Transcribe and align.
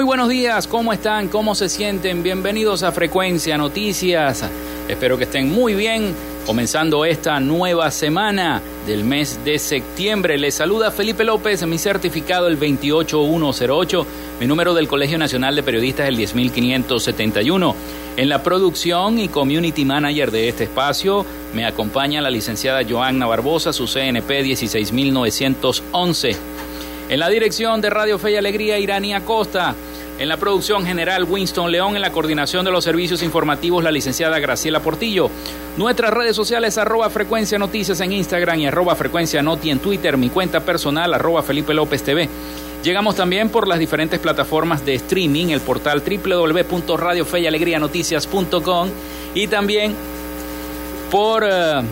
Muy 0.00 0.06
buenos 0.06 0.30
días. 0.30 0.66
¿Cómo 0.66 0.94
están? 0.94 1.28
¿Cómo 1.28 1.54
se 1.54 1.68
sienten? 1.68 2.22
Bienvenidos 2.22 2.82
a 2.82 2.90
Frecuencia 2.90 3.58
Noticias. 3.58 4.42
Espero 4.88 5.18
que 5.18 5.24
estén 5.24 5.52
muy 5.52 5.74
bien. 5.74 6.14
Comenzando 6.46 7.04
esta 7.04 7.38
nueva 7.38 7.90
semana 7.90 8.62
del 8.86 9.04
mes 9.04 9.44
de 9.44 9.58
septiembre. 9.58 10.38
Les 10.38 10.54
saluda 10.54 10.90
Felipe 10.90 11.22
López, 11.22 11.66
mi 11.66 11.76
certificado 11.76 12.48
el 12.48 12.56
28108, 12.56 14.06
mi 14.40 14.46
número 14.46 14.72
del 14.72 14.88
Colegio 14.88 15.18
Nacional 15.18 15.54
de 15.54 15.62
Periodistas 15.62 16.08
el 16.08 16.16
10571. 16.16 17.76
En 18.16 18.30
la 18.30 18.42
producción 18.42 19.18
y 19.18 19.28
community 19.28 19.84
manager 19.84 20.30
de 20.30 20.48
este 20.48 20.64
espacio 20.64 21.26
me 21.52 21.66
acompaña 21.66 22.22
la 22.22 22.30
licenciada 22.30 22.80
Joanna 22.88 23.26
Barbosa, 23.26 23.74
su 23.74 23.86
CNP 23.86 24.44
16911. 24.44 26.36
En 27.10 27.18
la 27.18 27.28
dirección 27.28 27.80
de 27.80 27.90
Radio 27.90 28.18
Fe 28.20 28.30
y 28.30 28.36
Alegría, 28.36 28.78
Irania 28.78 29.24
Costa. 29.24 29.74
En 30.20 30.28
la 30.28 30.36
producción 30.36 30.84
general, 30.84 31.24
Winston 31.24 31.72
León. 31.72 31.96
En 31.96 32.02
la 32.02 32.12
coordinación 32.12 32.66
de 32.66 32.70
los 32.70 32.84
servicios 32.84 33.22
informativos, 33.22 33.82
la 33.82 33.90
licenciada 33.90 34.38
Graciela 34.38 34.80
Portillo. 34.80 35.30
Nuestras 35.78 36.12
redes 36.12 36.36
sociales, 36.36 36.76
arroba 36.76 37.08
frecuencia 37.08 37.58
noticias 37.58 38.02
en 38.02 38.12
Instagram 38.12 38.58
y 38.58 38.66
arroba 38.66 38.94
frecuencia 38.96 39.42
noti 39.42 39.70
en 39.70 39.78
Twitter. 39.78 40.18
Mi 40.18 40.28
cuenta 40.28 40.60
personal, 40.60 41.14
arroba 41.14 41.42
Felipe 41.42 41.72
López 41.72 42.02
TV. 42.02 42.28
Llegamos 42.84 43.16
también 43.16 43.48
por 43.48 43.66
las 43.66 43.78
diferentes 43.78 44.20
plataformas 44.20 44.84
de 44.84 44.96
streaming, 44.96 45.46
el 45.46 45.62
portal 45.62 46.02
www.radiofeyalegrianoticias.com 46.02 48.90
y 49.34 49.46
también 49.46 49.94
por... 51.10 51.44
Uh, 51.44 51.82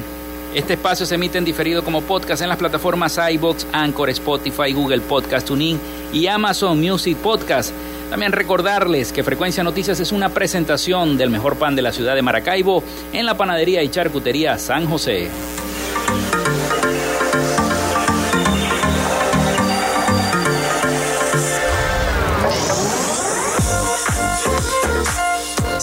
este 0.55 0.75
espacio 0.75 1.05
se 1.05 1.15
emite 1.15 1.37
en 1.37 1.45
diferido 1.45 1.85
como 1.85 2.01
podcast 2.01 2.41
en 2.43 2.49
las 2.49 2.57
plataformas 2.57 3.21
iBox, 3.33 3.67
Anchor, 3.71 4.09
Spotify, 4.11 4.73
Google 4.73 5.03
Podcast, 5.03 5.47
TuneIn 5.47 5.79
y 6.13 6.27
Amazon 6.27 6.81
Music 6.81 7.17
Podcast. 7.19 7.73
También 8.11 8.33
recordarles 8.33 9.13
que 9.13 9.23
Frecuencia 9.23 9.63
Noticias 9.63 10.01
es 10.01 10.13
una 10.13 10.31
presentación 10.31 11.19
del 11.19 11.29
mejor 11.29 11.57
pan 11.57 11.77
de 11.77 11.83
la 11.83 11.93
ciudad 11.93 12.15
de 12.15 12.23
Maracaibo 12.23 12.83
en 13.13 13.27
la 13.27 13.37
panadería 13.37 13.83
y 13.83 13.91
charcutería 13.91 14.59
San 14.59 14.87
José. 14.87 15.29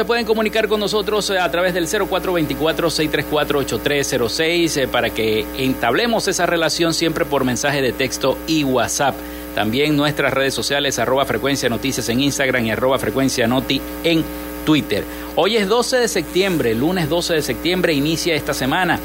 Se 0.00 0.06
pueden 0.06 0.24
comunicar 0.24 0.66
con 0.66 0.80
nosotros 0.80 1.28
eh, 1.28 1.38
a 1.38 1.50
través 1.50 1.74
del 1.74 1.86
0424-634-8306 1.86 4.76
eh, 4.78 4.88
para 4.88 5.10
que 5.10 5.44
entablemos 5.58 6.26
esa 6.26 6.46
relación 6.46 6.94
siempre 6.94 7.26
por 7.26 7.44
mensaje 7.44 7.82
de 7.82 7.92
texto 7.92 8.38
y 8.46 8.64
WhatsApp. 8.64 9.14
También 9.54 9.98
nuestras 9.98 10.32
redes 10.32 10.54
sociales, 10.54 10.98
arroba 10.98 11.26
frecuencia 11.26 11.68
noticias 11.68 12.08
en 12.08 12.20
Instagram 12.20 12.64
y 12.64 12.70
arroba 12.70 12.98
frecuencia 12.98 13.46
noti 13.46 13.78
en 14.02 14.24
Twitter. 14.64 15.04
Hoy 15.36 15.58
es 15.58 15.68
12 15.68 15.98
de 15.98 16.08
septiembre, 16.08 16.74
lunes 16.74 17.10
12 17.10 17.34
de 17.34 17.42
septiembre, 17.42 17.92
inicia 17.92 18.34
esta 18.34 18.54
semana. 18.54 18.98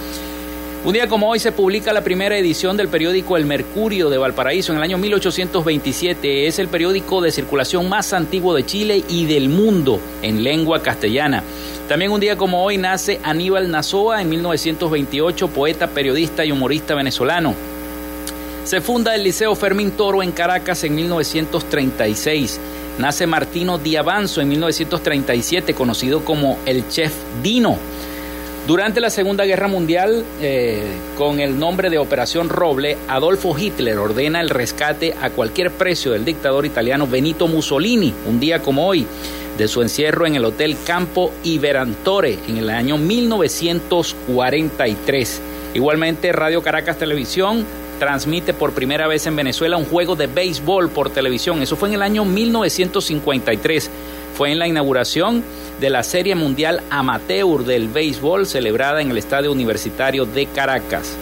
Un 0.85 0.93
día 0.93 1.07
como 1.07 1.27
hoy 1.27 1.39
se 1.39 1.51
publica 1.51 1.91
la 1.93 2.03
primera 2.03 2.37
edición 2.37 2.77
del 2.77 2.89
periódico 2.89 3.37
El 3.37 3.47
Mercurio 3.47 4.11
de 4.11 4.19
Valparaíso 4.19 4.71
en 4.71 4.77
el 4.77 4.83
año 4.83 4.99
1827. 4.99 6.45
Es 6.45 6.59
el 6.59 6.67
periódico 6.67 7.21
de 7.21 7.31
circulación 7.31 7.89
más 7.89 8.13
antiguo 8.13 8.53
de 8.53 8.67
Chile 8.67 9.03
y 9.09 9.25
del 9.25 9.49
mundo 9.49 9.99
en 10.21 10.43
lengua 10.43 10.83
castellana. 10.83 11.41
También 11.89 12.11
un 12.11 12.19
día 12.19 12.37
como 12.37 12.63
hoy 12.63 12.77
nace 12.77 13.19
Aníbal 13.23 13.71
Nazoa 13.71 14.21
en 14.21 14.29
1928, 14.29 15.47
poeta, 15.47 15.87
periodista 15.87 16.45
y 16.45 16.51
humorista 16.51 16.93
venezolano. 16.93 17.55
Se 18.63 18.79
funda 18.79 19.15
el 19.15 19.23
Liceo 19.23 19.55
Fermín 19.55 19.89
Toro 19.89 20.21
en 20.21 20.33
Caracas 20.33 20.83
en 20.83 20.93
1936. 20.93 22.59
Nace 22.99 23.25
Martino 23.25 23.79
Diavanzo 23.79 24.39
en 24.39 24.49
1937, 24.49 25.73
conocido 25.73 26.23
como 26.23 26.59
el 26.67 26.87
Chef 26.89 27.11
Dino. 27.41 27.79
Durante 28.67 28.99
la 28.99 29.09
Segunda 29.11 29.45
Guerra 29.45 29.67
Mundial, 29.67 30.25
eh, 30.41 30.81
con 31.19 31.39
el 31.39 31.59
nombre 31.59 31.91
de 31.91 31.99
Operación 31.99 32.49
Roble, 32.49 32.97
Adolfo 33.07 33.55
Hitler 33.55 33.99
ordena 33.99 34.41
el 34.41 34.49
rescate 34.49 35.13
a 35.21 35.29
cualquier 35.29 35.69
precio 35.69 36.13
del 36.13 36.25
dictador 36.25 36.65
italiano 36.65 37.05
Benito 37.05 37.47
Mussolini, 37.47 38.11
un 38.27 38.39
día 38.39 38.63
como 38.63 38.87
hoy, 38.87 39.05
de 39.55 39.67
su 39.67 39.83
encierro 39.83 40.25
en 40.25 40.33
el 40.33 40.45
Hotel 40.45 40.77
Campo 40.83 41.31
Iberantore 41.43 42.39
en 42.47 42.57
el 42.57 42.71
año 42.71 42.97
1943. 42.97 45.41
Igualmente, 45.75 46.31
Radio 46.31 46.63
Caracas 46.63 46.97
Televisión 46.97 47.63
transmite 47.99 48.55
por 48.55 48.73
primera 48.73 49.07
vez 49.07 49.27
en 49.27 49.35
Venezuela 49.35 49.77
un 49.77 49.85
juego 49.85 50.15
de 50.15 50.25
béisbol 50.25 50.89
por 50.89 51.11
televisión. 51.11 51.61
Eso 51.61 51.75
fue 51.75 51.89
en 51.89 51.95
el 51.95 52.01
año 52.01 52.25
1953 52.25 53.91
fue 54.35 54.51
en 54.51 54.59
la 54.59 54.67
inauguración 54.67 55.43
de 55.79 55.89
la 55.89 56.03
Serie 56.03 56.35
Mundial 56.35 56.81
Amateur 56.89 57.63
del 57.63 57.87
Béisbol 57.89 58.45
celebrada 58.45 59.01
en 59.01 59.11
el 59.11 59.17
Estadio 59.17 59.51
Universitario 59.51 60.25
de 60.25 60.45
Caracas. 60.47 61.17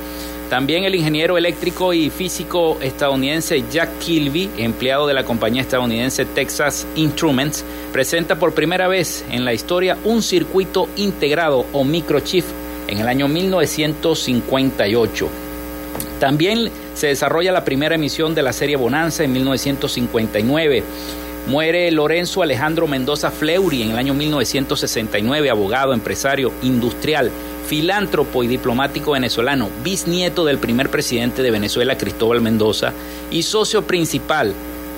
También 0.50 0.84
el 0.84 0.94
ingeniero 0.94 1.38
eléctrico 1.38 1.94
y 1.94 2.12
físico 2.12 2.78
estadounidense 2.82 3.64
Jack 3.72 3.98
Kilby, 4.00 4.52
empleado 4.58 5.08
de 5.08 5.16
la 5.16 5.24
compañía 5.24 5.64
estadounidense 5.64 6.26
Texas 6.26 6.86
Instruments, 6.96 7.66
presenta 7.92 8.38
por 8.38 8.54
primera 8.54 8.88
vez 8.88 9.26
en 9.32 9.46
la 9.46 9.54
historia 9.54 9.98
un 10.04 10.22
circuito 10.22 10.88
integrado 10.96 11.66
o 11.74 11.84
microchip 11.84 12.46
en 12.88 13.00
el 13.00 13.08
año 13.08 13.28
1958. 13.28 15.30
También 16.20 16.70
se 16.94 17.08
desarrolla 17.08 17.52
la 17.52 17.66
primera 17.66 17.96
emisión 17.96 18.36
de 18.36 18.44
la 18.44 18.54
serie 18.54 18.76
Bonanza 18.76 19.24
en 19.24 19.34
1959. 19.34 20.84
Muere 21.48 21.92
Lorenzo 21.92 22.42
Alejandro 22.42 22.88
Mendoza 22.88 23.30
Fleury 23.30 23.82
en 23.82 23.92
el 23.92 23.98
año 23.98 24.14
1969, 24.14 25.50
abogado, 25.50 25.94
empresario, 25.94 26.54
industrial, 26.62 27.32
filántropo 27.68 28.44
y 28.44 28.48
diplomático 28.48 29.12
venezolano, 29.12 29.70
bisnieto 29.84 30.46
del 30.46 30.58
primer 30.58 30.90
presidente 30.90 31.42
de 31.44 31.52
Venezuela, 31.52 31.98
Cristóbal 31.98 32.40
Mendoza, 32.40 32.94
y 33.30 33.44
socio 33.44 33.86
principal, 33.86 34.54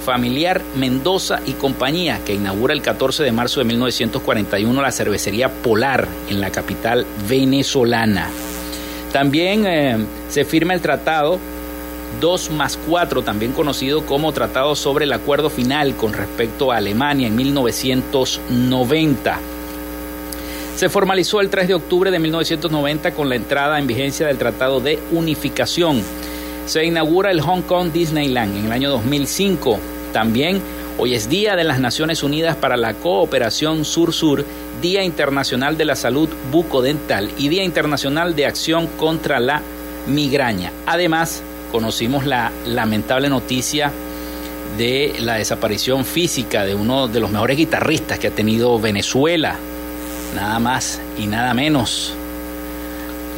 familiar 0.06 0.62
Mendoza 0.76 1.40
y 1.48 1.54
compañía, 1.54 2.20
que 2.24 2.36
inaugura 2.36 2.76
el 2.76 2.84
14 2.84 3.24
de 3.24 3.32
marzo 3.32 3.60
de 3.60 3.66
1941 3.66 4.82
la 4.82 4.92
cervecería 4.92 5.50
Polar 5.50 6.08
en 6.30 6.42
la 6.42 6.52
capital 6.52 7.08
venezolana. 7.28 8.30
También 9.12 9.66
eh, 9.66 9.98
se 10.30 10.46
firma 10.46 10.76
el 10.76 10.82
tratado 10.82 11.40
2 12.20 12.52
más 12.52 12.78
4, 12.88 13.24
también 13.24 13.52
conocido 13.52 14.06
como 14.06 14.32
Tratado 14.32 14.76
sobre 14.76 15.06
el 15.06 15.14
Acuerdo 15.14 15.50
Final 15.50 15.96
con 15.96 16.14
respecto 16.14 16.72
a 16.72 16.78
Alemania 16.78 17.28
en 17.28 17.36
1990. 17.36 19.40
Se 20.76 20.90
formalizó 20.90 21.40
el 21.40 21.50
3 21.50 21.70
de 21.70 21.74
octubre 21.74 22.12
de 22.12 22.20
1990 22.20 23.12
con 23.12 23.30
la 23.30 23.36
entrada 23.36 23.80
en 23.80 23.88
vigencia 23.88 24.28
del 24.28 24.38
Tratado 24.38 24.82
de 24.82 25.00
Unificación. 25.12 26.02
Se 26.66 26.84
inaugura 26.84 27.32
el 27.32 27.42
Hong 27.42 27.62
Kong 27.62 27.92
Disneyland 27.94 28.58
en 28.58 28.66
el 28.66 28.72
año 28.74 28.90
2005. 28.90 29.80
También 30.12 30.62
hoy 30.98 31.14
es 31.14 31.30
Día 31.30 31.56
de 31.56 31.64
las 31.64 31.80
Naciones 31.80 32.24
Unidas 32.24 32.58
para 32.58 32.76
la 32.76 32.94
Cooperación 32.94 33.86
Sur-Sur, 33.86 34.44
Día 34.82 35.04
Internacional 35.04 35.78
de 35.78 35.86
la 35.86 35.96
Salud 35.96 36.28
Bucodental 36.52 37.32
y 37.38 37.48
Día 37.48 37.64
Internacional 37.64 38.36
de 38.36 38.46
Acción 38.46 38.88
contra 38.88 39.40
la 39.40 39.62
Migraña. 40.08 40.74
Además, 40.86 41.42
conocimos 41.76 42.26
la 42.26 42.54
lamentable 42.66 43.28
noticia 43.28 43.92
de 44.78 45.14
la 45.20 45.34
desaparición 45.34 46.06
física 46.06 46.64
de 46.64 46.74
uno 46.74 47.10
de 47.10 47.20
los 47.20 47.32
mejores 47.32 47.58
guitarristas 47.58 48.18
que 48.18 48.28
ha 48.28 48.32
tenido 48.32 48.80
Venezuela, 48.80 49.58
nada 50.34 50.58
más 50.60 51.02
y 51.20 51.28
nada 51.28 51.54
menos. 51.54 52.14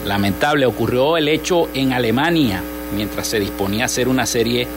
Lamentable, 0.05 0.67
ocurrió 0.67 1.17
el 1.17 1.29
hecho 1.29 1.67
en 1.73 1.94
Alemania 1.94 2.61
mientras 2.95 3.25
se 3.25 3.39
disponía 3.39 3.85
a 3.85 3.87
hacer 3.87 4.07
una 4.07 4.27
serie 4.27 4.67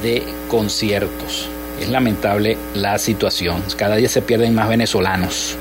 de 0.00 0.22
conciertos. 0.48 1.48
Es 1.80 1.88
lamentable 1.88 2.56
la 2.74 3.00
situación, 3.00 3.64
cada 3.76 3.96
día 3.96 4.08
se 4.08 4.22
pierden 4.22 4.54
más 4.54 4.68
venezolanos. 4.68 5.56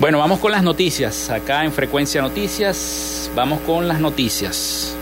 Bueno, 0.00 0.18
vamos 0.18 0.38
con 0.38 0.52
las 0.52 0.62
noticias. 0.62 1.30
Acá 1.30 1.64
en 1.64 1.72
Frecuencia 1.72 2.20
Noticias, 2.20 3.30
vamos 3.34 3.58
con 3.60 3.88
las 3.88 4.00
noticias. 4.00 4.98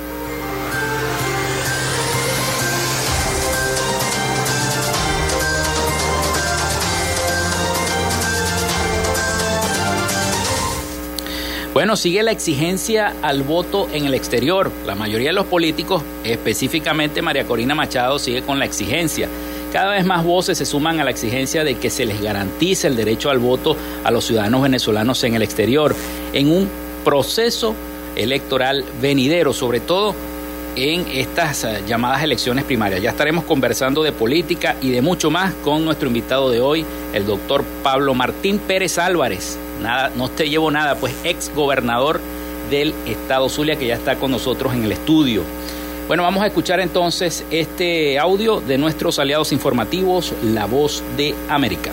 Bueno, 11.81 11.97
sigue 11.97 12.23
la 12.23 12.31
exigencia 12.31 13.15
al 13.23 13.43
voto 13.43 13.89
en 13.91 14.05
el 14.05 14.13
exterior. 14.13 14.71
La 14.85 14.95
mayoría 14.95 15.31
de 15.31 15.33
los 15.33 15.47
políticos, 15.47 16.03
específicamente 16.25 17.23
María 17.23 17.47
Corina 17.47 17.75
Machado, 17.75 18.19
sigue 18.19 18.43
con 18.43 18.59
la 18.59 18.67
exigencia. 18.67 19.31
Cada 19.73 19.93
vez 19.93 20.05
más 20.05 20.23
voces 20.23 20.59
se 20.59 20.67
suman 20.67 21.01
a 21.01 21.05
la 21.05 21.11
exigencia 21.11 21.65
de 21.65 21.77
que 21.79 21.89
se 21.89 22.05
les 22.05 22.21
garantice 22.21 22.87
el 22.87 22.97
derecho 22.97 23.31
al 23.31 23.39
voto 23.39 23.79
a 24.05 24.11
los 24.11 24.27
ciudadanos 24.27 24.61
venezolanos 24.61 25.25
en 25.25 25.37
el 25.37 25.41
exterior, 25.41 25.97
en 26.35 26.53
un 26.53 26.69
proceso 27.03 27.75
electoral 28.15 28.85
venidero, 29.01 29.55
sobre 29.55 29.81
todo 29.81 30.15
en 30.77 31.07
estas 31.09 31.65
eh, 31.65 31.83
llamadas 31.89 32.23
elecciones 32.23 32.65
primarias. 32.65 33.01
Ya 33.01 33.09
estaremos 33.09 33.45
conversando 33.45 34.03
de 34.03 34.13
política 34.13 34.77
y 34.83 34.91
de 34.91 35.01
mucho 35.01 35.31
más 35.31 35.55
con 35.65 35.83
nuestro 35.87 36.09
invitado 36.09 36.51
de 36.51 36.61
hoy, 36.61 36.85
el 37.15 37.25
doctor 37.25 37.65
Pablo 37.83 38.13
Martín 38.13 38.59
Pérez 38.59 38.99
Álvarez. 38.99 39.59
Nada, 39.81 40.11
no 40.15 40.29
te 40.29 40.49
llevo 40.49 40.71
nada, 40.71 40.95
pues 40.97 41.15
ex 41.25 41.53
gobernador 41.55 42.21
del 42.71 42.95
estado 43.07 43.49
Zulia 43.49 43.77
que 43.77 43.87
ya 43.87 43.95
está 43.95 44.17
con 44.17 44.31
nosotros 44.31 44.75
en 44.75 44.85
el 44.85 44.93
estudio. 44.93 45.43
Bueno, 46.07 46.23
vamos 46.23 46.43
a 46.43 46.47
escuchar 46.47 46.81
entonces 46.81 47.45
este 47.51 48.19
audio 48.19 48.61
de 48.61 48.79
nuestros 48.79 49.19
aliados 49.19 49.53
informativos, 49.53 50.35
La 50.43 50.67
Voz 50.67 51.03
de 51.17 51.35
América. 51.49 51.93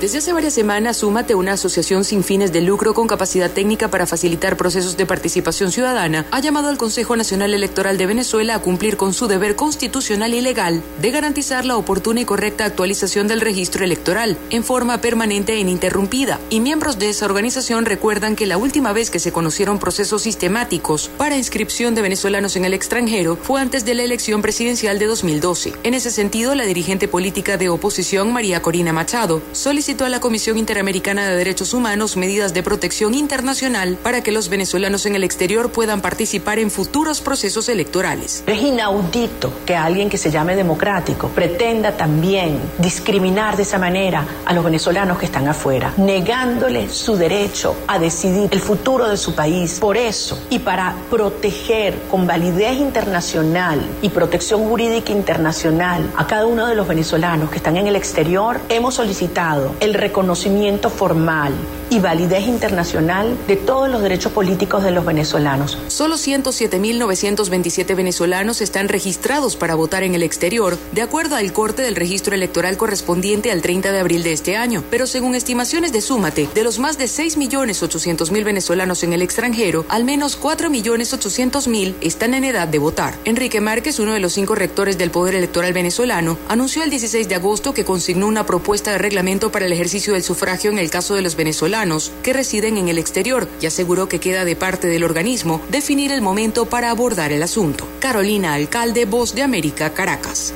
Desde 0.00 0.18
hace 0.18 0.34
varias 0.34 0.52
semanas, 0.52 0.98
Súmate, 0.98 1.34
una 1.34 1.52
asociación 1.52 2.04
sin 2.04 2.22
fines 2.22 2.52
de 2.52 2.60
lucro 2.60 2.92
con 2.92 3.06
capacidad 3.06 3.50
técnica 3.50 3.88
para 3.88 4.06
facilitar 4.06 4.58
procesos 4.58 4.98
de 4.98 5.06
participación 5.06 5.72
ciudadana, 5.72 6.26
ha 6.32 6.40
llamado 6.40 6.68
al 6.68 6.76
Consejo 6.76 7.16
Nacional 7.16 7.54
Electoral 7.54 7.96
de 7.96 8.04
Venezuela 8.04 8.56
a 8.56 8.58
cumplir 8.58 8.98
con 8.98 9.14
su 9.14 9.26
deber 9.26 9.56
constitucional 9.56 10.34
y 10.34 10.42
legal 10.42 10.82
de 11.00 11.10
garantizar 11.10 11.64
la 11.64 11.78
oportuna 11.78 12.20
y 12.20 12.24
correcta 12.26 12.66
actualización 12.66 13.26
del 13.26 13.40
registro 13.40 13.84
electoral 13.84 14.36
en 14.50 14.64
forma 14.64 15.00
permanente 15.00 15.54
e 15.54 15.60
ininterrumpida. 15.60 16.40
Y 16.50 16.60
miembros 16.60 16.98
de 16.98 17.08
esa 17.08 17.24
organización 17.24 17.86
recuerdan 17.86 18.36
que 18.36 18.44
la 18.44 18.58
última 18.58 18.92
vez 18.92 19.08
que 19.10 19.18
se 19.18 19.32
conocieron 19.32 19.78
procesos 19.78 20.20
sistemáticos 20.20 21.08
para 21.16 21.38
inscripción 21.38 21.94
de 21.94 22.02
venezolanos 22.02 22.54
en 22.56 22.66
el 22.66 22.74
extranjero 22.74 23.38
fue 23.42 23.62
antes 23.62 23.86
de 23.86 23.94
la 23.94 24.02
elección 24.02 24.42
presidencial 24.42 24.98
de 24.98 25.06
2012. 25.06 25.72
En 25.84 25.94
ese 25.94 26.10
sentido, 26.10 26.54
la 26.54 26.64
dirigente 26.64 27.08
política 27.08 27.56
de 27.56 27.70
oposición 27.70 28.30
María 28.30 28.60
Corina 28.60 28.92
Machado 28.92 29.40
solicitó 29.52 29.85
solicitó 29.86 30.04
a 30.04 30.08
la 30.08 30.18
Comisión 30.18 30.58
Interamericana 30.58 31.28
de 31.28 31.36
Derechos 31.36 31.72
Humanos 31.72 32.16
medidas 32.16 32.52
de 32.52 32.64
protección 32.64 33.14
internacional 33.14 33.96
para 34.02 34.20
que 34.20 34.32
los 34.32 34.48
venezolanos 34.48 35.06
en 35.06 35.14
el 35.14 35.22
exterior 35.22 35.70
puedan 35.70 36.00
participar 36.00 36.58
en 36.58 36.72
futuros 36.72 37.20
procesos 37.20 37.68
electorales. 37.68 38.42
Es 38.48 38.60
inaudito 38.60 39.52
que 39.64 39.76
alguien 39.76 40.10
que 40.10 40.18
se 40.18 40.32
llame 40.32 40.56
democrático 40.56 41.28
pretenda 41.28 41.96
también 41.96 42.58
discriminar 42.78 43.56
de 43.56 43.62
esa 43.62 43.78
manera 43.78 44.26
a 44.44 44.52
los 44.52 44.64
venezolanos 44.64 45.18
que 45.18 45.26
están 45.26 45.46
afuera, 45.46 45.94
negándole 45.98 46.88
su 46.90 47.14
derecho 47.14 47.76
a 47.86 48.00
decidir 48.00 48.48
el 48.50 48.60
futuro 48.60 49.08
de 49.08 49.16
su 49.16 49.36
país. 49.36 49.78
Por 49.78 49.96
eso, 49.96 50.36
y 50.50 50.58
para 50.58 50.96
proteger 51.08 51.94
con 52.10 52.26
validez 52.26 52.76
internacional 52.80 53.80
y 54.02 54.08
protección 54.08 54.68
jurídica 54.68 55.12
internacional 55.12 56.10
a 56.16 56.26
cada 56.26 56.44
uno 56.44 56.66
de 56.66 56.74
los 56.74 56.88
venezolanos 56.88 57.50
que 57.50 57.58
están 57.58 57.76
en 57.76 57.86
el 57.86 57.94
exterior, 57.94 58.60
hemos 58.68 58.94
solicitado 58.94 59.75
el 59.80 59.94
reconocimiento 59.94 60.90
formal 60.90 61.52
y 61.90 62.00
validez 62.00 62.46
internacional 62.46 63.36
de 63.46 63.56
todos 63.56 63.88
los 63.88 64.02
derechos 64.02 64.32
políticos 64.32 64.82
de 64.82 64.90
los 64.90 65.04
venezolanos. 65.04 65.78
Solo 65.88 66.16
107.927 66.16 67.94
venezolanos 67.94 68.60
están 68.60 68.88
registrados 68.88 69.56
para 69.56 69.74
votar 69.74 70.02
en 70.02 70.14
el 70.14 70.22
exterior, 70.22 70.76
de 70.92 71.02
acuerdo 71.02 71.36
al 71.36 71.52
corte 71.52 71.82
del 71.82 71.96
registro 71.96 72.34
electoral 72.34 72.76
correspondiente 72.76 73.52
al 73.52 73.62
30 73.62 73.92
de 73.92 74.00
abril 74.00 74.22
de 74.22 74.32
este 74.32 74.56
año. 74.56 74.82
Pero 74.90 75.06
según 75.06 75.34
estimaciones 75.34 75.92
de 75.92 76.00
Súmate, 76.00 76.48
de 76.54 76.64
los 76.64 76.78
más 76.78 76.98
de 76.98 77.04
6.800.000 77.04 78.44
venezolanos 78.44 79.02
en 79.02 79.12
el 79.12 79.22
extranjero, 79.22 79.84
al 79.88 80.04
menos 80.04 80.40
4.800.000 80.40 81.94
están 82.00 82.34
en 82.34 82.44
edad 82.44 82.68
de 82.68 82.78
votar. 82.78 83.14
Enrique 83.24 83.60
Márquez, 83.60 84.00
uno 84.00 84.12
de 84.12 84.20
los 84.20 84.32
cinco 84.32 84.54
rectores 84.54 84.98
del 84.98 85.10
Poder 85.10 85.34
Electoral 85.34 85.72
venezolano, 85.72 86.38
anunció 86.48 86.82
el 86.82 86.90
16 86.90 87.28
de 87.28 87.34
agosto 87.34 87.74
que 87.74 87.84
consignó 87.84 88.26
una 88.26 88.46
propuesta 88.46 88.92
de 88.92 88.98
reglamento 88.98 89.52
para 89.52 89.65
el 89.66 89.72
ejercicio 89.72 90.14
del 90.14 90.22
sufragio 90.22 90.70
en 90.70 90.78
el 90.78 90.90
caso 90.90 91.14
de 91.14 91.22
los 91.22 91.36
venezolanos 91.36 92.12
que 92.22 92.32
residen 92.32 92.76
en 92.78 92.88
el 92.88 92.98
exterior 92.98 93.48
y 93.60 93.66
aseguró 93.66 94.08
que 94.08 94.20
queda 94.20 94.44
de 94.44 94.56
parte 94.56 94.88
del 94.88 95.04
organismo 95.04 95.60
definir 95.70 96.12
el 96.12 96.22
momento 96.22 96.66
para 96.66 96.90
abordar 96.90 97.32
el 97.32 97.42
asunto. 97.42 97.86
Carolina 98.00 98.54
Alcalde, 98.54 99.04
Voz 99.04 99.34
de 99.34 99.42
América, 99.42 99.92
Caracas. 99.92 100.54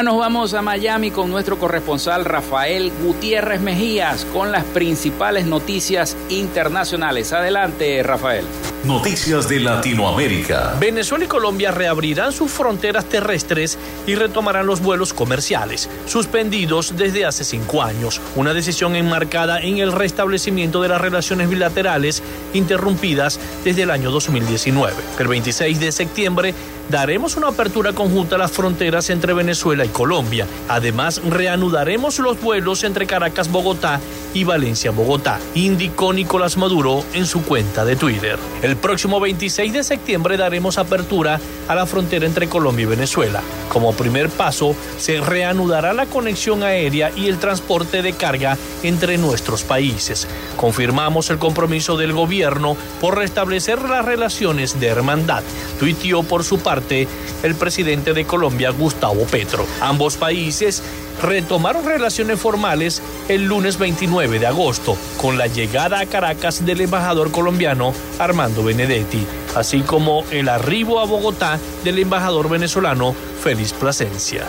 Ahora 0.00 0.12
nos 0.12 0.18
vamos 0.18 0.54
a 0.54 0.62
Miami 0.62 1.10
con 1.10 1.28
nuestro 1.28 1.58
corresponsal 1.58 2.24
Rafael 2.24 2.90
Gutiérrez 3.02 3.60
Mejías 3.60 4.24
con 4.32 4.50
las 4.50 4.64
principales 4.64 5.44
noticias 5.44 6.16
internacionales. 6.30 7.34
Adelante, 7.34 8.02
Rafael. 8.02 8.46
Noticias 8.84 9.46
de 9.46 9.60
Latinoamérica. 9.60 10.74
Venezuela 10.80 11.26
y 11.26 11.28
Colombia 11.28 11.70
reabrirán 11.70 12.32
sus 12.32 12.50
fronteras 12.50 13.04
terrestres 13.04 13.78
y 14.06 14.14
retomarán 14.14 14.66
los 14.66 14.80
vuelos 14.80 15.12
comerciales, 15.12 15.90
suspendidos 16.06 16.96
desde 16.96 17.26
hace 17.26 17.44
cinco 17.44 17.82
años. 17.82 18.22
Una 18.36 18.54
decisión 18.54 18.96
enmarcada 18.96 19.60
en 19.60 19.76
el 19.76 19.92
restablecimiento 19.92 20.80
de 20.80 20.88
las 20.88 21.00
relaciones 21.00 21.50
bilaterales 21.50 22.22
interrumpidas 22.54 23.38
desde 23.64 23.82
el 23.82 23.90
año 23.90 24.10
2019. 24.10 24.94
El 25.18 25.28
26 25.28 25.78
de 25.78 25.92
septiembre 25.92 26.54
daremos 26.90 27.36
una 27.36 27.48
apertura 27.48 27.92
conjunta 27.92 28.34
a 28.34 28.38
las 28.38 28.50
fronteras 28.50 29.10
entre 29.10 29.32
Venezuela 29.32 29.84
y 29.84 29.88
Colombia. 29.88 30.46
Además, 30.68 31.20
reanudaremos 31.28 32.18
los 32.18 32.40
vuelos 32.40 32.82
entre 32.82 33.06
Caracas-Bogotá 33.06 34.00
y 34.34 34.44
Valencia-Bogotá, 34.44 35.38
indicó 35.54 36.12
Nicolás 36.12 36.56
Maduro 36.56 37.04
en 37.12 37.26
su 37.26 37.42
cuenta 37.42 37.84
de 37.84 37.96
Twitter. 37.96 38.38
Próximo 38.76 39.20
26 39.20 39.72
de 39.72 39.84
septiembre 39.84 40.36
daremos 40.36 40.78
apertura 40.78 41.40
a 41.68 41.74
la 41.74 41.86
frontera 41.86 42.26
entre 42.26 42.48
Colombia 42.48 42.82
y 42.82 42.86
Venezuela. 42.86 43.42
Como 43.68 43.92
primer 43.92 44.28
paso, 44.28 44.74
se 44.98 45.20
reanudará 45.20 45.92
la 45.92 46.06
conexión 46.06 46.62
aérea 46.62 47.10
y 47.14 47.28
el 47.28 47.38
transporte 47.38 48.02
de 48.02 48.12
carga 48.12 48.58
entre 48.82 49.18
nuestros 49.18 49.62
países. 49.62 50.26
Confirmamos 50.56 51.30
el 51.30 51.38
compromiso 51.38 51.96
del 51.96 52.12
gobierno 52.12 52.76
por 53.00 53.16
restablecer 53.16 53.80
las 53.82 54.04
relaciones 54.04 54.78
de 54.80 54.88
hermandad, 54.88 55.42
tuiteó 55.78 56.22
por 56.22 56.44
su 56.44 56.58
parte 56.58 57.08
el 57.42 57.54
presidente 57.54 58.12
de 58.12 58.24
Colombia, 58.24 58.70
Gustavo 58.70 59.24
Petro. 59.24 59.64
Ambos 59.80 60.16
países 60.16 60.82
retomaron 61.22 61.84
relaciones 61.84 62.40
formales 62.40 63.02
el 63.28 63.44
lunes 63.44 63.78
29 63.78 64.38
de 64.38 64.46
agosto 64.46 64.96
con 65.18 65.38
la 65.38 65.46
llegada 65.46 66.00
a 66.00 66.06
Caracas 66.06 66.64
del 66.64 66.80
embajador 66.80 67.30
colombiano 67.30 67.92
Armando 68.18 68.64
Benedetti, 68.64 69.26
así 69.54 69.80
como 69.80 70.24
el 70.30 70.48
arribo 70.48 71.00
a 71.00 71.06
Bogotá 71.06 71.58
del 71.84 71.98
embajador 71.98 72.48
venezolano 72.48 73.14
Félix 73.42 73.72
Plasencia. 73.72 74.46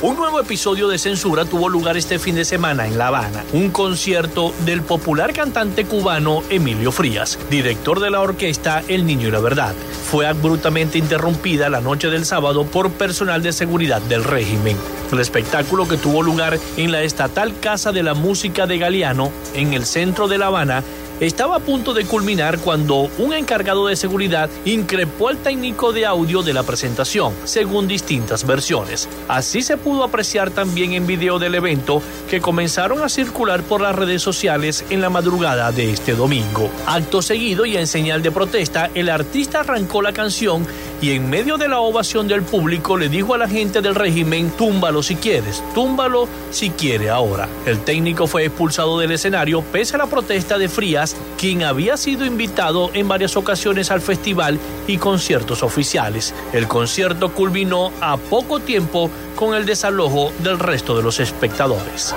Un 0.00 0.16
nuevo 0.16 0.40
episodio 0.40 0.86
de 0.86 0.98
censura 0.98 1.44
tuvo 1.44 1.68
lugar 1.68 1.96
este 1.96 2.18
fin 2.20 2.36
de 2.36 2.44
semana 2.44 2.86
en 2.86 2.98
La 2.98 3.08
Habana, 3.08 3.44
un 3.52 3.70
concierto 3.70 4.54
del 4.64 4.82
popular 4.82 5.32
cantante 5.32 5.86
cubano 5.86 6.42
Emilio 6.50 6.92
Frías, 6.92 7.38
director 7.50 7.98
de 7.98 8.10
la 8.10 8.20
orquesta 8.20 8.82
El 8.86 9.06
Niño 9.06 9.28
y 9.28 9.30
la 9.32 9.40
Verdad. 9.40 9.74
Fue 10.08 10.26
abruptamente 10.26 10.98
interrumpida 10.98 11.68
la 11.68 11.80
noche 11.80 12.10
del 12.10 12.24
sábado 12.24 12.64
por 12.64 12.90
personal 12.92 13.42
de 13.42 13.52
seguridad 13.52 14.00
del 14.02 14.22
régimen. 14.22 14.76
El 15.12 15.20
espectáculo 15.20 15.88
que 15.88 15.96
tuvo 15.96 16.22
lugar 16.22 16.58
en 16.76 16.92
la 16.92 17.02
estatal 17.02 17.58
Casa 17.58 17.90
de 17.90 18.02
la 18.02 18.14
Música 18.14 18.66
de 18.66 18.78
Galeano, 18.78 19.32
en 19.54 19.72
el 19.72 19.84
centro 19.84 20.28
de 20.28 20.38
La 20.38 20.46
Habana, 20.46 20.84
estaba 21.20 21.56
a 21.56 21.60
punto 21.60 21.94
de 21.94 22.04
culminar 22.04 22.58
cuando 22.58 23.10
un 23.18 23.32
encargado 23.32 23.86
de 23.86 23.96
seguridad 23.96 24.48
increpó 24.64 25.28
al 25.28 25.38
técnico 25.38 25.92
de 25.92 26.06
audio 26.06 26.42
de 26.42 26.52
la 26.52 26.62
presentación, 26.62 27.34
según 27.44 27.88
distintas 27.88 28.46
versiones. 28.46 29.08
Así 29.28 29.62
se 29.62 29.76
pudo 29.76 30.04
apreciar 30.04 30.50
también 30.50 30.92
en 30.92 31.06
video 31.06 31.38
del 31.38 31.54
evento 31.54 32.02
que 32.30 32.40
comenzaron 32.40 33.02
a 33.02 33.08
circular 33.08 33.62
por 33.62 33.80
las 33.80 33.94
redes 33.94 34.22
sociales 34.22 34.84
en 34.90 35.00
la 35.00 35.10
madrugada 35.10 35.72
de 35.72 35.90
este 35.90 36.14
domingo. 36.14 36.70
Acto 36.86 37.22
seguido 37.22 37.66
y 37.66 37.76
en 37.76 37.86
señal 37.86 38.22
de 38.22 38.30
protesta, 38.30 38.90
el 38.94 39.08
artista 39.08 39.60
arrancó 39.60 40.02
la 40.02 40.12
canción 40.12 40.66
y 41.00 41.12
en 41.12 41.30
medio 41.30 41.56
de 41.56 41.68
la 41.68 41.80
ovación 41.80 42.26
del 42.26 42.42
público 42.42 42.96
le 42.96 43.08
dijo 43.08 43.34
a 43.34 43.38
la 43.38 43.48
gente 43.48 43.80
del 43.80 43.94
régimen, 43.94 44.50
túmbalo 44.50 45.02
si 45.02 45.16
quieres, 45.16 45.62
túmbalo 45.74 46.28
si 46.50 46.70
quiere 46.70 47.10
ahora. 47.10 47.48
El 47.66 47.78
técnico 47.80 48.26
fue 48.26 48.46
expulsado 48.46 48.98
del 48.98 49.12
escenario 49.12 49.62
pese 49.62 49.96
a 49.96 49.98
la 49.98 50.06
protesta 50.06 50.58
de 50.58 50.68
Frías, 50.68 51.16
quien 51.38 51.62
había 51.62 51.96
sido 51.96 52.24
invitado 52.24 52.90
en 52.94 53.08
varias 53.08 53.36
ocasiones 53.36 53.90
al 53.90 54.00
festival 54.00 54.58
y 54.86 54.98
conciertos 54.98 55.62
oficiales. 55.62 56.34
El 56.52 56.66
concierto 56.66 57.32
culminó 57.32 57.92
a 58.00 58.16
poco 58.16 58.60
tiempo 58.60 59.10
con 59.38 59.54
el 59.54 59.64
desalojo 59.64 60.32
del 60.40 60.58
resto 60.58 60.96
de 60.96 61.02
los 61.04 61.20
espectadores. 61.20 62.12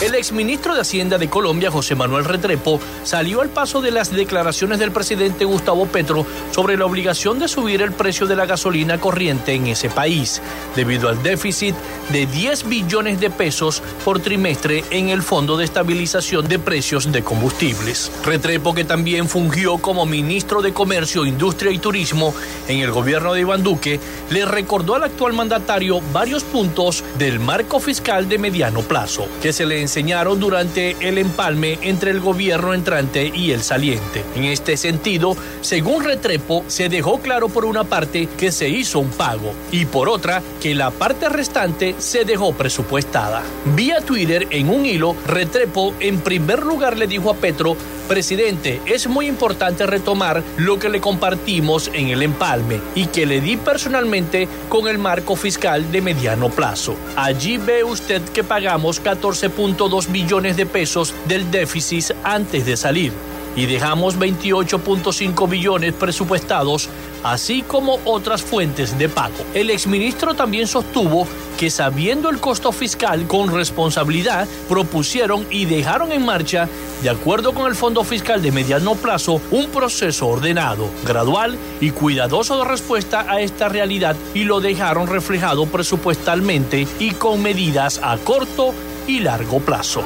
El 0.00 0.14
exministro 0.14 0.74
de 0.74 0.80
Hacienda 0.80 1.18
de 1.18 1.28
Colombia, 1.28 1.70
José 1.70 1.94
Manuel 1.94 2.24
Retrepo, 2.24 2.80
salió 3.04 3.42
al 3.42 3.50
paso 3.50 3.82
de 3.82 3.90
las 3.90 4.10
declaraciones 4.10 4.78
del 4.78 4.92
presidente 4.92 5.44
Gustavo 5.44 5.84
Petro 5.84 6.24
sobre 6.50 6.78
la 6.78 6.86
obligación 6.86 7.38
de 7.38 7.48
subir 7.48 7.82
el 7.82 7.92
precio 7.92 8.26
de 8.26 8.34
la 8.34 8.46
gasolina 8.46 8.98
corriente 8.98 9.52
en 9.52 9.66
ese 9.66 9.90
país, 9.90 10.40
debido 10.74 11.10
al 11.10 11.22
déficit 11.22 11.74
de 12.10 12.24
10 12.24 12.66
billones 12.66 13.20
de 13.20 13.28
pesos 13.28 13.82
por 14.02 14.18
trimestre 14.20 14.84
en 14.88 15.10
el 15.10 15.20
Fondo 15.22 15.58
de 15.58 15.66
Estabilización 15.66 16.48
de 16.48 16.58
Precios 16.58 17.12
de 17.12 17.22
Combustibles. 17.22 18.10
Retrepo, 18.24 18.74
que 18.74 18.84
también 18.84 19.28
fungió 19.28 19.76
como 19.76 20.06
ministro 20.06 20.62
de 20.62 20.72
Comercio, 20.72 21.26
Industria 21.26 21.72
y 21.72 21.78
Turismo 21.78 22.34
en 22.68 22.78
el 22.78 22.90
gobierno 22.90 23.34
de 23.34 23.42
Iván 23.42 23.62
Duque, 23.62 24.00
le 24.30 24.46
recordó 24.46 24.94
al 24.94 25.04
actual 25.04 25.34
mandatario 25.34 26.00
varios 26.22 26.44
puntos 26.44 27.02
del 27.18 27.40
marco 27.40 27.80
fiscal 27.80 28.28
de 28.28 28.38
mediano 28.38 28.82
plazo 28.82 29.26
que 29.42 29.52
se 29.52 29.66
le 29.66 29.80
enseñaron 29.80 30.38
durante 30.38 30.94
el 31.00 31.18
empalme 31.18 31.80
entre 31.82 32.12
el 32.12 32.20
gobierno 32.20 32.74
entrante 32.74 33.32
y 33.34 33.50
el 33.50 33.64
saliente. 33.64 34.24
En 34.36 34.44
este 34.44 34.76
sentido, 34.76 35.36
según 35.62 36.04
Retrepo, 36.04 36.62
se 36.68 36.88
dejó 36.88 37.18
claro 37.18 37.48
por 37.48 37.64
una 37.64 37.82
parte 37.82 38.28
que 38.38 38.52
se 38.52 38.68
hizo 38.68 39.00
un 39.00 39.10
pago 39.10 39.52
y 39.72 39.84
por 39.84 40.08
otra 40.08 40.44
que 40.60 40.76
la 40.76 40.92
parte 40.92 41.28
restante 41.28 41.96
se 41.98 42.24
dejó 42.24 42.52
presupuestada. 42.52 43.42
Vía 43.74 44.00
Twitter 44.00 44.46
en 44.50 44.68
un 44.68 44.86
hilo, 44.86 45.16
Retrepo 45.26 45.92
en 45.98 46.20
primer 46.20 46.62
lugar 46.62 46.96
le 46.96 47.08
dijo 47.08 47.30
a 47.30 47.34
Petro 47.34 47.76
Presidente, 48.06 48.80
es 48.84 49.06
muy 49.06 49.26
importante 49.26 49.86
retomar 49.86 50.42
lo 50.56 50.78
que 50.78 50.88
le 50.88 51.00
compartimos 51.00 51.88
en 51.94 52.08
el 52.08 52.22
empalme 52.22 52.80
y 52.94 53.06
que 53.06 53.26
le 53.26 53.40
di 53.40 53.56
personalmente 53.56 54.48
con 54.68 54.86
el 54.86 54.98
marco 54.98 55.34
fiscal 55.34 55.90
de 55.90 56.00
mediano 56.00 56.11
plazo. 56.50 56.96
Allí 57.16 57.58
ve 57.58 57.84
usted 57.84 58.22
que 58.22 58.44
pagamos 58.44 59.02
14.2 59.02 60.10
billones 60.10 60.56
de 60.56 60.66
pesos 60.66 61.14
del 61.26 61.50
déficit 61.50 62.12
antes 62.24 62.64
de 62.64 62.76
salir 62.76 63.12
y 63.56 63.66
dejamos 63.66 64.18
28.5 64.18 65.48
billones 65.48 65.92
presupuestados, 65.94 66.88
así 67.22 67.62
como 67.62 67.98
otras 68.04 68.42
fuentes 68.42 68.98
de 68.98 69.08
pago. 69.08 69.34
El 69.54 69.70
exministro 69.70 70.34
también 70.34 70.66
sostuvo 70.66 71.26
que 71.58 71.70
sabiendo 71.70 72.28
el 72.28 72.40
costo 72.40 72.72
fiscal 72.72 73.26
con 73.26 73.54
responsabilidad, 73.54 74.48
propusieron 74.68 75.46
y 75.50 75.66
dejaron 75.66 76.10
en 76.12 76.24
marcha, 76.24 76.68
de 77.02 77.10
acuerdo 77.10 77.54
con 77.54 77.66
el 77.66 77.76
Fondo 77.76 78.02
Fiscal 78.04 78.42
de 78.42 78.50
Mediano 78.50 78.94
Plazo, 78.94 79.40
un 79.50 79.66
proceso 79.66 80.26
ordenado, 80.26 80.88
gradual 81.04 81.56
y 81.80 81.90
cuidadoso 81.90 82.58
de 82.58 82.64
respuesta 82.64 83.26
a 83.28 83.40
esta 83.40 83.68
realidad 83.68 84.16
y 84.34 84.44
lo 84.44 84.60
dejaron 84.60 85.06
reflejado 85.06 85.66
presupuestalmente 85.66 86.86
y 86.98 87.12
con 87.12 87.42
medidas 87.42 88.00
a 88.02 88.16
corto 88.18 88.74
y 89.06 89.20
largo 89.20 89.60
plazo. 89.60 90.02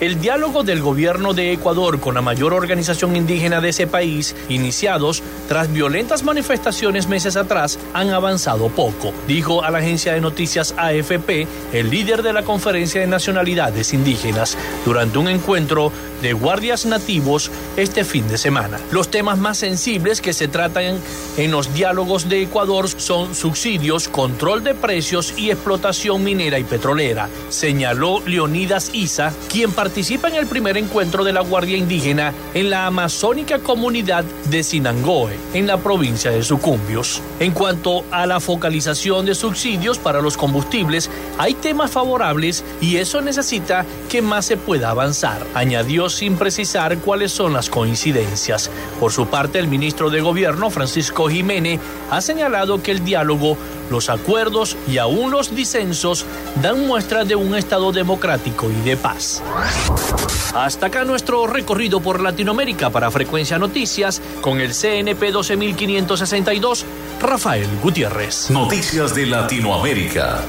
El 0.00 0.20
diálogo 0.20 0.62
del 0.62 0.80
gobierno 0.80 1.34
de 1.34 1.52
Ecuador 1.52 2.00
con 2.00 2.14
la 2.14 2.22
mayor 2.22 2.54
organización 2.54 3.16
indígena 3.16 3.60
de 3.60 3.68
ese 3.70 3.86
país, 3.86 4.34
iniciados 4.48 5.22
tras 5.48 5.72
violentas 5.72 6.22
manifestaciones 6.22 7.06
meses 7.06 7.36
atrás, 7.36 7.78
han 7.92 8.10
avanzado 8.10 8.68
poco, 8.68 9.12
dijo 9.26 9.62
a 9.62 9.70
la 9.70 9.78
agencia 9.78 10.14
de 10.14 10.20
noticias 10.20 10.74
AFP 10.76 11.46
el 11.72 11.90
líder 11.90 12.22
de 12.22 12.32
la 12.32 12.42
Conferencia 12.42 13.00
de 13.00 13.06
Nacionalidades 13.06 13.92
Indígenas 13.92 14.56
durante 14.84 15.18
un 15.18 15.28
encuentro 15.28 15.92
de 16.22 16.32
guardias 16.32 16.86
nativos 16.86 17.50
este 17.76 18.04
fin 18.04 18.28
de 18.28 18.38
semana. 18.38 18.78
Los 18.90 19.10
temas 19.10 19.38
más 19.38 19.58
sensibles 19.58 20.20
que 20.20 20.32
se 20.32 20.48
tratan 20.48 20.98
en 21.36 21.50
los 21.50 21.72
diálogos 21.74 22.28
de 22.28 22.42
Ecuador 22.42 22.88
son 22.88 23.34
subsidios, 23.34 24.08
control 24.08 24.62
de 24.62 24.74
precios 24.74 25.34
y 25.36 25.50
explotación 25.50 26.22
minera 26.22 26.58
y 26.58 26.64
petrolera, 26.64 27.28
señaló 27.48 28.20
Leonidas 28.26 28.90
Isa, 28.92 29.32
quien 29.50 29.72
participa 29.72 30.28
en 30.28 30.36
el 30.36 30.46
primer 30.46 30.76
encuentro 30.76 31.24
de 31.24 31.32
la 31.32 31.40
Guardia 31.40 31.76
Indígena 31.76 32.34
en 32.54 32.70
la 32.70 32.86
amazónica 32.86 33.58
comunidad 33.58 34.24
de 34.50 34.62
Sinangoe, 34.62 35.38
en 35.54 35.66
la 35.66 35.78
provincia 35.78 36.30
de 36.30 36.42
Sucumbios. 36.42 37.22
En 37.38 37.52
cuanto 37.52 38.04
a 38.10 38.26
la 38.26 38.40
focalización 38.40 39.24
de 39.26 39.34
subsidios 39.34 39.98
para 39.98 40.20
los 40.20 40.36
combustibles, 40.36 41.10
hay 41.38 41.54
temas 41.54 41.90
favorables 41.90 42.64
y 42.80 42.96
eso 42.96 43.20
necesita 43.20 43.86
que 44.08 44.20
más 44.20 44.46
se 44.46 44.56
pueda 44.56 44.90
avanzar, 44.90 45.46
añadió 45.54 46.09
sin 46.10 46.36
precisar 46.36 46.98
cuáles 46.98 47.32
son 47.32 47.52
las 47.52 47.70
coincidencias. 47.70 48.70
Por 48.98 49.12
su 49.12 49.26
parte, 49.26 49.58
el 49.58 49.68
ministro 49.68 50.10
de 50.10 50.20
Gobierno, 50.20 50.70
Francisco 50.70 51.28
Jiménez, 51.28 51.80
ha 52.10 52.20
señalado 52.20 52.82
que 52.82 52.90
el 52.90 53.04
diálogo, 53.04 53.56
los 53.90 54.10
acuerdos 54.10 54.76
y 54.88 54.98
aún 54.98 55.30
los 55.30 55.54
disensos 55.54 56.26
dan 56.62 56.86
muestra 56.86 57.24
de 57.24 57.34
un 57.34 57.54
Estado 57.54 57.92
democrático 57.92 58.70
y 58.70 58.88
de 58.88 58.96
paz. 58.96 59.42
Hasta 60.54 60.86
acá 60.86 61.04
nuestro 61.04 61.46
recorrido 61.46 62.00
por 62.00 62.20
Latinoamérica 62.20 62.90
para 62.90 63.10
Frecuencia 63.10 63.58
Noticias 63.58 64.20
con 64.40 64.60
el 64.60 64.74
CNP 64.74 65.30
12562, 65.30 66.84
Rafael 67.20 67.68
Gutiérrez. 67.82 68.50
Noticias 68.50 69.14
de 69.14 69.26
Latinoamérica. 69.26 70.40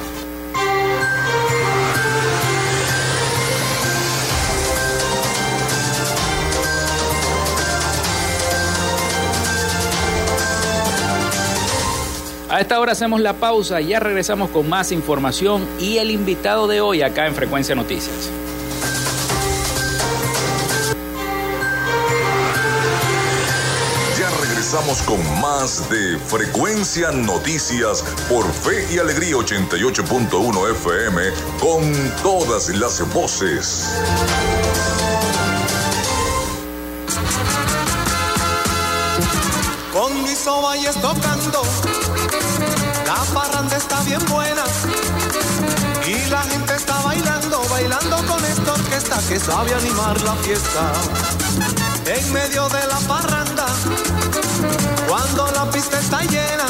A 12.51 12.59
esta 12.59 12.81
hora 12.81 12.91
hacemos 12.91 13.21
la 13.21 13.31
pausa 13.31 13.79
y 13.79 13.87
ya 13.87 14.01
regresamos 14.01 14.49
con 14.49 14.67
más 14.67 14.91
información 14.91 15.65
y 15.79 15.99
el 15.99 16.11
invitado 16.11 16.67
de 16.67 16.81
hoy 16.81 17.01
acá 17.01 17.25
en 17.25 17.33
Frecuencia 17.33 17.75
Noticias. 17.75 18.29
Ya 24.19 24.29
regresamos 24.41 25.01
con 25.03 25.17
más 25.39 25.89
de 25.89 26.17
Frecuencia 26.17 27.13
Noticias 27.13 28.03
por 28.27 28.45
Fe 28.51 28.85
y 28.93 28.97
Alegría 28.97 29.35
88.1 29.35 30.71
FM 30.71 31.21
con 31.61 32.11
todas 32.21 32.67
las 32.67 33.13
voces. 33.13 33.89
Con 39.93 40.23
mis 40.23 40.45
ovalles 40.47 40.95
tocando, 40.95 41.61
está 43.81 44.01
bien 44.03 44.23
buena. 44.27 44.63
Y 46.05 46.29
la 46.29 46.41
gente 46.43 46.75
está 46.75 46.99
bailando, 47.01 47.61
bailando 47.69 48.15
con 48.27 48.43
esta 48.45 48.73
orquesta 48.73 49.17
que 49.27 49.39
sabe 49.39 49.73
animar 49.73 50.21
la 50.21 50.35
fiesta. 50.35 50.91
En 52.05 52.33
medio 52.33 52.67
de 52.69 52.87
la 52.87 52.99
parranda, 53.07 53.65
cuando 55.07 55.51
la 55.51 55.69
pista 55.71 55.99
está 55.99 56.21
llena. 56.21 56.67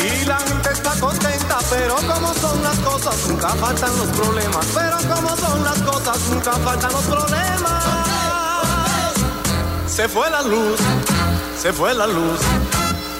Y 0.00 0.24
la 0.26 0.38
gente 0.38 0.70
está 0.72 0.92
contenta, 1.00 1.58
pero 1.70 1.96
como 1.96 2.34
son 2.34 2.62
las 2.62 2.78
cosas, 2.78 3.16
nunca 3.28 3.48
faltan 3.50 3.96
los 3.98 4.08
problemas. 4.08 4.66
Pero 4.74 4.96
como 5.14 5.36
son 5.36 5.64
las 5.64 5.78
cosas, 5.82 6.18
nunca 6.30 6.52
faltan 6.52 6.92
los 6.92 7.04
problemas. 7.04 7.84
Se 9.86 10.08
fue 10.08 10.30
la 10.30 10.42
luz, 10.42 10.80
se 11.60 11.72
fue 11.72 11.94
la 11.94 12.06
luz, 12.06 12.40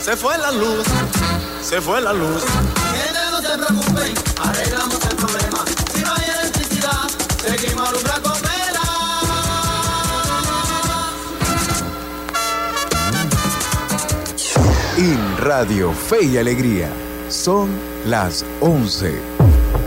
se 0.01 0.17
fue 0.17 0.39
la 0.39 0.51
luz, 0.51 0.85
se 1.73 1.81
fue 1.81 2.03
la 2.03 2.13
luz. 2.13 2.43
Gente, 2.93 3.19
no 3.31 3.41
se 3.41 3.57
preocupen, 3.57 4.15
arreglamos 4.43 5.01
el 5.09 5.17
problema. 5.17 5.65
Si 5.95 6.03
no 6.03 6.13
hay 6.13 6.25
electricidad, 6.39 7.09
seguimos 7.47 7.89
alumbra 7.89 8.21
con 8.23 8.33
vela. 8.43 8.83
En 14.99 15.39
Radio 15.39 15.93
Fe 15.95 16.25
y 16.25 16.37
Alegría 16.37 16.91
son 17.31 17.71
las 18.05 18.45
11 18.61 19.19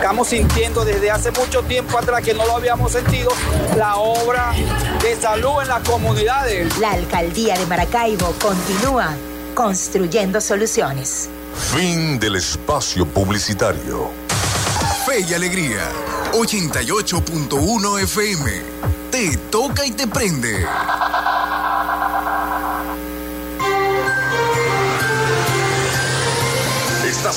Estamos 0.02 0.26
sintiendo 0.26 0.84
desde 0.84 1.12
hace 1.12 1.30
mucho 1.30 1.62
tiempo 1.62 1.96
atrás 1.96 2.24
que 2.24 2.34
no 2.34 2.44
lo 2.44 2.56
habíamos 2.56 2.90
sentido 2.90 3.30
la 3.76 3.98
obra 3.98 4.52
de 5.00 5.14
salud 5.14 5.62
en 5.62 5.68
las 5.68 5.88
comunidades. 5.88 6.76
La 6.78 6.90
alcaldía 6.90 7.56
de 7.56 7.64
Maracaibo 7.66 8.34
continúa 8.42 9.14
construyendo 9.54 10.40
soluciones. 10.40 11.30
Fin 11.72 12.18
del 12.18 12.34
espacio 12.34 13.06
publicitario. 13.06 14.10
Fe 15.06 15.20
y 15.20 15.34
Alegría, 15.34 15.88
88.1 16.32 18.00
FM. 18.02 18.50
Te 19.12 19.36
toca 19.52 19.86
y 19.86 19.92
te 19.92 20.08
prende. 20.08 20.66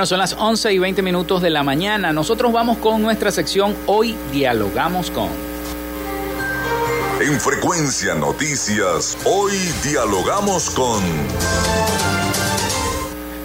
Bueno, 0.00 0.06
son 0.06 0.18
las 0.20 0.32
11 0.32 0.72
y 0.72 0.78
20 0.78 1.02
minutos 1.02 1.42
de 1.42 1.50
la 1.50 1.62
mañana. 1.62 2.10
Nosotros 2.10 2.50
vamos 2.54 2.78
con 2.78 3.02
nuestra 3.02 3.30
sección 3.30 3.76
Hoy 3.84 4.16
Dialogamos 4.32 5.10
con. 5.10 5.28
En 7.20 7.38
Frecuencia 7.38 8.14
Noticias, 8.14 9.18
hoy 9.26 9.52
dialogamos 9.84 10.70
con... 10.70 11.04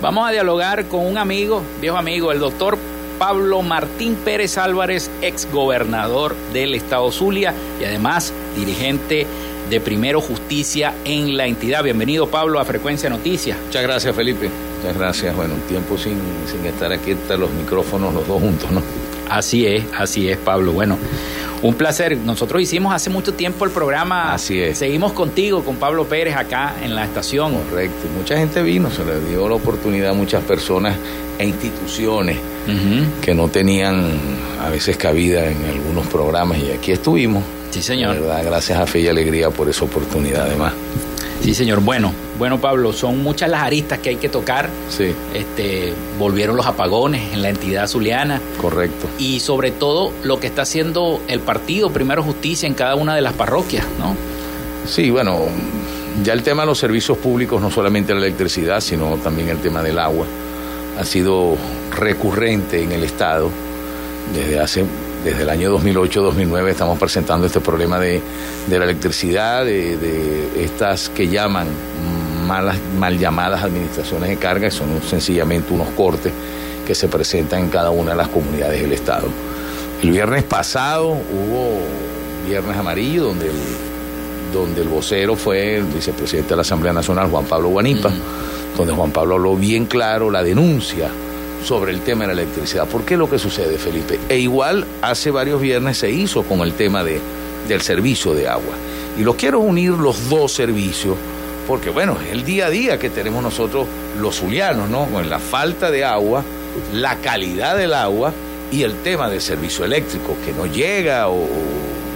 Vamos 0.01 0.29
a 0.29 0.31
dialogar 0.31 0.85
con 0.85 1.05
un 1.05 1.17
amigo, 1.17 1.61
viejo 1.81 1.97
amigo, 1.97 2.31
el 2.31 2.39
doctor 2.39 2.77
Pablo 3.19 3.61
Martín 3.61 4.15
Pérez 4.23 4.57
Álvarez, 4.57 5.11
ex 5.21 5.51
gobernador 5.51 6.37
del 6.53 6.73
estado 6.73 7.11
Zulia 7.11 7.53
y 7.81 7.83
además 7.83 8.31
dirigente 8.55 9.27
de 9.69 9.81
Primero 9.81 10.21
Justicia 10.21 10.93
en 11.03 11.35
la 11.35 11.47
entidad. 11.47 11.83
Bienvenido 11.83 12.27
Pablo 12.27 12.61
a 12.61 12.65
Frecuencia 12.65 13.09
Noticias. 13.09 13.57
Muchas 13.65 13.83
gracias 13.83 14.15
Felipe, 14.15 14.49
muchas 14.85 14.99
gracias. 14.99 15.35
Bueno, 15.35 15.55
un 15.55 15.61
tiempo 15.61 15.97
sin, 15.97 16.19
sin 16.45 16.63
estar 16.65 16.91
aquí 16.91 17.11
entre 17.11 17.37
los 17.37 17.51
micrófonos 17.51 18.13
los 18.13 18.27
dos 18.27 18.39
juntos, 18.39 18.69
¿no? 18.71 18.83
Así 19.29 19.65
es, 19.65 19.83
así 19.97 20.29
es 20.29 20.37
Pablo. 20.37 20.73
Bueno, 20.73 20.97
un 21.63 21.73
placer. 21.73 22.15
Nosotros 22.17 22.61
hicimos 22.61 22.93
hace 22.93 23.09
mucho 23.09 23.33
tiempo 23.33 23.65
el 23.65 23.71
programa. 23.71 24.31
Así 24.33 24.61
es. 24.61 24.77
Seguimos 24.77 25.13
contigo, 25.13 25.63
con 25.63 25.77
Pablo 25.77 26.05
Pérez, 26.05 26.35
acá 26.35 26.75
en 26.83 26.93
la 26.93 27.03
estación. 27.03 27.55
Correcto. 27.69 28.07
Mucha 28.15 28.37
gente 28.37 28.61
vino, 28.61 28.91
se 28.91 29.03
le 29.03 29.19
dio 29.21 29.49
la 29.49 29.55
oportunidad 29.55 30.11
a 30.11 30.13
muchas 30.13 30.43
personas 30.43 30.95
e 31.39 31.45
instituciones 31.47 32.37
que 33.21 33.33
no 33.33 33.47
tenían 33.47 34.11
a 34.61 34.69
veces 34.69 34.97
cabida 34.97 35.49
en 35.49 35.65
algunos 35.65 36.05
programas 36.07 36.59
y 36.59 36.69
aquí 36.69 36.91
estuvimos. 36.91 37.43
Sí, 37.71 37.81
señor. 37.81 38.19
verdad, 38.19 38.43
gracias 38.45 38.79
a 38.79 38.85
Fe 38.85 39.01
y 39.01 39.07
Alegría 39.07 39.49
por 39.49 39.67
esa 39.67 39.83
oportunidad 39.83 40.43
además. 40.47 40.73
Sí, 41.45 41.53
señor. 41.53 41.81
Bueno, 41.81 42.11
bueno, 42.39 42.59
Pablo, 42.59 42.91
son 42.91 43.21
muchas 43.21 43.51
las 43.51 43.61
aristas 43.61 43.99
que 43.99 44.09
hay 44.09 44.15
que 44.15 44.29
tocar. 44.29 44.67
Sí. 44.89 45.13
Este, 45.31 45.93
volvieron 46.17 46.57
los 46.57 46.65
apagones 46.65 47.33
en 47.33 47.43
la 47.43 47.49
entidad 47.49 47.85
zuliana. 47.85 48.41
Correcto. 48.59 49.07
Y 49.19 49.39
sobre 49.41 49.69
todo 49.69 50.11
lo 50.23 50.39
que 50.39 50.47
está 50.47 50.63
haciendo 50.63 51.21
el 51.27 51.41
partido 51.41 51.91
Primero 51.91 52.23
Justicia 52.23 52.65
en 52.65 52.73
cada 52.73 52.95
una 52.95 53.13
de 53.13 53.21
las 53.21 53.33
parroquias, 53.33 53.85
¿no? 53.99 54.15
Sí, 54.87 55.11
bueno, 55.11 55.41
ya 56.23 56.33
el 56.33 56.41
tema 56.41 56.63
de 56.63 56.69
los 56.69 56.79
servicios 56.79 57.15
públicos, 57.19 57.61
no 57.61 57.69
solamente 57.69 58.15
la 58.15 58.21
electricidad, 58.21 58.81
sino 58.81 59.17
también 59.17 59.49
el 59.49 59.59
tema 59.59 59.83
del 59.83 59.99
agua, 59.99 60.25
ha 60.99 61.05
sido 61.05 61.57
recurrente 61.95 62.81
en 62.81 62.91
el 62.91 63.03
Estado 63.03 63.51
desde 64.33 64.59
hace 64.59 64.83
desde 65.25 65.41
el 65.41 65.49
año 65.49 65.75
2008-2009 65.79 66.69
estamos 66.69 66.99
presentando 66.99 67.47
este 67.47 67.59
problema 67.59 67.99
de, 67.99 68.21
de 68.67 68.77
la 68.77 68.85
electricidad, 68.85 69.65
de, 69.65 69.97
de, 69.97 70.63
estas 70.63 71.09
que 71.09 71.27
llaman 71.27 71.67
malas, 72.45 72.77
mal 72.99 73.17
llamadas 73.17 73.63
administraciones 73.63 74.29
de 74.29 74.37
carga, 74.37 74.67
que 74.67 74.71
son 74.71 75.01
sencillamente 75.01 75.73
unos 75.73 75.89
cortes 75.89 76.31
que 76.85 76.93
se 76.93 77.07
presentan 77.07 77.61
en 77.61 77.69
cada 77.69 77.89
una 77.89 78.11
de 78.11 78.17
las 78.17 78.27
comunidades 78.27 78.79
del 78.79 78.93
Estado. 78.93 79.27
El 80.03 80.11
viernes 80.11 80.43
pasado 80.43 81.07
hubo 81.07 81.79
Viernes 82.47 82.77
Amarillo, 82.77 83.23
donde 83.23 83.47
el, 83.47 83.55
donde 84.53 84.83
el 84.83 84.89
vocero 84.89 85.35
fue 85.35 85.77
el 85.77 85.85
vicepresidente 85.85 86.49
de 86.49 86.55
la 86.57 86.61
Asamblea 86.61 86.93
Nacional, 86.93 87.31
Juan 87.31 87.45
Pablo 87.45 87.69
Guanipa, 87.69 88.09
mm. 88.09 88.77
donde 88.77 88.93
Juan 88.93 89.09
Pablo 89.09 89.35
habló 89.35 89.55
bien 89.55 89.87
claro 89.87 90.29
la 90.29 90.43
denuncia 90.43 91.09
sobre 91.65 91.91
el 91.91 92.01
tema 92.01 92.25
de 92.25 92.35
la 92.35 92.41
electricidad. 92.41 92.87
¿Por 92.87 93.03
qué 93.03 93.17
lo 93.17 93.29
que 93.29 93.39
sucede, 93.39 93.77
Felipe? 93.77 94.19
E 94.29 94.37
igual 94.37 94.85
hace 95.01 95.31
varios 95.31 95.59
viernes 95.59 95.97
se 95.97 96.11
hizo 96.11 96.43
con 96.43 96.61
el 96.61 96.73
tema 96.73 97.03
de, 97.03 97.19
del 97.67 97.81
servicio 97.81 98.33
de 98.33 98.47
agua. 98.47 98.75
Y 99.17 99.23
lo 99.23 99.35
quiero 99.35 99.59
unir 99.59 99.91
los 99.91 100.29
dos 100.29 100.53
servicios, 100.53 101.15
porque 101.67 101.89
bueno, 101.89 102.17
es 102.23 102.31
el 102.31 102.43
día 102.43 102.67
a 102.67 102.69
día 102.69 102.99
que 102.99 103.09
tenemos 103.09 103.41
nosotros 103.41 103.87
los 104.19 104.35
zulianos, 104.35 104.89
¿no? 104.89 105.05
Con 105.07 105.29
la 105.29 105.39
falta 105.39 105.89
de 105.89 106.05
agua, 106.05 106.43
la 106.93 107.17
calidad 107.17 107.77
del 107.77 107.93
agua 107.93 108.31
y 108.71 108.83
el 108.83 108.95
tema 108.97 109.29
del 109.29 109.41
servicio 109.41 109.85
eléctrico, 109.85 110.35
que 110.45 110.53
no 110.53 110.65
llega 110.67 111.29
o 111.29 111.47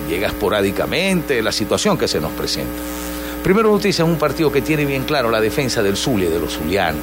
llega 0.10 0.28
esporádicamente, 0.28 1.42
la 1.42 1.52
situación 1.52 1.98
que 1.98 2.08
se 2.08 2.20
nos 2.20 2.32
presenta. 2.32 2.74
Primero 3.44 3.72
Justicia 3.72 4.04
es 4.04 4.10
un 4.10 4.18
partido 4.18 4.52
que 4.52 4.62
tiene 4.62 4.86
bien 4.86 5.04
claro 5.04 5.32
la 5.32 5.40
defensa 5.40 5.82
del 5.82 5.96
Zulia 5.96 6.28
y 6.28 6.32
de 6.32 6.40
los 6.40 6.54
zulianos. 6.54 7.02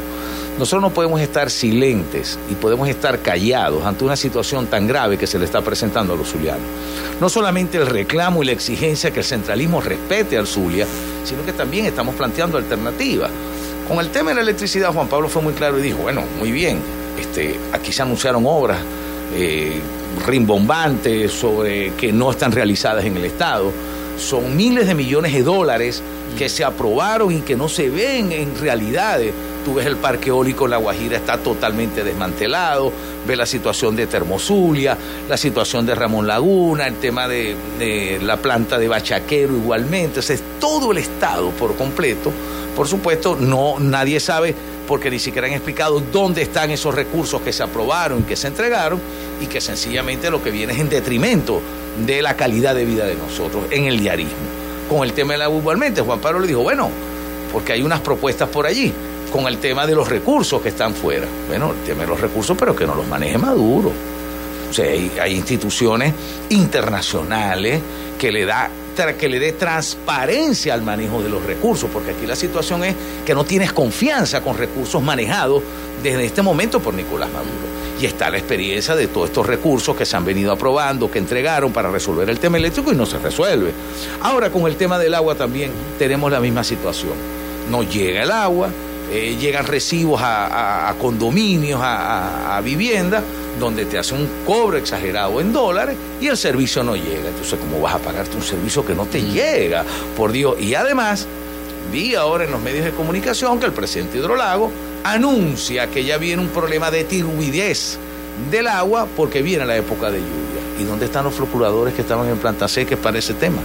Nosotros 0.59 0.81
no 0.81 0.91
podemos 0.91 1.21
estar 1.21 1.51
silentes 1.51 2.39
y 2.51 2.55
podemos 2.55 2.89
estar 2.89 3.21
callados 3.21 3.85
ante 3.85 4.05
una 4.05 4.17
situación 4.17 4.67
tan 4.67 4.87
grave 4.87 5.19
que 5.19 5.27
se 5.27 5.39
le 5.39 5.45
está 5.45 5.61
presentando 5.61 6.15
a 6.15 6.17
los 6.17 6.31
zulianos. 6.31 6.67
No 7.21 7.29
solamente 7.29 7.77
el 7.77 7.87
reclamo 7.87 8.43
y 8.43 8.47
la 8.47 8.53
exigencia 8.53 9.11
que 9.11 9.21
el 9.21 9.25
centralismo 9.25 9.83
respete 9.83 10.39
al 10.39 10.47
Zulia, 10.47 10.87
sino 11.25 11.45
que 11.45 11.53
también 11.53 11.85
estamos 11.85 12.15
planteando 12.15 12.57
alternativas. 12.57 13.31
Con 13.87 13.99
el 14.01 14.09
tema 14.09 14.31
de 14.31 14.37
la 14.37 14.41
electricidad, 14.41 14.93
Juan 14.93 15.09
Pablo 15.09 15.29
fue 15.29 15.43
muy 15.43 15.53
claro 15.53 15.79
y 15.79 15.83
dijo, 15.83 15.99
bueno, 15.99 16.25
muy 16.39 16.51
bien, 16.53 16.81
este, 17.21 17.61
aquí 17.73 17.93
se 17.93 18.03
anunciaron 18.03 18.45
obras 18.47 18.79
eh, 19.35 19.79
rimbombantes 20.27 21.33
sobre 21.33 21.93
que 21.95 22.13
no 22.13 22.31
están 22.31 22.53
realizadas 22.53 23.05
en 23.05 23.17
el 23.17 23.27
Estado. 23.27 23.71
Son 24.19 24.57
miles 24.57 24.87
de 24.87 24.95
millones 24.95 25.35
de 25.35 25.43
dólares 25.43 26.03
que 26.39 26.49
se 26.49 26.65
aprobaron 26.65 27.33
y 27.33 27.41
que 27.41 27.57
no 27.57 27.69
se 27.69 27.91
ven 27.91 28.33
en 28.33 28.59
realidades 28.59 29.33
tú 29.67 29.75
ves 29.75 29.87
el 29.87 29.97
parque 29.97 30.29
eólico 30.29 30.69
La 30.69 30.77
Guajira 30.77 31.17
está 31.17 31.39
totalmente 31.39 32.05
desmantelado, 32.05 32.93
ves 33.27 33.37
la 33.37 33.47
situación 33.47 33.97
de 33.97 34.07
Termozulia, 34.07 34.97
la 35.29 35.37
situación 35.37 35.85
de 35.85 35.93
Ramón 35.97 36.29
Laguna, 36.29 36.87
el 36.87 36.95
tema 37.01 37.27
de, 37.27 37.57
de 37.77 38.21
la 38.23 38.37
planta 38.37 38.79
de 38.79 38.87
Bachaquero 38.87 39.57
igualmente, 39.57 40.21
es 40.21 40.43
todo 40.61 40.93
el 40.93 40.99
estado 40.99 41.51
por 41.51 41.75
completo. 41.75 42.31
Por 42.77 42.87
supuesto, 42.87 43.35
no 43.35 43.81
nadie 43.81 44.21
sabe 44.21 44.55
porque 44.87 45.11
ni 45.11 45.19
siquiera 45.19 45.49
han 45.49 45.55
explicado 45.55 45.99
dónde 45.99 46.43
están 46.43 46.71
esos 46.71 46.95
recursos 46.95 47.41
que 47.41 47.53
se 47.53 47.65
aprobaron, 47.65 48.23
que 48.23 48.37
se 48.37 48.47
entregaron 48.47 49.01
y 49.43 49.47
que 49.47 49.61
sencillamente 49.61 50.31
lo 50.31 50.45
que 50.45 50.53
viene 50.53 50.75
es 50.75 50.79
en 50.79 50.89
detrimento 50.89 51.61
de 52.07 52.23
la 52.23 52.37
calidad 52.37 52.77
de 52.77 52.85
vida 52.85 53.05
de 53.05 53.17
nosotros 53.17 53.65
en 53.73 53.87
el 53.87 53.99
diarismo. 53.99 54.37
Con 54.89 55.03
el 55.03 55.13
tema 55.13 55.33
del 55.33 55.43
agua 55.43 55.59
igualmente, 55.59 56.03
Juan 56.03 56.21
Pablo 56.21 56.39
le 56.39 56.47
dijo, 56.47 56.63
bueno, 56.63 56.89
porque 57.53 57.73
hay 57.73 57.83
unas 57.83 57.99
propuestas 57.99 58.49
por 58.49 58.65
allí 58.65 58.95
con 59.33 59.47
el 59.47 59.59
tema 59.59 59.87
de 59.87 59.95
los 59.95 60.09
recursos 60.09 60.61
que 60.63 60.71
están 60.71 60.95
fuera. 60.95 61.27
Bueno, 61.49 61.73
el 61.73 61.87
tema 61.87 62.03
de 62.03 62.09
los 62.09 62.21
recursos, 62.21 62.57
pero 62.59 62.75
que 62.75 62.87
no 62.87 62.95
los 62.95 63.07
maneje 63.07 63.39
Maduro. 63.39 63.93
O 64.71 64.73
sea, 64.73 64.87
hay, 64.87 65.13
hay 65.21 65.35
instituciones 65.35 66.13
internacionales 66.51 67.81
que 68.19 68.33
le 68.33 68.45
da 68.45 68.71
que 69.19 69.29
le 69.29 69.39
dé 69.39 69.53
transparencia 69.53 70.73
al 70.73 70.83
manejo 70.83 71.23
de 71.23 71.29
los 71.29 71.45
recursos, 71.45 71.91
porque 71.93 72.13
aquí 72.13 72.27
la 72.27 72.35
situación 72.35 72.83
es 72.83 72.95
que 73.27 73.35
no 73.35 73.45
tienes 73.45 73.73
confianza 73.73 74.41
con 74.41 74.57
recursos 74.57 75.03
manejados 75.03 75.63
desde 76.03 76.25
este 76.25 76.41
momento 76.41 76.81
por 76.81 76.95
Nicolás 76.95 77.29
Maduro. 77.31 77.77
Y 78.01 78.07
está 78.07 78.31
la 78.31 78.39
experiencia 78.39 78.95
de 78.95 79.07
todos 79.09 79.29
estos 79.29 79.47
recursos 79.47 79.95
que 79.97 80.07
se 80.07 80.17
han 80.17 80.25
venido 80.25 80.53
aprobando, 80.53 81.11
que 81.11 81.19
entregaron 81.19 81.73
para 81.73 81.91
resolver 81.91 82.29
el 82.31 82.39
tema 82.39 82.57
eléctrico 82.57 82.93
y 82.93 82.97
no 82.97 83.07
se 83.07 83.19
resuelve. 83.19 83.73
Ahora 84.23 84.51
con 84.51 84.67
el 84.67 84.77
tema 84.77 84.99
del 84.99 85.15
agua 85.15 85.35
también 85.35 85.71
tenemos 85.99 86.31
la 86.33 86.41
misma 86.41 86.65
situación. 86.65 87.13
No 87.71 87.83
llega 87.83 88.23
el 88.23 88.31
agua, 88.31 88.71
eh, 89.11 89.37
llegan 89.39 89.67
recibos 89.67 90.21
a, 90.21 90.47
a, 90.47 90.91
a 90.91 90.95
condominios, 90.95 91.81
a, 91.83 92.57
a 92.57 92.61
viviendas, 92.61 93.23
donde 93.59 93.87
te 93.87 93.99
hacen 93.99 94.21
un 94.21 94.29
cobro 94.45 94.77
exagerado 94.77 95.41
en 95.41 95.53
dólares 95.53 95.97
y 96.21 96.27
el 96.27 96.37
servicio 96.37 96.83
no 96.83 96.95
llega. 96.95 97.29
Entonces, 97.29 97.59
¿cómo 97.59 97.81
vas 97.81 97.95
a 97.95 97.99
pagarte 97.99 98.37
un 98.37 98.43
servicio 98.43 98.85
que 98.85 98.95
no 98.95 99.07
te 99.07 99.23
llega? 99.23 99.85
Por 100.17 100.33
Dios. 100.33 100.61
Y 100.61 100.75
además, 100.75 101.27
vi 101.93 102.15
ahora 102.15 102.45
en 102.45 102.51
los 102.51 102.61
medios 102.61 102.85
de 102.85 102.91
comunicación 102.91 103.59
que 103.59 103.67
el 103.67 103.73
presidente 103.73 104.19
Hidrolago 104.19 104.71
anuncia 105.05 105.89
que 105.89 106.05
ya 106.05 106.19
viene 106.19 106.43
un 106.43 106.49
problema 106.49 106.91
de 106.91 107.05
tiruidez 107.05 107.99
del 108.51 108.67
agua 108.67 109.07
porque 109.17 109.41
viene 109.41 109.65
la 109.65 109.77
época 109.77 110.11
de 110.11 110.19
lluvia. 110.19 110.81
¿Y 110.81 110.85
dónde 110.85 111.07
están 111.07 111.25
los 111.25 111.35
procuradores 111.35 111.95
que 111.95 112.03
estaban 112.03 112.29
en 112.29 112.37
planta 112.39 112.69
seca 112.69 112.97
para 112.97 113.19
ese 113.19 113.35
tema? 113.35 113.63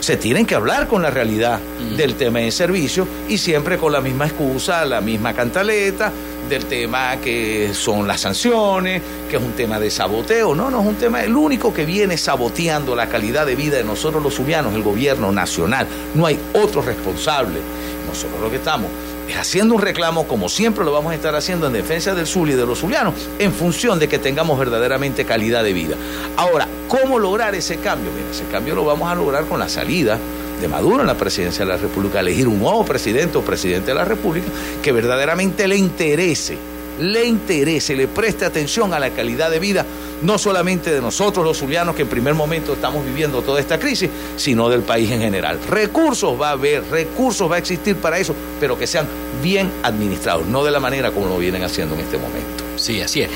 Se 0.00 0.16
tienen 0.16 0.46
que 0.46 0.54
hablar 0.54 0.88
con 0.88 1.02
la 1.02 1.10
realidad 1.10 1.60
mm. 1.60 1.96
del 1.96 2.14
tema 2.14 2.40
de 2.40 2.50
servicio 2.50 3.06
y 3.28 3.38
siempre 3.38 3.78
con 3.78 3.92
la 3.92 4.00
misma 4.00 4.26
excusa, 4.26 4.84
la 4.84 5.00
misma 5.00 5.34
cantaleta 5.34 6.12
del 6.48 6.64
tema 6.64 7.16
que 7.18 7.70
son 7.74 8.06
las 8.06 8.22
sanciones, 8.22 9.02
que 9.28 9.36
es 9.36 9.42
un 9.42 9.52
tema 9.52 9.78
de 9.78 9.90
saboteo. 9.90 10.54
No, 10.54 10.70
no 10.70 10.80
es 10.80 10.86
un 10.86 10.94
tema, 10.96 11.22
el 11.22 11.36
único 11.36 11.72
que 11.74 11.84
viene 11.84 12.16
saboteando 12.16 12.96
la 12.96 13.08
calidad 13.08 13.46
de 13.46 13.54
vida 13.54 13.76
de 13.76 13.84
nosotros 13.84 14.22
los 14.22 14.34
zulianos, 14.34 14.74
el 14.74 14.82
gobierno 14.82 15.30
nacional. 15.30 15.86
No 16.14 16.26
hay 16.26 16.38
otro 16.54 16.82
responsable. 16.82 17.60
Nosotros 18.06 18.40
lo 18.40 18.50
que 18.50 18.56
estamos 18.56 18.90
es 18.90 19.17
haciendo 19.34 19.74
un 19.74 19.82
reclamo, 19.82 20.26
como 20.26 20.48
siempre 20.48 20.84
lo 20.84 20.92
vamos 20.92 21.12
a 21.12 21.14
estar 21.14 21.34
haciendo 21.34 21.66
en 21.66 21.72
defensa 21.72 22.14
del 22.14 22.26
Zulia 22.26 22.54
y 22.54 22.58
de 22.58 22.66
los 22.66 22.80
zulianos, 22.80 23.14
en 23.38 23.52
función 23.52 23.98
de 23.98 24.08
que 24.08 24.18
tengamos 24.18 24.58
verdaderamente 24.58 25.24
calidad 25.24 25.62
de 25.62 25.72
vida. 25.72 25.96
Ahora, 26.36 26.68
¿cómo 26.88 27.18
lograr 27.18 27.54
ese 27.54 27.78
cambio? 27.78 28.10
Mira, 28.12 28.30
ese 28.30 28.44
cambio 28.44 28.74
lo 28.74 28.84
vamos 28.84 29.10
a 29.10 29.14
lograr 29.14 29.44
con 29.46 29.58
la 29.58 29.68
salida 29.68 30.18
de 30.60 30.68
Maduro 30.68 31.00
en 31.00 31.06
la 31.06 31.14
presidencia 31.14 31.64
de 31.64 31.70
la 31.70 31.76
República, 31.76 32.20
elegir 32.20 32.48
un 32.48 32.58
nuevo 32.58 32.84
presidente 32.84 33.38
o 33.38 33.42
presidente 33.42 33.88
de 33.88 33.94
la 33.94 34.04
República 34.04 34.48
que 34.82 34.92
verdaderamente 34.92 35.68
le 35.68 35.76
interese 35.76 36.56
le 36.98 37.24
interese, 37.24 37.96
le 37.96 38.08
preste 38.08 38.44
atención 38.44 38.92
a 38.92 38.98
la 38.98 39.10
calidad 39.10 39.50
de 39.50 39.58
vida, 39.58 39.84
no 40.22 40.38
solamente 40.38 40.90
de 40.90 41.00
nosotros 41.00 41.44
los 41.44 41.58
zulianos 41.58 41.94
que 41.94 42.02
en 42.02 42.08
primer 42.08 42.34
momento 42.34 42.72
estamos 42.72 43.04
viviendo 43.04 43.42
toda 43.42 43.60
esta 43.60 43.78
crisis, 43.78 44.10
sino 44.36 44.68
del 44.68 44.82
país 44.82 45.10
en 45.10 45.20
general. 45.20 45.58
Recursos 45.68 46.40
va 46.40 46.48
a 46.48 46.52
haber, 46.52 46.84
recursos 46.90 47.50
va 47.50 47.56
a 47.56 47.58
existir 47.58 47.96
para 47.96 48.18
eso, 48.18 48.34
pero 48.60 48.78
que 48.78 48.86
sean 48.86 49.06
bien 49.42 49.70
administrados, 49.82 50.46
no 50.46 50.64
de 50.64 50.70
la 50.70 50.80
manera 50.80 51.10
como 51.10 51.28
lo 51.28 51.38
vienen 51.38 51.62
haciendo 51.62 51.94
en 51.94 52.00
este 52.00 52.18
momento. 52.18 52.64
Sí, 52.76 53.00
así 53.00 53.22
es. 53.22 53.30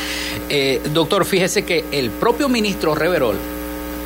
Eh, 0.48 0.80
doctor, 0.92 1.24
fíjese 1.24 1.64
que 1.64 1.84
el 1.90 2.10
propio 2.10 2.48
ministro 2.48 2.94
Reverol 2.94 3.36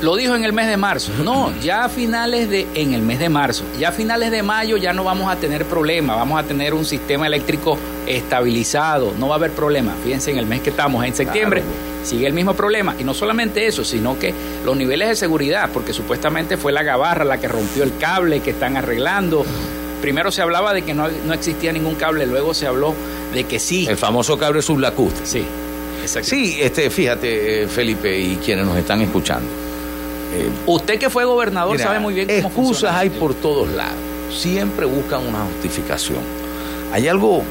lo 0.02 0.16
dijo 0.16 0.34
en 0.34 0.44
el 0.44 0.52
mes 0.52 0.66
de 0.66 0.76
marzo. 0.76 1.12
No, 1.24 1.52
ya 1.60 1.84
a 1.84 1.88
finales 1.88 2.50
de, 2.50 2.66
en 2.74 2.92
el 2.92 3.02
mes 3.02 3.18
de 3.18 3.28
marzo, 3.28 3.64
ya 3.78 3.88
a 3.88 3.92
finales 3.92 4.30
de 4.30 4.42
mayo 4.42 4.76
ya 4.76 4.92
no 4.92 5.04
vamos 5.04 5.30
a 5.30 5.36
tener 5.36 5.64
problema, 5.64 6.14
vamos 6.14 6.38
a 6.38 6.42
tener 6.44 6.74
un 6.74 6.84
sistema 6.84 7.26
eléctrico 7.26 7.78
estabilizado, 8.06 9.14
no 9.18 9.28
va 9.28 9.36
a 9.36 9.38
haber 9.38 9.52
problema. 9.52 9.94
Fíjense, 10.04 10.30
en 10.30 10.38
el 10.38 10.46
mes 10.46 10.60
que 10.60 10.70
estamos, 10.70 11.04
en 11.04 11.14
septiembre, 11.14 11.62
sigue 12.02 12.26
el 12.26 12.32
mismo 12.32 12.54
problema. 12.54 12.94
Y 12.98 13.04
no 13.04 13.14
solamente 13.14 13.66
eso, 13.66 13.84
sino 13.84 14.18
que 14.18 14.34
los 14.64 14.76
niveles 14.76 15.08
de 15.08 15.16
seguridad, 15.16 15.70
porque 15.72 15.92
supuestamente 15.92 16.56
fue 16.56 16.72
la 16.72 16.82
gabarra 16.82 17.24
la 17.24 17.38
que 17.38 17.48
rompió 17.48 17.82
el 17.82 17.96
cable 17.98 18.40
que 18.40 18.50
están 18.50 18.76
arreglando. 18.76 19.44
Primero 20.02 20.30
se 20.30 20.42
hablaba 20.42 20.74
de 20.74 20.82
que 20.82 20.94
no, 20.94 21.08
no 21.08 21.32
existía 21.32 21.72
ningún 21.72 21.94
cable, 21.94 22.26
luego 22.26 22.52
se 22.52 22.66
habló 22.66 22.94
de 23.32 23.44
que 23.44 23.58
sí. 23.58 23.86
El 23.88 23.96
famoso 23.96 24.38
cable 24.38 24.60
sublacust. 24.60 25.24
Sí, 25.24 25.44
exacto. 26.02 26.28
Sí, 26.28 26.58
este, 26.60 26.90
fíjate, 26.90 27.62
eh, 27.62 27.66
Felipe, 27.66 28.16
y 28.16 28.36
quienes 28.36 28.66
nos 28.66 28.76
están 28.76 29.00
escuchando. 29.00 29.65
Eh, 30.36 30.48
Usted 30.66 30.98
que 30.98 31.10
fue 31.10 31.24
gobernador 31.24 31.72
Mira, 31.72 31.84
sabe 31.84 32.00
muy 32.00 32.14
bien 32.14 32.26
cómo 32.26 32.48
excusas 32.48 32.54
funciona. 32.68 32.98
hay 32.98 33.10
por 33.10 33.34
todos 33.34 33.68
lados. 33.70 33.94
Siempre 34.30 34.86
buscan 34.86 35.26
una 35.26 35.40
justificación. 35.44 36.18
Hay 36.92 37.08
algo 37.08 37.42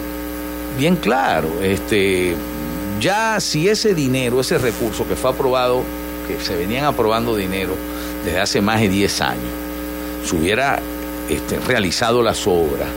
bien 0.77 0.95
claro. 0.97 1.47
Este, 1.61 2.35
ya 2.99 3.39
si 3.39 3.67
ese 3.67 3.93
dinero, 3.93 4.39
ese 4.41 4.57
recurso 4.57 5.07
que 5.07 5.15
fue 5.15 5.31
aprobado, 5.31 5.81
que 6.27 6.43
se 6.43 6.55
venían 6.55 6.85
aprobando 6.85 7.35
dinero 7.35 7.73
desde 8.23 8.39
hace 8.39 8.61
más 8.61 8.81
de 8.81 8.89
10 8.89 9.21
años, 9.21 9.43
se 10.25 10.35
hubiera 10.35 10.79
este, 11.29 11.59
realizado 11.59 12.21
las 12.23 12.45
obras, 12.47 12.87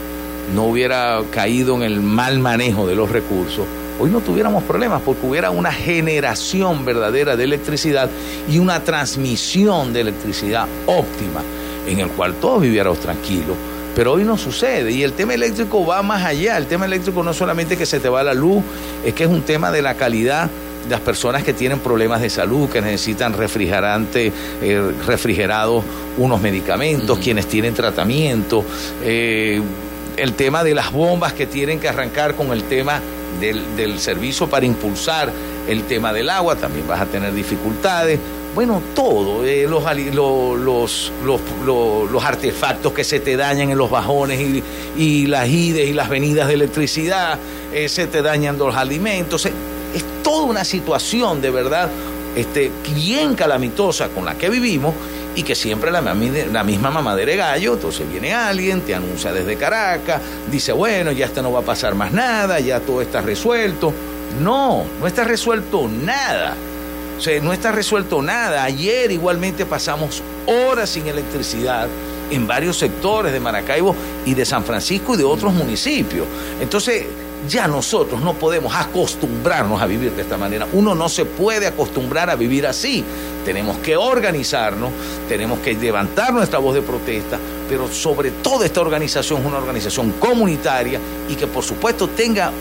no 0.53 0.65
hubiera 0.65 1.21
caído 1.31 1.75
en 1.75 1.83
el 1.83 2.01
mal 2.01 2.39
manejo 2.39 2.87
de 2.87 2.95
los 2.95 3.09
recursos, 3.11 3.65
hoy 3.99 4.09
no 4.09 4.21
tuviéramos 4.21 4.63
problemas 4.63 5.01
porque 5.01 5.25
hubiera 5.25 5.51
una 5.51 5.71
generación 5.71 6.85
verdadera 6.85 7.35
de 7.35 7.43
electricidad 7.43 8.09
y 8.49 8.57
una 8.57 8.83
transmisión 8.83 9.93
de 9.93 10.01
electricidad 10.01 10.67
óptima 10.85 11.41
en 11.87 11.99
el 11.99 12.09
cual 12.09 12.35
todos 12.35 12.61
viviéramos 12.61 12.99
tranquilos. 12.99 13.55
Pero 13.95 14.13
hoy 14.13 14.23
no 14.23 14.37
sucede 14.37 14.91
y 14.91 15.03
el 15.03 15.13
tema 15.13 15.33
eléctrico 15.33 15.85
va 15.85 16.01
más 16.01 16.23
allá. 16.23 16.57
El 16.57 16.67
tema 16.67 16.85
eléctrico 16.85 17.23
no 17.23 17.31
es 17.31 17.37
solamente 17.37 17.75
que 17.75 17.85
se 17.85 17.99
te 17.99 18.07
va 18.07 18.23
la 18.23 18.33
luz, 18.33 18.63
es 19.03 19.13
que 19.13 19.23
es 19.23 19.29
un 19.29 19.41
tema 19.41 19.71
de 19.71 19.81
la 19.81 19.95
calidad 19.95 20.49
de 20.83 20.89
las 20.89 21.01
personas 21.01 21.43
que 21.43 21.53
tienen 21.53 21.79
problemas 21.79 22.21
de 22.21 22.29
salud, 22.29 22.69
que 22.69 22.81
necesitan 22.81 23.33
refrigerante, 23.33 24.31
eh, 24.61 24.91
refrigerados, 25.05 25.83
unos 26.17 26.41
medicamentos, 26.41 27.19
quienes 27.19 27.47
tienen 27.47 27.73
tratamiento, 27.73 28.63
eh, 29.03 29.61
el 30.15 30.33
tema 30.33 30.63
de 30.63 30.75
las 30.75 30.91
bombas 30.91 31.33
que 31.33 31.47
tienen 31.47 31.79
que 31.79 31.89
arrancar 31.89 32.35
con 32.35 32.51
el 32.51 32.63
tema 32.63 33.01
del, 33.39 33.75
del 33.75 33.99
servicio 33.99 34.47
para 34.49 34.65
impulsar 34.65 35.31
el 35.67 35.83
tema 35.83 36.11
del 36.13 36.29
agua, 36.29 36.55
también 36.55 36.87
vas 36.87 37.01
a 37.01 37.05
tener 37.05 37.33
dificultades. 37.33 38.19
Bueno, 38.55 38.81
todo, 38.95 39.45
eh, 39.45 39.67
los, 39.69 39.83
los, 40.59 41.11
los, 41.23 41.41
los- 42.11 42.23
artefactos 42.23 42.91
que 42.93 43.03
se 43.03 43.19
te 43.19 43.37
dañan 43.37 43.69
en 43.69 43.77
los 43.77 43.89
bajones 43.89 44.39
y, 44.39 44.63
y 44.97 45.27
las 45.27 45.47
ides 45.47 45.87
y 45.87 45.93
las 45.93 46.09
venidas 46.09 46.47
de 46.47 46.55
electricidad, 46.55 47.37
eh, 47.73 47.87
se 47.87 48.07
te 48.07 48.21
dañan 48.21 48.57
los 48.57 48.75
alimentos. 48.75 49.45
eh, 49.45 49.51
es 49.95 50.03
toda 50.23 50.45
una 50.45 50.63
situación 50.63 51.41
de 51.41 51.49
verdad 51.51 51.89
este, 52.35 52.71
bien 52.93 53.35
calamitosa 53.35 54.09
con 54.09 54.25
la 54.25 54.35
que 54.35 54.49
vivimos 54.49 54.93
y 55.35 55.43
que 55.43 55.55
siempre 55.55 55.91
la, 55.91 56.01
misma 56.63 56.91
mamadera 56.91 57.31
de 57.31 57.37
gallo, 57.37 57.73
entonces 57.73 58.09
viene 58.09 58.33
alguien, 58.33 58.81
te 58.81 58.95
anuncia 58.95 59.31
desde 59.31 59.55
Caracas, 59.55 60.21
dice, 60.51 60.71
bueno, 60.71 61.11
ya 61.11 61.25
esto 61.25 61.41
no 61.41 61.51
va 61.51 61.59
a 61.59 61.63
pasar 61.63 61.95
más 61.95 62.11
nada, 62.11 62.59
ya 62.59 62.79
todo 62.79 63.01
está 63.01 63.21
resuelto. 63.21 63.93
No, 64.41 64.85
no 64.99 65.07
está 65.07 65.23
resuelto 65.23 65.87
nada. 65.87 66.55
O 67.17 67.21
sea, 67.21 67.39
no 67.41 67.51
está 67.51 67.71
resuelto 67.71 68.21
nada. 68.21 68.63
Ayer 68.63 69.11
igualmente 69.11 69.65
pasamos 69.65 70.21
horas 70.45 70.89
sin 70.89 71.07
electricidad 71.07 71.87
en 72.31 72.47
varios 72.47 72.77
sectores 72.77 73.33
de 73.33 73.39
Maracaibo 73.39 73.95
y 74.25 74.33
de 74.33 74.45
San 74.45 74.63
Francisco 74.63 75.15
y 75.15 75.17
de 75.17 75.23
otros 75.23 75.53
municipios. 75.53 76.27
Entonces, 76.61 77.05
ya 77.47 77.67
nosotros 77.67 78.21
no 78.21 78.33
podemos 78.33 78.73
acostumbrarnos 78.75 79.81
a 79.81 79.85
vivir 79.85 80.11
de 80.11 80.21
esta 80.21 80.37
manera. 80.37 80.67
Uno 80.73 80.95
no 80.95 81.09
se 81.09 81.25
puede 81.25 81.67
acostumbrar 81.67 82.29
a 82.29 82.35
vivir 82.35 82.67
así. 82.67 83.03
Tenemos 83.45 83.77
que 83.77 83.95
organizarnos, 83.95 84.91
tenemos 85.27 85.59
que 85.59 85.73
levantar 85.73 86.33
nuestra 86.33 86.59
voz 86.59 86.75
de 86.75 86.81
protesta, 86.81 87.39
pero 87.69 87.87
sobre 87.87 88.31
todo 88.31 88.63
esta 88.63 88.81
organización 88.81 89.41
es 89.41 89.45
una 89.45 89.57
organización 89.57 90.13
comunitaria 90.13 90.99
y 91.29 91.35
que 91.35 91.47
por 91.47 91.63
supuesto 91.63 92.09
tenga 92.09 92.51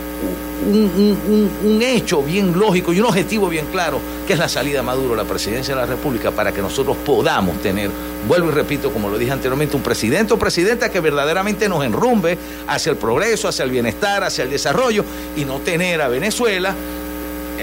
un, 0.66 1.80
hecho 1.82 2.22
bien 2.22 2.58
lógico 2.58 2.92
y 2.92 3.00
un 3.00 3.06
objetivo 3.06 3.48
bien 3.48 3.66
claro, 3.72 4.00
que 4.26 4.32
es 4.34 4.38
la 4.38 4.48
salida 4.48 4.78
de 4.78 4.82
Maduro 4.82 5.14
a 5.14 5.16
la 5.16 5.24
presidencia 5.24 5.74
de 5.74 5.80
la 5.80 5.86
República, 5.86 6.30
para 6.30 6.52
que 6.52 6.60
nosotros 6.60 6.96
podamos 7.04 7.60
tener, 7.62 7.90
vuelvo 8.26 8.50
y 8.50 8.52
repito, 8.52 8.90
como 8.92 9.08
lo 9.08 9.16
dije 9.16 9.32
anteriormente, 9.32 9.76
un 9.76 9.82
presidente 9.82 10.34
o 10.34 10.38
presidenta 10.38 10.90
que 10.90 11.00
verdaderamente 11.00 11.68
nos 11.68 11.84
enrumbe 11.84 12.36
hacia 12.66 12.90
el 12.90 12.96
progreso, 12.96 13.48
hacia 13.48 13.64
el 13.64 13.70
bienestar, 13.70 14.24
hacia 14.24 14.44
el 14.44 14.50
desarrollo 14.50 15.04
y 15.36 15.44
no 15.44 15.58
tener 15.60 16.02
a 16.02 16.08
Venezuela 16.08 16.74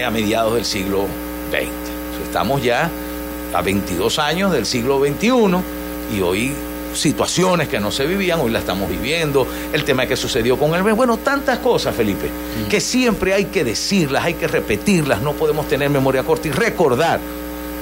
a 0.04 0.10
mediados 0.10 0.54
del 0.54 0.64
siglo 0.64 1.06
XX. 1.50 2.26
Estamos 2.26 2.62
ya 2.62 2.90
a 3.54 3.62
22 3.62 4.18
años 4.18 4.52
del 4.52 4.66
siglo 4.66 5.00
XXI 5.00 6.16
y 6.16 6.20
hoy 6.20 6.52
situaciones 6.94 7.68
que 7.68 7.78
no 7.78 7.90
se 7.90 8.06
vivían, 8.06 8.40
hoy 8.40 8.50
la 8.50 8.58
estamos 8.58 8.88
viviendo, 8.88 9.46
el 9.72 9.84
tema 9.84 10.06
que 10.06 10.16
sucedió 10.16 10.58
con 10.58 10.74
el 10.74 10.82
bueno, 10.94 11.18
tantas 11.18 11.58
cosas, 11.58 11.94
Felipe, 11.94 12.30
que 12.70 12.80
siempre 12.80 13.34
hay 13.34 13.46
que 13.46 13.64
decirlas, 13.64 14.24
hay 14.24 14.34
que 14.34 14.48
repetirlas, 14.48 15.20
no 15.20 15.32
podemos 15.34 15.68
tener 15.68 15.90
memoria 15.90 16.22
corta 16.22 16.48
y 16.48 16.52
recordar 16.52 17.20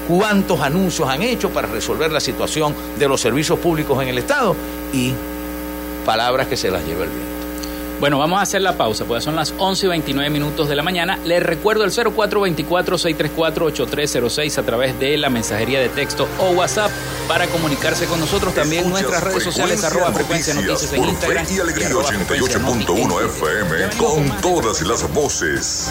cuántos 0.09 0.61
anuncios 0.61 1.09
han 1.09 1.23
hecho 1.23 1.51
para 1.51 1.69
resolver 1.69 2.13
la 2.13 2.21
situación 2.21 2.75
de 2.99 3.09
los 3.09 3.21
servicios 3.21 3.59
públicos 3.59 4.03
en 4.03 4.09
el 4.09 4.19
Estado 4.19 4.55
y 4.93 5.13
palabras 6.05 6.49
que 6.49 6.57
se 6.57 6.71
las 6.71 6.85
lleva 6.85 7.05
el 7.05 7.11
viento. 7.11 7.34
Bueno, 8.05 8.19
vamos 8.19 8.39
a 8.39 8.43
hacer 8.43 8.61
la 8.61 8.77
pausa, 8.77 9.07
pues 9.07 9.25
son 9.25 9.35
las 9.35 9.55
11 9.57 9.87
y 9.87 9.89
29 9.89 10.29
minutos 10.29 10.69
de 10.69 10.77
la 10.77 10.83
mañana. 10.83 11.19
Les 11.25 11.43
recuerdo 11.43 11.85
el 11.85 11.91
0424-634-8306 11.91 14.59
a 14.59 14.63
través 14.63 15.01
de 15.01 15.17
la 15.17 15.31
mensajería 15.31 15.81
de 15.81 15.89
texto 15.89 16.29
o 16.39 16.51
WhatsApp 16.51 16.91
para 17.27 17.47
comunicarse 17.47 18.05
con 18.05 18.21
nosotros. 18.21 18.55
También 18.55 18.85
en 18.85 18.91
nuestras 18.91 19.25
redes 19.25 19.43
sociales, 19.43 19.83
arroba 19.85 20.13
frecuencia 20.13 20.53
noticias 20.53 20.93
en 20.93 21.03
Instagram. 21.03 21.47
Y 21.51 21.61
Alegría 21.61 21.87
arroba 21.87 22.09
frecuencia 22.09 22.59
noti 22.59 23.01
en 23.01 23.09
88.1 23.09 23.25
FM 23.25 23.97
con 23.97 24.29
todas 24.43 24.83
las 24.83 25.11
voces. 25.15 25.91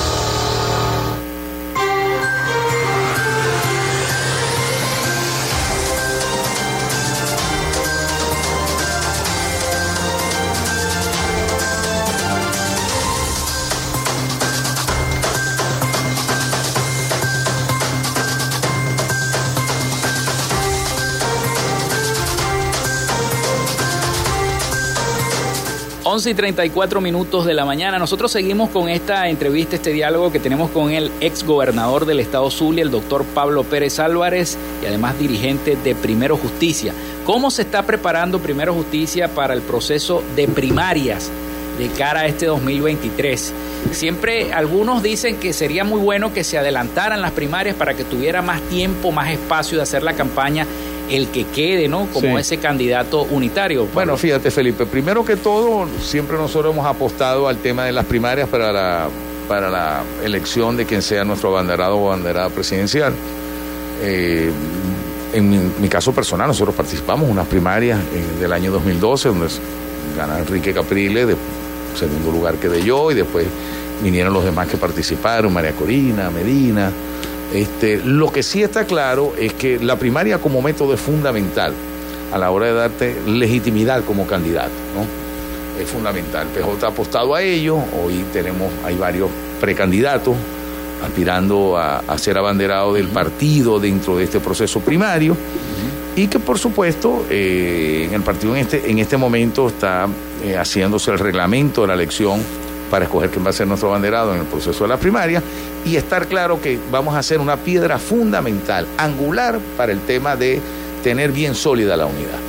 11 26.11 26.31
y 26.31 26.33
34 26.33 26.99
minutos 26.99 27.45
de 27.45 27.53
la 27.53 27.63
mañana. 27.63 27.97
Nosotros 27.97 28.33
seguimos 28.33 28.69
con 28.69 28.89
esta 28.89 29.29
entrevista, 29.29 29.77
este 29.77 29.93
diálogo 29.93 30.29
que 30.29 30.41
tenemos 30.41 30.69
con 30.71 30.91
el 30.91 31.09
ex 31.21 31.45
gobernador 31.45 32.05
del 32.05 32.19
estado 32.19 32.51
Zulia, 32.51 32.83
el 32.83 32.91
doctor 32.91 33.23
Pablo 33.23 33.63
Pérez 33.63 33.97
Álvarez, 33.97 34.57
y 34.83 34.87
además 34.87 35.17
dirigente 35.17 35.77
de 35.77 35.95
Primero 35.95 36.35
Justicia. 36.35 36.93
¿Cómo 37.25 37.49
se 37.49 37.61
está 37.61 37.83
preparando 37.83 38.39
Primero 38.39 38.73
Justicia 38.73 39.29
para 39.29 39.53
el 39.53 39.61
proceso 39.61 40.21
de 40.35 40.49
primarias 40.49 41.31
de 41.79 41.87
cara 41.87 42.21
a 42.21 42.25
este 42.25 42.47
2023? 42.47 43.53
Siempre 43.93 44.51
algunos 44.51 45.01
dicen 45.01 45.37
que 45.37 45.53
sería 45.53 45.85
muy 45.85 46.01
bueno 46.01 46.33
que 46.33 46.43
se 46.43 46.57
adelantaran 46.57 47.21
las 47.21 47.31
primarias 47.31 47.77
para 47.77 47.93
que 47.93 48.03
tuviera 48.03 48.41
más 48.41 48.61
tiempo, 48.63 49.13
más 49.13 49.31
espacio 49.31 49.77
de 49.77 49.83
hacer 49.83 50.03
la 50.03 50.11
campaña 50.11 50.67
el 51.11 51.27
que 51.27 51.43
quede, 51.43 51.87
¿no? 51.87 52.07
Como 52.11 52.39
ese 52.39 52.57
candidato 52.57 53.23
unitario. 53.23 53.85
Bueno, 53.93 54.15
fíjate, 54.15 54.49
Felipe, 54.49 54.85
primero 54.85 55.25
que 55.25 55.35
todo, 55.35 55.87
siempre 56.01 56.37
nosotros 56.37 56.73
hemos 56.73 56.85
apostado 56.85 57.47
al 57.49 57.57
tema 57.57 57.85
de 57.85 57.91
las 57.91 58.05
primarias 58.05 58.47
para 58.47 58.71
la, 58.71 59.09
para 59.47 59.69
la 59.69 60.03
elección 60.23 60.77
de 60.77 60.85
quien 60.85 61.01
sea 61.01 61.25
nuestro 61.25 61.49
abanderado 61.49 61.97
o 61.97 62.07
abanderada 62.07 62.49
presidencial. 62.49 63.13
Eh, 64.01 64.49
en 65.33 65.81
mi, 65.81 65.89
caso 65.89 66.13
personal, 66.13 66.47
nosotros 66.47 66.75
participamos 66.75 67.25
en 67.25 67.31
unas 67.31 67.47
primarias 67.47 67.99
del 68.39 68.51
año 68.51 68.71
2012, 68.71 69.29
donde 69.29 69.47
gana 70.17 70.39
Enrique 70.39 70.73
Caprile, 70.73 71.25
de 71.25 71.35
segundo 71.97 72.31
lugar 72.31 72.55
quedé 72.55 72.83
yo, 72.83 73.11
y 73.11 73.15
después 73.15 73.45
vinieron 74.01 74.33
los 74.33 74.43
demás 74.43 74.67
que 74.67 74.77
participaron, 74.77 75.53
María 75.53 75.71
Corina, 75.71 76.29
Medina. 76.29 76.91
Este, 77.53 77.97
lo 77.97 78.31
que 78.31 78.43
sí 78.43 78.63
está 78.63 78.85
claro 78.85 79.33
es 79.37 79.53
que 79.53 79.77
la 79.79 79.97
primaria 79.97 80.37
como 80.37 80.61
método 80.61 80.93
es 80.93 81.01
fundamental 81.01 81.73
a 82.31 82.37
la 82.37 82.49
hora 82.51 82.67
de 82.67 82.73
darte 82.73 83.15
legitimidad 83.27 84.03
como 84.05 84.25
candidato, 84.25 84.71
¿no? 84.95 85.81
Es 85.81 85.89
fundamental. 85.89 86.47
PJ 86.47 86.85
ha 86.85 86.89
apostado 86.89 87.35
a 87.35 87.41
ello, 87.41 87.75
hoy 87.75 88.23
tenemos, 88.31 88.71
hay 88.85 88.95
varios 88.95 89.29
precandidatos 89.59 90.35
aspirando 91.03 91.77
a, 91.77 92.17
ser 92.17 92.37
abanderado 92.37 92.93
del 92.93 93.07
partido 93.07 93.79
dentro 93.79 94.17
de 94.17 94.25
este 94.25 94.39
proceso 94.39 94.79
primario 94.81 95.35
y 96.15 96.27
que 96.27 96.39
por 96.39 96.59
supuesto 96.59 97.25
eh, 97.29 98.05
en 98.07 98.13
el 98.13 98.21
partido 98.21 98.55
en 98.55 98.61
este, 98.61 98.91
en 98.91 98.99
este 98.99 99.17
momento 99.17 99.69
está 99.69 100.07
eh, 100.43 100.55
haciéndose 100.55 101.09
el 101.09 101.17
reglamento 101.17 101.81
de 101.81 101.87
la 101.87 101.93
elección 101.95 102.41
para 102.91 103.05
escoger 103.05 103.29
quién 103.29 103.43
va 103.45 103.49
a 103.49 103.53
ser 103.53 103.65
nuestro 103.65 103.87
abanderado 103.89 104.33
en 104.33 104.41
el 104.41 104.45
proceso 104.45 104.83
de 104.83 104.89
la 104.89 104.97
primaria 104.97 105.41
y 105.85 105.95
estar 105.95 106.27
claro 106.27 106.61
que 106.61 106.77
vamos 106.91 107.15
a 107.15 107.19
hacer 107.19 107.39
una 107.39 107.55
piedra 107.55 107.97
fundamental, 107.97 108.85
angular, 108.97 109.59
para 109.77 109.93
el 109.93 110.01
tema 110.01 110.35
de 110.35 110.59
tener 111.01 111.31
bien 111.31 111.55
sólida 111.55 111.95
la 111.95 112.05
unidad. 112.05 112.39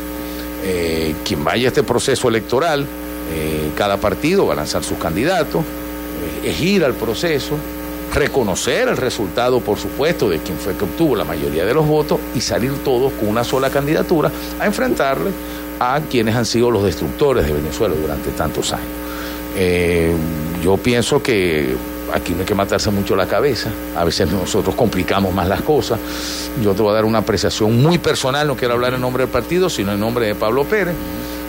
Eh, 0.65 1.15
quien 1.25 1.45
vaya 1.45 1.67
a 1.67 1.69
este 1.69 1.85
proceso 1.85 2.29
electoral, 2.29 2.83
eh, 2.83 3.71
cada 3.77 3.97
partido 3.97 4.47
va 4.47 4.55
a 4.55 4.57
lanzar 4.57 4.83
sus 4.83 4.99
candidatos, 4.99 5.63
eh, 5.63 6.51
es 6.51 6.61
ir 6.61 6.85
al 6.85 6.95
proceso, 6.95 7.57
reconocer 8.13 8.89
el 8.89 8.97
resultado, 8.97 9.61
por 9.61 9.79
supuesto, 9.79 10.29
de 10.29 10.41
quien 10.41 10.59
fue 10.59 10.75
que 10.75 10.85
obtuvo 10.85 11.17
la 11.17 11.25
mayoría 11.25 11.65
de 11.65 11.73
los 11.73 11.87
votos 11.87 12.19
y 12.35 12.41
salir 12.41 12.73
todos 12.85 13.13
con 13.15 13.29
una 13.29 13.45
sola 13.45 13.71
candidatura 13.71 14.31
a 14.61 14.67
enfrentarle 14.67 15.31
a 15.81 16.01
quienes 16.11 16.35
han 16.35 16.45
sido 16.45 16.71
los 16.71 16.85
destructores 16.85 17.47
de 17.47 17.53
Venezuela 17.53 17.95
durante 17.95 18.31
tantos 18.33 18.73
años. 18.73 19.02
Eh, 19.57 20.15
yo 20.63 20.77
pienso 20.77 21.23
que 21.23 21.75
aquí 22.13 22.33
no 22.33 22.41
hay 22.41 22.47
que 22.47 22.55
matarse 22.55 22.91
mucho 22.91 23.17
la 23.17 23.27
cabeza, 23.27 23.71
a 23.97 24.05
veces 24.05 24.31
nosotros 24.31 24.75
complicamos 24.75 25.35
más 25.35 25.49
las 25.49 25.63
cosas. 25.63 25.99
Yo 26.63 26.75
te 26.75 26.83
voy 26.83 26.91
a 26.93 26.95
dar 26.95 27.05
una 27.05 27.19
apreciación 27.19 27.83
muy 27.83 27.99
personal, 27.99 28.47
no 28.47 28.57
quiero 28.57 28.75
hablar 28.75 28.95
en 28.95 29.01
nombre 29.01 29.25
del 29.25 29.33
partido, 29.33 29.71
sino 29.71 29.93
en 29.93 30.01
nombre 30.01 30.27
de 30.27 30.35
Pablo 30.35 30.65
Pérez. 30.65 30.95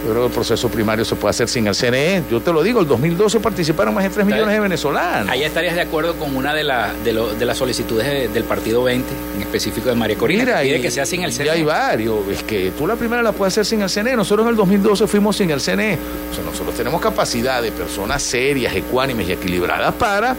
Yo 0.04 0.10
creo 0.10 0.24
que 0.24 0.28
el 0.28 0.34
proceso 0.34 0.68
primario 0.68 1.06
se 1.06 1.16
puede 1.16 1.30
hacer 1.30 1.48
sin 1.48 1.66
el 1.66 1.76
CNE. 1.76 2.24
Yo 2.30 2.42
te 2.42 2.52
lo 2.52 2.62
digo, 2.62 2.82
el 2.82 2.88
2012 2.88 3.39
participaron 3.39 3.94
más 3.94 4.04
de 4.04 4.10
3 4.10 4.26
millones 4.26 4.54
de 4.54 4.60
venezolanos. 4.60 5.30
Ahí 5.30 5.44
estarías 5.44 5.76
de 5.76 5.82
acuerdo 5.82 6.16
con 6.16 6.36
una 6.36 6.54
de, 6.54 6.63
de, 6.63 7.46
las 7.46 7.58
solicitudes 7.58 8.34
del 8.34 8.44
Partido 8.44 8.84
20, 8.84 9.08
en 9.36 9.42
específico 9.42 9.88
de 9.88 9.96
María 9.96 10.18
Corina, 10.18 10.44
Mira, 10.44 10.62
que 10.62 10.68
pide 10.68 10.82
que 10.82 10.92
sea 10.92 11.06
sin 11.06 11.24
el 11.24 11.32
CNE. 11.32 11.46
Ya 11.46 11.54
hay 11.54 11.63
varios. 11.63 12.28
Es 12.28 12.44
que 12.44 12.72
tú 12.78 12.86
la 12.86 12.98
primera 12.98 13.24
la 13.24 13.32
puedes 13.32 13.54
hacer 13.54 13.66
sin 13.66 13.82
el 13.82 13.89
CNE. 13.89 14.18
Nosotros 14.18 14.46
en 14.46 14.50
el 14.52 14.58
2012 14.58 15.08
fuimos 15.08 15.38
sin 15.38 15.52
el 15.52 15.62
CNE. 15.62 15.98
O 16.32 16.36
sea, 16.36 16.44
nosotros 16.44 16.76
tenemos 16.76 17.00
capacidad 17.00 17.62
de 17.62 17.72
personas 17.72 18.22
serias, 18.22 18.76
ecuánimes 18.76 19.30
y 19.30 19.32
equilibradas 19.32 19.94
para 19.94 20.36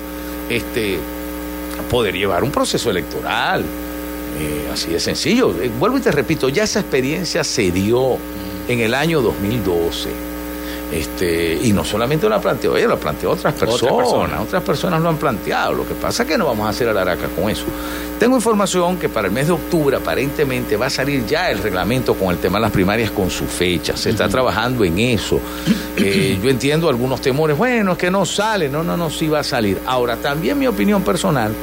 este, 0.50 0.98
poder 1.90 2.14
llevar 2.14 2.44
un 2.44 2.50
proceso 2.50 2.90
electoral. 2.90 3.64
Eh, 4.38 4.68
así 4.70 4.90
de 4.90 5.00
sencillo. 5.00 5.54
Eh, 5.62 5.70
vuelvo 5.78 5.96
y 5.96 6.00
te 6.00 6.10
repito, 6.10 6.50
ya 6.50 6.64
esa 6.64 6.80
experiencia 6.80 7.44
se 7.44 7.70
dio 7.70 8.18
en 8.68 8.80
el 8.80 8.94
año 8.94 9.20
2012. 9.20 10.34
Este, 10.92 11.58
y 11.60 11.72
no 11.72 11.84
solamente 11.84 12.28
lo 12.28 12.40
planteó 12.40 12.76
ella, 12.76 12.86
lo 12.86 12.98
planteó 12.98 13.32
otras 13.32 13.54
personas, 13.54 14.40
otras 14.40 14.62
personas 14.62 15.00
lo 15.02 15.08
han 15.08 15.16
planteado. 15.16 15.72
Lo 15.72 15.88
que 15.88 15.94
pasa 15.94 16.22
es 16.22 16.28
que 16.28 16.38
no 16.38 16.46
vamos 16.46 16.66
a 16.66 16.70
hacer 16.70 16.88
araca 16.88 17.26
con 17.28 17.50
eso. 17.50 17.64
Tengo 18.20 18.36
información 18.36 18.96
que 18.96 19.08
para 19.08 19.26
el 19.26 19.32
mes 19.32 19.48
de 19.48 19.54
octubre 19.54 19.96
aparentemente 19.96 20.76
va 20.76 20.86
a 20.86 20.90
salir 20.90 21.26
ya 21.26 21.50
el 21.50 21.58
reglamento 21.58 22.14
con 22.14 22.30
el 22.30 22.38
tema 22.38 22.58
de 22.58 22.62
las 22.62 22.70
primarias 22.70 23.10
con 23.10 23.28
su 23.28 23.44
fecha. 23.46 23.96
Se 23.96 24.10
está 24.10 24.28
trabajando 24.28 24.84
en 24.84 24.98
eso. 24.98 25.40
Eh, 25.96 26.40
yo 26.42 26.50
entiendo 26.50 26.88
algunos 26.88 27.20
temores. 27.20 27.56
Bueno, 27.56 27.92
es 27.92 27.98
que 27.98 28.10
no 28.10 28.26
sale. 28.26 28.68
No, 28.68 28.82
no, 28.82 28.96
no, 28.96 29.10
sí 29.10 29.28
va 29.28 29.38
a 29.38 29.44
salir. 29.44 29.78
Ahora, 29.86 30.16
también 30.16 30.58
mi 30.58 30.66
opinión 30.66 31.02
personal, 31.02 31.54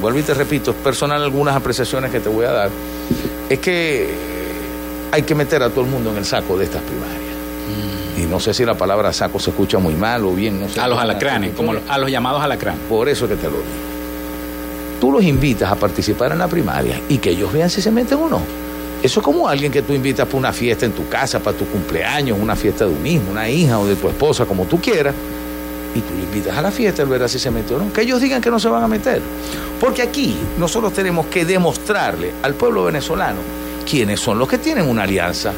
vuelvo 0.00 0.20
y 0.20 0.22
te 0.22 0.32
repito, 0.32 0.70
es 0.70 0.76
personal 0.76 1.20
algunas 1.20 1.56
apreciaciones 1.56 2.12
que 2.12 2.20
te 2.20 2.28
voy 2.28 2.46
a 2.46 2.52
dar, 2.52 2.70
es 3.50 3.58
que 3.58 4.31
hay 5.12 5.22
que 5.22 5.34
meter 5.34 5.62
a 5.62 5.68
todo 5.68 5.82
el 5.82 5.90
mundo 5.90 6.10
en 6.10 6.16
el 6.16 6.24
saco 6.24 6.56
de 6.56 6.64
estas 6.64 6.82
primarias. 6.82 7.20
Y 8.16 8.22
no 8.22 8.40
sé 8.40 8.54
si 8.54 8.64
la 8.64 8.74
palabra 8.74 9.12
saco 9.12 9.38
se 9.38 9.50
escucha 9.50 9.78
muy 9.78 9.94
mal 9.94 10.24
o 10.24 10.32
bien. 10.32 10.58
No 10.58 10.68
sé 10.68 10.80
a 10.80 10.88
los 10.88 10.98
alacranes, 10.98 11.54
como 11.54 11.72
a 11.88 11.98
los 11.98 12.10
llamados 12.10 12.42
alacranes. 12.42 12.80
Por 12.88 13.08
eso 13.08 13.28
que 13.28 13.36
te 13.36 13.44
lo 13.44 13.52
digo. 13.52 13.62
Tú 15.00 15.12
los 15.12 15.22
invitas 15.22 15.70
a 15.70 15.76
participar 15.76 16.32
en 16.32 16.38
la 16.38 16.48
primaria 16.48 17.00
y 17.08 17.18
que 17.18 17.30
ellos 17.30 17.52
vean 17.52 17.68
si 17.68 17.82
se 17.82 17.90
meten 17.90 18.18
o 18.18 18.28
no. 18.28 18.40
Eso 19.02 19.20
es 19.20 19.24
como 19.24 19.48
alguien 19.48 19.70
que 19.70 19.82
tú 19.82 19.92
invitas 19.92 20.26
para 20.26 20.38
una 20.38 20.52
fiesta 20.52 20.86
en 20.86 20.92
tu 20.92 21.08
casa, 21.08 21.40
para 21.40 21.58
tu 21.58 21.66
cumpleaños, 21.66 22.38
una 22.40 22.56
fiesta 22.56 22.86
de 22.86 22.94
un 22.94 23.06
hijo, 23.06 23.24
una 23.30 23.48
hija 23.48 23.78
o 23.78 23.86
de 23.86 23.96
tu 23.96 24.08
esposa, 24.08 24.46
como 24.46 24.64
tú 24.64 24.80
quieras. 24.80 25.14
Y 25.94 26.00
tú 26.00 26.14
le 26.14 26.22
invitas 26.22 26.56
a 26.56 26.62
la 26.62 26.70
fiesta, 26.70 27.02
él 27.02 27.08
verá 27.08 27.28
si 27.28 27.38
se 27.38 27.50
mete 27.50 27.74
o 27.74 27.78
no. 27.78 27.92
Que 27.92 28.02
ellos 28.02 28.20
digan 28.20 28.40
que 28.40 28.50
no 28.50 28.58
se 28.58 28.68
van 28.68 28.82
a 28.82 28.88
meter. 28.88 29.20
Porque 29.78 30.00
aquí 30.00 30.36
nosotros 30.56 30.92
tenemos 30.94 31.26
que 31.26 31.44
demostrarle 31.44 32.32
al 32.42 32.54
pueblo 32.54 32.84
venezolano 32.84 33.61
quiénes 33.82 34.20
son 34.20 34.38
los 34.38 34.48
que 34.48 34.58
tienen 34.58 34.88
una 34.88 35.02
alianza 35.04 35.52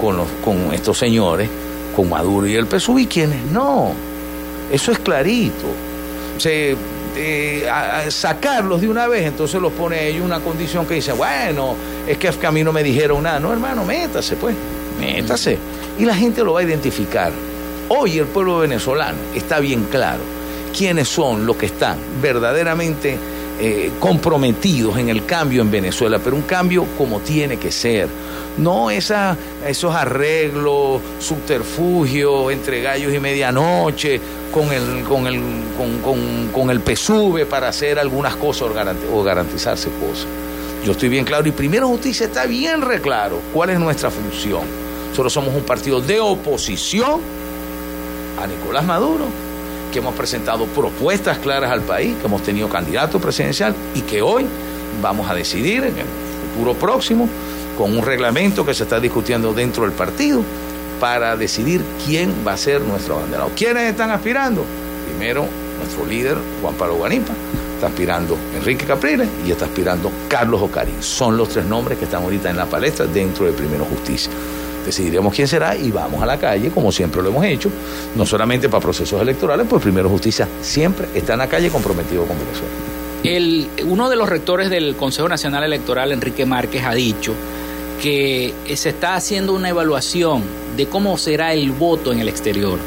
con, 0.00 0.72
estos 0.72 0.98
señores, 0.98 1.48
con 1.94 2.08
Maduro 2.08 2.46
y 2.46 2.56
el 2.56 2.66
PSUV 2.66 2.98
y 3.00 3.06
quiénes 3.06 3.44
no. 3.50 3.92
Eso 4.70 4.92
es 4.92 4.98
clarito. 4.98 5.66
Eh, 7.14 7.68
sacarlos 8.08 8.80
de 8.80 8.88
una 8.88 9.06
vez, 9.06 9.26
entonces 9.26 9.60
los 9.60 9.72
pone 9.72 9.96
a 9.96 10.02
ellos 10.02 10.24
una 10.24 10.40
condición 10.40 10.86
que 10.86 10.94
dice, 10.94 11.12
bueno, 11.12 11.76
es 12.06 12.16
que 12.18 12.28
a 12.28 12.50
mí 12.50 12.64
no 12.64 12.72
me 12.72 12.82
dijeron 12.82 13.22
nada. 13.22 13.38
No, 13.38 13.52
hermano, 13.52 13.84
métase, 13.84 14.36
pues, 14.36 14.56
métase. 14.98 15.58
Y 15.98 16.04
la 16.04 16.14
gente 16.14 16.42
lo 16.42 16.54
va 16.54 16.60
a 16.60 16.62
identificar. 16.64 17.32
Hoy 17.88 18.18
el 18.18 18.26
pueblo 18.26 18.58
venezolano 18.58 19.18
está 19.34 19.60
bien 19.60 19.84
claro 19.84 20.22
quiénes 20.72 21.08
son 21.08 21.46
los 21.46 21.56
que 21.56 21.66
están 21.66 21.98
verdaderamente 22.20 23.18
eh, 23.64 23.92
comprometidos 24.00 24.98
en 24.98 25.08
el 25.08 25.24
cambio 25.24 25.62
en 25.62 25.70
Venezuela, 25.70 26.18
pero 26.18 26.34
un 26.34 26.42
cambio 26.42 26.84
como 26.98 27.20
tiene 27.20 27.58
que 27.58 27.70
ser. 27.70 28.08
No 28.58 28.90
esa, 28.90 29.36
esos 29.66 29.94
arreglos, 29.94 31.00
subterfugios 31.20 32.52
entre 32.52 32.82
gallos 32.82 33.14
y 33.14 33.20
medianoche, 33.20 34.20
con 34.52 34.70
el, 34.72 35.04
con 35.04 35.26
el, 35.26 35.40
con, 36.02 36.50
con- 36.52 36.70
el 36.70 36.80
PSUV 36.80 37.46
para 37.46 37.68
hacer 37.68 37.98
algunas 37.98 38.34
cosas 38.36 38.62
o 38.68 38.74
garanti- 38.74 39.06
o 39.14 39.22
garantizarse 39.22 39.88
cosas. 39.90 40.26
Yo 40.84 40.92
estoy 40.92 41.08
bien 41.08 41.24
claro 41.24 41.46
y 41.46 41.52
Primero 41.52 41.86
Justicia 41.88 42.26
está 42.26 42.44
bien 42.46 42.82
re 42.82 43.00
claro 43.00 43.38
cuál 43.54 43.70
es 43.70 43.78
nuestra 43.78 44.10
función. 44.10 44.62
Nosotros 45.10 45.32
somos 45.32 45.54
un 45.54 45.62
partido 45.62 46.00
de 46.00 46.18
oposición 46.20 47.20
a 48.42 48.46
Nicolás 48.46 48.84
Maduro, 48.84 49.26
que 49.92 49.98
hemos 50.00 50.14
presentado 50.14 50.66
propuestas 50.66 51.38
claras 51.38 51.70
al 51.70 51.82
país, 51.82 52.16
que 52.16 52.26
hemos 52.26 52.42
tenido 52.42 52.68
candidato 52.68 53.20
presidencial 53.20 53.74
y 53.94 54.00
que 54.00 54.22
hoy 54.22 54.46
vamos 55.00 55.30
a 55.30 55.34
decidir 55.34 55.84
en 55.84 55.98
el 55.98 56.06
futuro 56.50 56.74
próximo 56.74 57.28
con 57.76 57.96
un 57.96 58.04
reglamento 58.04 58.66
que 58.66 58.74
se 58.74 58.82
está 58.82 58.98
discutiendo 58.98 59.52
dentro 59.52 59.84
del 59.84 59.92
partido 59.92 60.42
para 60.98 61.36
decidir 61.36 61.82
quién 62.04 62.32
va 62.46 62.54
a 62.54 62.56
ser 62.56 62.80
nuestro 62.80 63.16
abanderado. 63.16 63.50
¿Quiénes 63.54 63.90
están 63.90 64.10
aspirando? 64.10 64.64
Primero, 65.06 65.46
nuestro 65.78 66.06
líder, 66.06 66.36
Juan 66.60 66.74
Pablo 66.74 66.96
Guanipa, 66.96 67.32
está 67.74 67.88
aspirando 67.88 68.36
Enrique 68.56 68.86
Capriles 68.86 69.28
y 69.46 69.50
está 69.50 69.66
aspirando 69.66 70.10
Carlos 70.28 70.62
Ocarín. 70.62 71.02
Son 71.02 71.36
los 71.36 71.48
tres 71.50 71.64
nombres 71.64 71.98
que 71.98 72.04
están 72.04 72.22
ahorita 72.22 72.50
en 72.50 72.56
la 72.56 72.66
palestra 72.66 73.06
dentro 73.06 73.46
de 73.46 73.52
Primero 73.52 73.84
Justicia. 73.84 74.30
Decidiremos 74.84 75.34
quién 75.34 75.48
será 75.48 75.76
y 75.76 75.90
vamos 75.90 76.22
a 76.22 76.26
la 76.26 76.38
calle, 76.38 76.70
como 76.70 76.90
siempre 76.90 77.22
lo 77.22 77.28
hemos 77.28 77.44
hecho, 77.44 77.70
no 78.16 78.26
solamente 78.26 78.68
para 78.68 78.82
procesos 78.82 79.20
electorales, 79.20 79.66
pues 79.68 79.82
Primero 79.82 80.08
Justicia 80.08 80.48
siempre 80.60 81.08
está 81.14 81.34
en 81.34 81.40
la 81.40 81.48
calle 81.48 81.70
comprometido 81.70 82.24
con 82.24 82.36
Venezuela. 82.38 82.72
El, 83.24 83.68
uno 83.86 84.10
de 84.10 84.16
los 84.16 84.28
rectores 84.28 84.68
del 84.68 84.96
Consejo 84.96 85.28
Nacional 85.28 85.62
Electoral, 85.62 86.10
Enrique 86.10 86.44
Márquez, 86.44 86.84
ha 86.84 86.94
dicho 86.94 87.34
que 88.02 88.52
se 88.74 88.88
está 88.88 89.14
haciendo 89.14 89.52
una 89.52 89.68
evaluación 89.68 90.42
de 90.76 90.86
cómo 90.86 91.16
será 91.18 91.52
el 91.52 91.70
voto 91.70 92.12
en 92.12 92.18
el 92.18 92.28
exterior. 92.28 92.78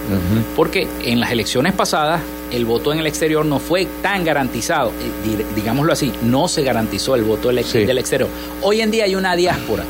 Porque 0.57 0.87
en 1.05 1.21
las 1.21 1.31
elecciones 1.31 1.71
pasadas 1.73 2.21
el 2.51 2.65
voto 2.65 2.91
en 2.91 2.99
el 2.99 3.07
exterior 3.07 3.45
no 3.45 3.59
fue 3.59 3.87
tan 4.01 4.23
garantizado, 4.23 4.89
eh, 4.89 5.45
digámoslo 5.55 5.93
así, 5.93 6.11
no 6.23 6.47
se 6.47 6.63
garantizó 6.63 7.15
el 7.15 7.23
voto 7.23 7.47
del 7.47 7.59
exterior. 7.97 8.29
Hoy 8.61 8.81
en 8.81 8.91
día 8.91 9.05
hay 9.05 9.15
una 9.15 9.35
diáspora, 9.35 9.83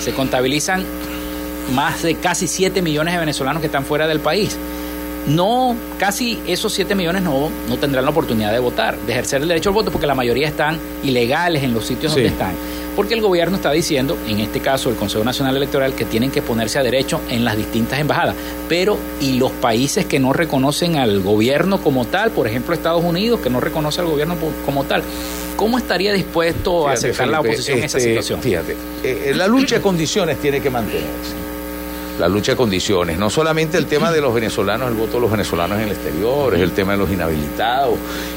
se 0.00 0.12
contabilizan 0.12 0.84
más 1.74 2.02
de 2.02 2.14
casi 2.16 2.46
7 2.46 2.82
millones 2.82 3.14
de 3.14 3.20
venezolanos 3.20 3.60
que 3.60 3.66
están 3.66 3.84
fuera 3.84 4.06
del 4.06 4.20
país. 4.20 4.56
No, 5.26 5.76
casi 5.98 6.40
esos 6.46 6.72
7 6.72 6.94
millones 6.94 7.22
no, 7.22 7.50
no 7.68 7.76
tendrán 7.76 8.04
la 8.04 8.10
oportunidad 8.10 8.52
de 8.52 8.58
votar, 8.58 8.96
de 8.98 9.12
ejercer 9.12 9.42
el 9.42 9.48
derecho 9.48 9.68
al 9.68 9.74
voto, 9.74 9.90
porque 9.90 10.06
la 10.06 10.14
mayoría 10.14 10.48
están 10.48 10.78
ilegales 11.04 11.62
en 11.62 11.74
los 11.74 11.84
sitios 11.86 12.12
Sí. 12.12 12.20
donde 12.20 12.30
están. 12.32 12.52
Porque 12.96 13.14
el 13.14 13.20
gobierno 13.20 13.56
está 13.56 13.70
diciendo, 13.70 14.16
en 14.26 14.40
este 14.40 14.60
caso 14.60 14.90
el 14.90 14.96
Consejo 14.96 15.22
Nacional 15.22 15.56
Electoral, 15.56 15.94
que 15.94 16.04
tienen 16.04 16.30
que 16.30 16.42
ponerse 16.42 16.78
a 16.78 16.82
derecho 16.82 17.20
en 17.30 17.44
las 17.44 17.56
distintas 17.56 18.00
embajadas. 18.00 18.34
Pero, 18.68 18.98
¿y 19.20 19.34
los 19.34 19.52
países 19.52 20.06
que 20.06 20.18
no 20.18 20.32
reconocen 20.32 20.96
al 20.96 21.20
gobierno 21.20 21.80
como 21.80 22.06
tal? 22.06 22.30
Por 22.30 22.48
ejemplo, 22.48 22.74
Estados 22.74 23.04
Unidos, 23.04 23.40
que 23.40 23.48
no 23.50 23.60
reconoce 23.60 24.00
al 24.00 24.06
gobierno 24.08 24.36
como 24.66 24.84
tal. 24.84 25.02
¿Cómo 25.56 25.78
estaría 25.78 26.12
dispuesto 26.12 26.88
a 26.88 26.92
aceptar 26.92 27.28
la 27.28 27.36
Felipe, 27.38 27.48
oposición 27.50 27.78
en 27.78 27.84
esa 27.84 27.98
este, 27.98 28.10
situación? 28.10 28.40
Fíjate, 28.42 28.72
eh, 28.72 28.76
eh, 29.26 29.34
la 29.34 29.46
lucha 29.46 29.76
de 29.76 29.82
condiciones 29.82 30.38
tiene 30.38 30.60
que 30.60 30.70
mantenerse. 30.70 31.34
La 32.20 32.28
lucha 32.28 32.52
de 32.52 32.56
condiciones, 32.56 33.16
no 33.18 33.30
solamente 33.30 33.78
el 33.78 33.86
tema 33.86 34.12
de 34.12 34.20
los 34.20 34.34
venezolanos, 34.34 34.88
el 34.90 34.94
voto 34.94 35.14
de 35.14 35.20
los 35.22 35.30
venezolanos 35.30 35.78
en 35.78 35.84
el 35.86 35.92
exterior, 35.92 36.54
es 36.54 36.60
el 36.60 36.72
tema 36.72 36.92
de 36.92 36.98
los 36.98 37.10
inhabilitados, 37.10 37.94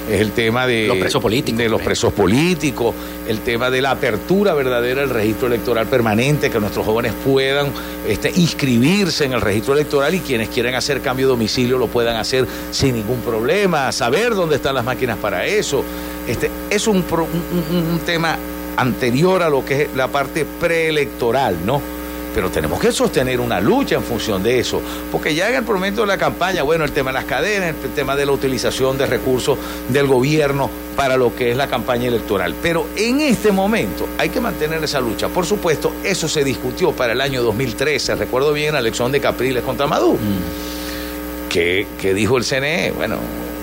es 0.09 0.21
el 0.21 0.31
tema 0.31 0.65
de 0.65 0.87
Los 0.87 0.97
presos 0.97 1.21
políticos. 1.21 1.57
de 1.57 1.67
los 1.69 1.81
presos 1.81 2.13
políticos, 2.13 2.95
el 3.27 3.39
tema 3.41 3.69
de 3.69 3.81
la 3.81 3.91
apertura 3.91 4.53
verdadera 4.53 5.01
del 5.01 5.09
registro 5.09 5.47
electoral 5.47 5.87
permanente, 5.87 6.49
que 6.49 6.61
nuestros 6.61 6.85
jóvenes 6.85 7.11
puedan 7.25 7.67
este, 8.07 8.31
inscribirse 8.35 9.25
en 9.25 9.33
el 9.33 9.41
registro 9.41 9.73
electoral 9.73 10.15
y 10.15 10.19
quienes 10.21 10.47
quieran 10.47 10.75
hacer 10.75 11.01
cambio 11.01 11.25
de 11.27 11.31
domicilio 11.31 11.77
lo 11.77 11.87
puedan 11.87 12.15
hacer 12.15 12.47
sin 12.71 12.95
ningún 12.95 13.19
problema, 13.19 13.91
saber 13.91 14.33
dónde 14.33 14.55
están 14.55 14.75
las 14.75 14.85
máquinas 14.85 15.17
para 15.17 15.45
eso. 15.45 15.83
Este, 16.25 16.49
es 16.69 16.87
un, 16.87 17.03
pro- 17.03 17.25
un- 17.25 17.77
un- 17.77 17.85
un 17.95 17.99
tema 17.99 18.37
anterior 18.77 19.43
a 19.43 19.49
lo 19.49 19.65
que 19.65 19.81
es 19.83 19.87
la 19.93 20.07
parte 20.07 20.45
preelectoral, 20.45 21.57
¿no? 21.65 21.81
Pero 22.33 22.49
tenemos 22.49 22.79
que 22.79 22.91
sostener 22.91 23.39
una 23.39 23.59
lucha 23.59 23.95
en 23.95 24.03
función 24.03 24.41
de 24.41 24.59
eso, 24.59 24.81
porque 25.11 25.35
ya 25.35 25.49
en 25.49 25.55
el 25.55 25.63
momento 25.63 26.01
de 26.01 26.07
la 26.07 26.17
campaña, 26.17 26.63
bueno, 26.63 26.83
el 26.83 26.91
tema 26.91 27.11
de 27.11 27.15
las 27.15 27.25
cadenas, 27.25 27.75
el 27.83 27.93
tema 27.93 28.15
de 28.15 28.25
la 28.25 28.31
utilización 28.31 28.97
de 28.97 29.05
recursos 29.05 29.57
del 29.89 30.07
gobierno 30.07 30.69
para 30.95 31.17
lo 31.17 31.35
que 31.35 31.51
es 31.51 31.57
la 31.57 31.67
campaña 31.67 32.07
electoral. 32.07 32.55
Pero 32.61 32.87
en 32.95 33.21
este 33.21 33.51
momento 33.51 34.07
hay 34.17 34.29
que 34.29 34.39
mantener 34.39 34.83
esa 34.83 34.99
lucha. 34.99 35.29
Por 35.29 35.45
supuesto, 35.45 35.93
eso 36.03 36.27
se 36.27 36.43
discutió 36.43 36.91
para 36.91 37.13
el 37.13 37.21
año 37.21 37.43
2013, 37.43 38.15
recuerdo 38.15 38.53
bien 38.53 38.73
la 38.73 38.79
elección 38.79 39.11
de 39.11 39.19
Capriles 39.19 39.63
contra 39.63 39.87
Maduro. 39.87 40.19
que, 41.49 41.85
que 42.01 42.13
dijo 42.13 42.37
el 42.37 42.43
CNE, 42.43 42.91
bueno, 42.91 43.17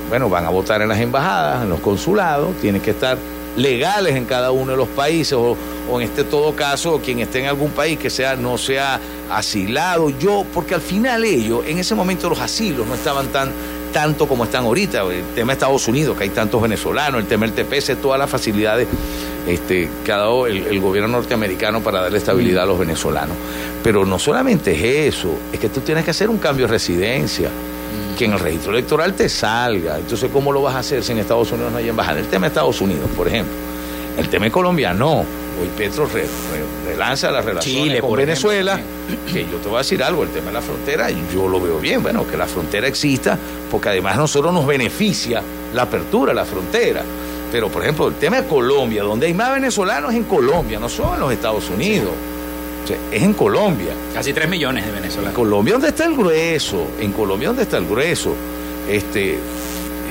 bueno, 0.08 0.28
van 0.28 0.44
a 0.44 0.50
votar 0.50 0.82
en 0.82 0.88
las 0.88 0.98
embajadas, 0.98 1.62
en 1.62 1.70
los 1.70 1.80
consulados, 1.80 2.56
tienen 2.60 2.80
que 2.80 2.90
estar 2.90 3.16
legales 3.56 4.16
en 4.16 4.24
cada 4.24 4.50
uno 4.50 4.72
de 4.72 4.76
los 4.76 4.88
países 4.88 5.32
o, 5.34 5.56
o 5.90 6.00
en 6.00 6.08
este 6.08 6.24
todo 6.24 6.54
caso 6.54 7.00
quien 7.04 7.20
esté 7.20 7.40
en 7.40 7.46
algún 7.46 7.70
país 7.70 7.98
que 7.98 8.10
sea 8.10 8.36
no 8.36 8.58
sea 8.58 9.00
asilado 9.30 10.10
yo 10.10 10.44
porque 10.52 10.74
al 10.74 10.80
final 10.80 11.24
ellos 11.24 11.64
en 11.66 11.78
ese 11.78 11.94
momento 11.94 12.28
los 12.28 12.40
asilos 12.40 12.86
no 12.86 12.94
estaban 12.94 13.28
tan 13.28 13.52
tanto 13.92 14.28
como 14.28 14.44
están 14.44 14.64
ahorita 14.64 15.02
el 15.02 15.24
tema 15.34 15.52
de 15.52 15.54
Estados 15.54 15.88
Unidos 15.88 16.16
que 16.16 16.24
hay 16.24 16.30
tantos 16.30 16.62
venezolanos 16.62 17.20
el 17.20 17.26
tema 17.26 17.46
del 17.46 17.54
TPS 17.54 18.00
todas 18.00 18.18
las 18.18 18.30
facilidades 18.30 18.86
este, 19.46 19.88
que 20.04 20.12
ha 20.12 20.18
dado 20.18 20.46
el, 20.46 20.66
el 20.66 20.80
gobierno 20.80 21.08
norteamericano 21.08 21.80
para 21.80 22.02
darle 22.02 22.18
estabilidad 22.18 22.64
a 22.64 22.66
los 22.66 22.78
venezolanos 22.78 23.36
pero 23.82 24.06
no 24.06 24.18
solamente 24.18 24.72
es 24.72 25.14
eso 25.14 25.30
es 25.52 25.58
que 25.58 25.68
tú 25.68 25.80
tienes 25.80 26.04
que 26.04 26.12
hacer 26.12 26.30
un 26.30 26.38
cambio 26.38 26.66
de 26.66 26.72
residencia 26.72 27.50
que 28.16 28.26
en 28.26 28.32
el 28.32 28.38
registro 28.38 28.72
electoral 28.72 29.14
te 29.14 29.30
salga. 29.30 29.98
Entonces, 29.98 30.30
¿cómo 30.30 30.52
lo 30.52 30.60
vas 30.60 30.74
a 30.74 30.80
hacer 30.80 31.02
si 31.02 31.12
en 31.12 31.18
Estados 31.18 31.50
Unidos 31.52 31.72
no 31.72 31.78
hay 31.78 31.88
embajada? 31.88 32.18
El 32.18 32.26
tema 32.26 32.42
de 32.42 32.48
Estados 32.48 32.78
Unidos, 32.82 33.08
por 33.16 33.26
ejemplo. 33.26 33.54
El 34.18 34.28
tema 34.28 34.44
de 34.44 34.50
Colombia, 34.50 34.92
no. 34.92 35.24
Hoy 35.60 35.68
Petro 35.76 36.06
re- 36.06 36.22
re- 36.22 36.90
relanza 36.92 37.30
las 37.30 37.44
relaciones 37.44 37.82
Chile, 37.82 38.00
con 38.00 38.16
Venezuela. 38.16 38.80
Que 39.32 39.42
yo 39.50 39.56
te 39.58 39.68
voy 39.68 39.76
a 39.76 39.78
decir 39.78 40.02
algo, 40.02 40.22
el 40.22 40.30
tema 40.30 40.46
de 40.46 40.52
la 40.52 40.60
frontera, 40.62 41.08
yo 41.10 41.48
lo 41.48 41.60
veo 41.60 41.78
bien. 41.78 42.02
Bueno, 42.02 42.26
que 42.26 42.36
la 42.36 42.46
frontera 42.46 42.86
exista, 42.88 43.38
porque 43.70 43.88
además 43.90 44.14
a 44.14 44.18
nosotros 44.20 44.52
nos 44.54 44.66
beneficia 44.66 45.42
la 45.74 45.82
apertura 45.82 46.32
a 46.32 46.34
la 46.34 46.44
frontera. 46.44 47.02
Pero, 47.52 47.68
por 47.68 47.82
ejemplo, 47.82 48.08
el 48.08 48.14
tema 48.14 48.40
de 48.40 48.46
Colombia, 48.48 49.02
donde 49.02 49.26
hay 49.26 49.34
más 49.34 49.52
venezolanos 49.52 50.14
en 50.14 50.22
Colombia, 50.24 50.78
no 50.78 50.88
son 50.88 51.14
en 51.14 51.20
los 51.20 51.32
Estados 51.32 51.68
Unidos. 51.68 52.12
O 52.84 52.86
sea, 52.86 52.96
es 53.12 53.22
en 53.22 53.34
Colombia. 53.34 53.92
Casi 54.14 54.32
3 54.32 54.48
millones 54.48 54.84
de 54.84 54.90
En 54.90 54.96
venezolanos. 54.96 55.34
Colombia, 55.34 55.72
¿dónde 55.74 55.88
está 55.88 56.04
el 56.06 56.14
grueso? 56.16 56.86
En 57.00 57.12
Colombia, 57.12 57.48
¿dónde 57.48 57.64
está 57.64 57.76
el 57.78 57.86
grueso? 57.86 58.34
Este, 58.88 59.36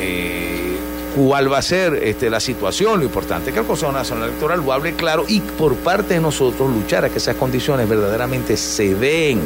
eh, 0.02 0.69
¿Cuál 1.16 1.51
va 1.51 1.57
a 1.57 1.62
ser 1.62 1.95
este, 2.03 2.30
la 2.30 2.39
situación? 2.39 2.99
Lo 2.99 3.05
importante 3.05 3.49
es 3.49 3.53
que 3.53 3.62
el 3.62 3.66
Consejo 3.66 3.91
Nacional 3.91 4.30
Electoral 4.30 4.64
lo 4.64 4.72
hable 4.72 4.93
claro 4.93 5.26
y 5.28 5.39
por 5.41 5.76
parte 5.76 6.14
de 6.14 6.20
nosotros 6.20 6.70
luchar 6.72 7.05
a 7.05 7.10
que 7.10 7.18
esas 7.18 7.36
condiciones 7.36 7.89
verdaderamente 7.89 8.55
se 8.55 8.93
den. 8.93 9.41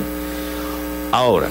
Ahora, 1.11 1.47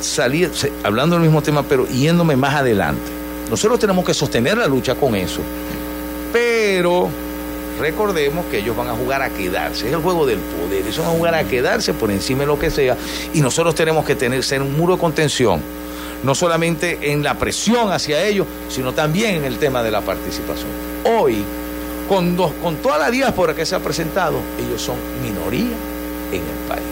salir, 0.00 0.50
hablando 0.82 1.16
del 1.16 1.24
mismo 1.24 1.40
tema, 1.40 1.62
pero 1.62 1.86
yéndome 1.86 2.36
más 2.36 2.54
adelante. 2.54 3.12
Nosotros 3.48 3.78
tenemos 3.78 4.04
que 4.04 4.12
sostener 4.12 4.58
la 4.58 4.66
lucha 4.66 4.96
con 4.96 5.14
eso. 5.14 5.40
Pero 6.32 7.08
recordemos 7.78 8.44
que 8.46 8.58
ellos 8.58 8.76
van 8.76 8.88
a 8.88 8.94
jugar 8.94 9.22
a 9.22 9.30
quedarse. 9.30 9.86
Es 9.86 9.92
el 9.92 10.00
juego 10.00 10.26
del 10.26 10.38
poder. 10.38 10.82
Ellos 10.82 10.98
van 10.98 11.08
a 11.08 11.10
jugar 11.10 11.34
a 11.34 11.44
quedarse 11.44 11.94
por 11.94 12.10
encima 12.10 12.40
de 12.40 12.46
lo 12.46 12.58
que 12.58 12.70
sea. 12.70 12.96
Y 13.32 13.40
nosotros 13.40 13.74
tenemos 13.74 14.04
que 14.04 14.16
tener, 14.16 14.42
ser 14.42 14.62
un 14.62 14.76
muro 14.76 14.94
de 14.94 15.00
contención. 15.00 15.62
No 16.24 16.34
solamente 16.34 17.12
en 17.12 17.22
la 17.22 17.34
presión 17.34 17.92
hacia 17.92 18.22
ellos, 18.24 18.46
sino 18.68 18.92
también 18.92 19.36
en 19.36 19.44
el 19.44 19.58
tema 19.58 19.82
de 19.82 19.90
la 19.90 20.00
participación. 20.00 20.68
Hoy, 21.04 21.44
con, 22.08 22.36
dos- 22.36 22.52
con 22.62 22.76
toda 22.76 22.98
la 22.98 23.10
diáspora 23.10 23.54
que 23.54 23.66
se 23.66 23.74
ha 23.74 23.80
presentado, 23.80 24.38
ellos 24.58 24.80
son 24.82 24.96
minoría 25.22 25.76
en 26.32 26.40
el 26.40 26.68
país. 26.68 26.82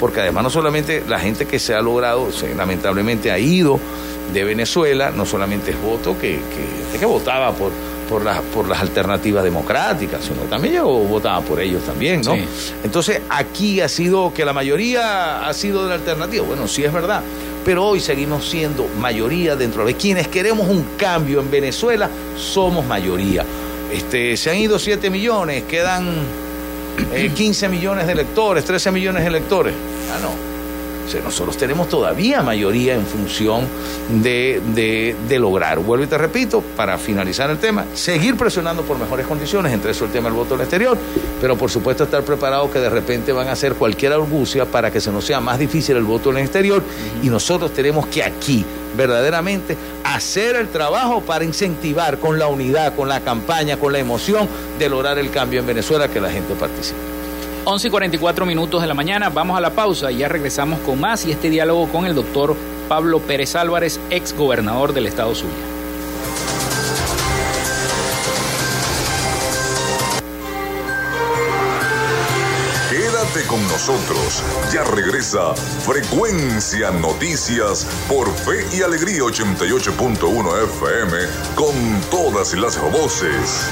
Porque 0.00 0.20
además 0.20 0.44
no 0.44 0.50
solamente 0.50 1.04
la 1.08 1.18
gente 1.20 1.46
que 1.46 1.58
se 1.58 1.74
ha 1.74 1.80
logrado, 1.80 2.32
se- 2.32 2.54
lamentablemente 2.54 3.30
ha 3.30 3.38
ido 3.38 3.78
de 4.32 4.42
Venezuela, 4.44 5.10
no 5.14 5.24
solamente 5.26 5.70
es 5.70 5.80
voto 5.80 6.18
que, 6.18 6.30
que, 6.30 6.82
gente 6.84 6.98
que 6.98 7.06
votaba 7.06 7.52
por, 7.52 7.70
por, 8.08 8.24
las, 8.24 8.40
por 8.40 8.68
las 8.68 8.80
alternativas 8.80 9.44
democráticas, 9.44 10.24
sino 10.24 10.42
también 10.42 10.74
yo 10.74 10.86
votaba 10.86 11.40
por 11.40 11.60
ellos 11.60 11.82
también, 11.84 12.22
¿no? 12.22 12.34
Sí. 12.34 12.44
Entonces 12.82 13.20
aquí 13.28 13.80
ha 13.80 13.88
sido 13.88 14.32
que 14.32 14.44
la 14.44 14.52
mayoría 14.52 15.46
ha 15.46 15.54
sido 15.54 15.82
de 15.84 15.90
la 15.90 15.94
alternativa, 15.96 16.44
bueno, 16.44 16.68
sí 16.68 16.84
es 16.84 16.92
verdad, 16.92 17.22
pero 17.64 17.84
hoy 17.86 18.00
seguimos 18.00 18.48
siendo 18.48 18.86
mayoría 19.00 19.56
dentro 19.56 19.84
de 19.84 19.94
quienes 19.94 20.28
queremos 20.28 20.68
un 20.68 20.84
cambio 20.96 21.40
en 21.40 21.50
Venezuela, 21.50 22.08
somos 22.36 22.84
mayoría. 22.86 23.44
Este, 23.92 24.36
se 24.36 24.50
han 24.50 24.56
ido 24.56 24.78
7 24.78 25.08
millones, 25.10 25.64
quedan 25.64 26.06
eh, 27.12 27.30
15 27.34 27.68
millones 27.68 28.06
de 28.06 28.12
electores, 28.12 28.64
13 28.64 28.90
millones 28.90 29.22
de 29.22 29.28
electores. 29.28 29.74
Ah, 30.14 30.18
no. 30.20 30.53
O 31.06 31.10
sea, 31.10 31.20
nosotros 31.20 31.56
tenemos 31.56 31.88
todavía 31.88 32.42
mayoría 32.42 32.94
en 32.94 33.04
función 33.04 33.66
de, 34.22 34.62
de, 34.74 35.14
de, 35.28 35.38
lograr, 35.38 35.78
vuelvo 35.80 36.04
y 36.04 36.06
te 36.06 36.16
repito, 36.16 36.62
para 36.76 36.96
finalizar 36.98 37.50
el 37.50 37.58
tema, 37.58 37.84
seguir 37.94 38.36
presionando 38.36 38.82
por 38.82 38.98
mejores 38.98 39.26
condiciones, 39.26 39.72
entre 39.72 39.90
eso 39.90 40.06
el 40.06 40.12
tema 40.12 40.28
del 40.28 40.38
voto 40.38 40.54
en 40.54 40.60
el 40.60 40.64
exterior, 40.64 40.96
pero 41.40 41.56
por 41.56 41.70
supuesto 41.70 42.04
estar 42.04 42.22
preparado 42.22 42.70
que 42.70 42.78
de 42.78 42.88
repente 42.88 43.32
van 43.32 43.48
a 43.48 43.52
hacer 43.52 43.74
cualquier 43.74 44.12
argucia 44.12 44.64
para 44.64 44.90
que 44.90 45.00
se 45.00 45.12
nos 45.12 45.24
sea 45.24 45.40
más 45.40 45.58
difícil 45.58 45.96
el 45.96 46.04
voto 46.04 46.30
en 46.30 46.38
el 46.38 46.44
exterior. 46.44 46.82
Y 47.22 47.28
nosotros 47.28 47.72
tenemos 47.72 48.06
que 48.06 48.22
aquí 48.22 48.64
verdaderamente 48.96 49.76
hacer 50.04 50.56
el 50.56 50.68
trabajo 50.68 51.20
para 51.20 51.44
incentivar 51.44 52.18
con 52.18 52.38
la 52.38 52.46
unidad, 52.46 52.94
con 52.94 53.08
la 53.08 53.20
campaña, 53.20 53.78
con 53.78 53.92
la 53.92 53.98
emoción 53.98 54.48
de 54.78 54.88
lograr 54.88 55.18
el 55.18 55.30
cambio 55.30 55.60
en 55.60 55.66
Venezuela, 55.66 56.08
que 56.08 56.20
la 56.20 56.30
gente 56.30 56.54
participe. 56.54 57.13
11 57.66 57.88
y 57.88 57.90
44 57.90 58.44
minutos 58.44 58.82
de 58.82 58.86
la 58.86 58.92
mañana, 58.92 59.30
vamos 59.30 59.56
a 59.56 59.60
la 59.60 59.70
pausa 59.70 60.12
y 60.12 60.18
ya 60.18 60.28
regresamos 60.28 60.80
con 60.80 61.00
más 61.00 61.24
y 61.24 61.32
este 61.32 61.48
diálogo 61.48 61.88
con 61.88 62.04
el 62.04 62.14
doctor 62.14 62.54
Pablo 62.88 63.20
Pérez 63.20 63.56
Álvarez, 63.56 63.98
ex 64.10 64.36
gobernador 64.36 64.92
del 64.92 65.06
estado 65.06 65.34
Zulia. 65.34 65.54
Quédate 72.90 73.46
con 73.46 73.62
nosotros, 73.68 74.42
ya 74.70 74.84
regresa 74.84 75.54
Frecuencia 75.54 76.90
Noticias 76.90 77.86
por 78.08 78.30
Fe 78.30 78.66
y 78.76 78.82
Alegría 78.82 79.22
88.1 79.22 80.64
FM 80.64 81.16
con 81.54 81.74
todas 82.10 82.52
las 82.52 82.78
voces. 82.92 83.70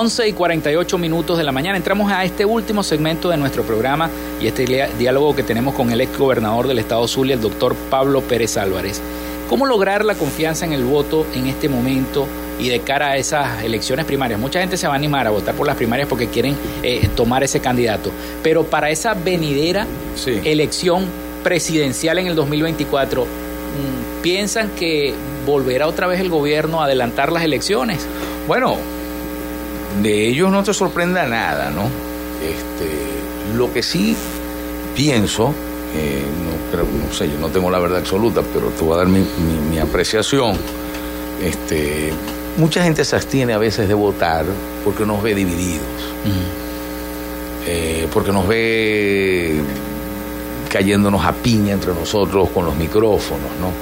Y 0.00 0.32
48 0.32 0.96
minutos 0.96 1.36
de 1.36 1.44
la 1.44 1.52
mañana. 1.52 1.76
Entramos 1.76 2.10
a 2.10 2.24
este 2.24 2.46
último 2.46 2.82
segmento 2.82 3.28
de 3.28 3.36
nuestro 3.36 3.64
programa 3.64 4.08
y 4.40 4.46
este 4.46 4.64
diálogo 4.98 5.36
que 5.36 5.42
tenemos 5.42 5.74
con 5.74 5.92
el 5.92 6.00
ex 6.00 6.16
gobernador 6.16 6.66
del 6.66 6.78
estado 6.78 7.06
Zulia, 7.06 7.34
el 7.34 7.42
doctor 7.42 7.76
Pablo 7.90 8.22
Pérez 8.22 8.56
Álvarez. 8.56 9.02
¿Cómo 9.50 9.66
lograr 9.66 10.06
la 10.06 10.14
confianza 10.14 10.64
en 10.64 10.72
el 10.72 10.84
voto 10.84 11.26
en 11.34 11.48
este 11.48 11.68
momento 11.68 12.26
y 12.58 12.70
de 12.70 12.80
cara 12.80 13.08
a 13.08 13.16
esas 13.18 13.62
elecciones 13.62 14.06
primarias? 14.06 14.40
Mucha 14.40 14.60
gente 14.60 14.78
se 14.78 14.86
va 14.86 14.94
a 14.94 14.96
animar 14.96 15.26
a 15.26 15.30
votar 15.30 15.54
por 15.54 15.66
las 15.66 15.76
primarias 15.76 16.08
porque 16.08 16.28
quieren 16.28 16.56
eh, 16.82 17.06
tomar 17.14 17.44
ese 17.44 17.60
candidato, 17.60 18.10
pero 18.42 18.64
para 18.64 18.88
esa 18.88 19.12
venidera 19.12 19.86
elección 20.44 21.04
presidencial 21.44 22.18
en 22.18 22.26
el 22.26 22.34
2024, 22.36 23.24
mm, 23.24 24.22
¿piensan 24.22 24.70
que 24.70 25.12
volverá 25.44 25.86
otra 25.86 26.06
vez 26.06 26.20
el 26.20 26.30
gobierno 26.30 26.80
a 26.80 26.86
adelantar 26.86 27.30
las 27.30 27.42
elecciones? 27.42 28.06
Bueno, 28.48 28.78
de 30.02 30.28
ellos 30.28 30.50
no 30.50 30.62
te 30.62 30.72
sorprenda 30.72 31.26
nada, 31.26 31.70
¿no? 31.70 31.82
Este, 32.42 33.56
lo 33.56 33.72
que 33.72 33.82
sí 33.82 34.16
pienso, 34.94 35.52
eh, 35.94 36.24
no, 37.06 37.12
sé, 37.12 37.28
yo 37.30 37.38
no 37.38 37.48
tengo 37.48 37.70
la 37.70 37.78
verdad 37.78 37.98
absoluta, 37.98 38.42
pero 38.54 38.68
te 38.68 38.84
voy 38.84 38.94
a 38.94 38.98
dar 38.98 39.08
mi, 39.08 39.78
apreciación. 39.78 40.56
Este, 41.42 42.12
mucha 42.56 42.82
gente 42.82 43.04
se 43.04 43.16
abstiene 43.16 43.52
a 43.52 43.58
veces 43.58 43.88
de 43.88 43.94
votar 43.94 44.44
porque 44.84 45.04
nos 45.04 45.22
ve 45.22 45.34
divididos, 45.34 45.86
eh, 47.66 48.06
porque 48.12 48.32
nos 48.32 48.46
ve 48.46 49.60
cayéndonos 50.70 51.24
a 51.24 51.32
piña 51.32 51.74
entre 51.74 51.92
nosotros 51.92 52.48
con 52.50 52.64
los 52.64 52.76
micrófonos, 52.76 53.50
¿no? 53.60 53.72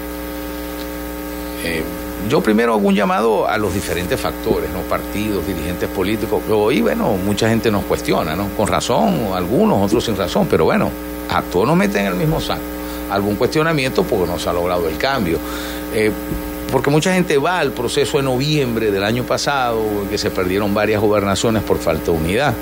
Eh, 1.65 1.83
yo 2.29 2.41
primero 2.41 2.75
hago 2.75 2.89
un 2.89 2.95
llamado 2.95 3.49
a 3.49 3.57
los 3.59 3.73
diferentes 3.73 4.21
factores, 4.21 4.71
¿no? 4.71 4.81
partidos, 4.81 5.47
dirigentes 5.47 5.89
políticos. 5.89 6.43
Hoy, 6.51 6.81
bueno, 6.81 7.13
mucha 7.13 7.49
gente 7.49 7.71
nos 7.71 7.85
cuestiona, 7.85 8.35
¿no? 8.35 8.49
Con 8.57 8.67
razón, 8.67 9.29
algunos, 9.35 9.85
otros 9.87 10.05
sin 10.05 10.17
razón, 10.17 10.47
pero 10.51 10.65
bueno, 10.65 10.91
a 11.31 11.43
todos 11.43 11.67
nos 11.67 11.77
meten 11.77 12.07
en 12.07 12.13
el 12.13 12.15
mismo 12.15 12.41
saco. 12.41 12.61
Algún 13.11 13.37
cuestionamiento 13.37 14.03
porque 14.03 14.31
no 14.31 14.39
se 14.39 14.49
ha 14.49 14.53
logrado 14.53 14.89
el 14.89 14.99
cambio. 14.99 15.39
Eh, 15.95 16.11
porque 16.71 16.91
mucha 16.91 17.15
gente 17.15 17.39
va 17.39 17.61
al 17.61 17.73
proceso 17.73 18.19
de 18.19 18.25
noviembre 18.25 18.91
del 18.91 19.05
año 19.05 19.25
pasado, 19.25 19.83
que 20.11 20.19
se 20.19 20.31
perdieron 20.31 20.75
varias 20.75 21.01
gobernaciones 21.01 21.63
por 21.63 21.79
falta 21.79 22.13
de 22.13 22.19
unidad. 22.19 22.53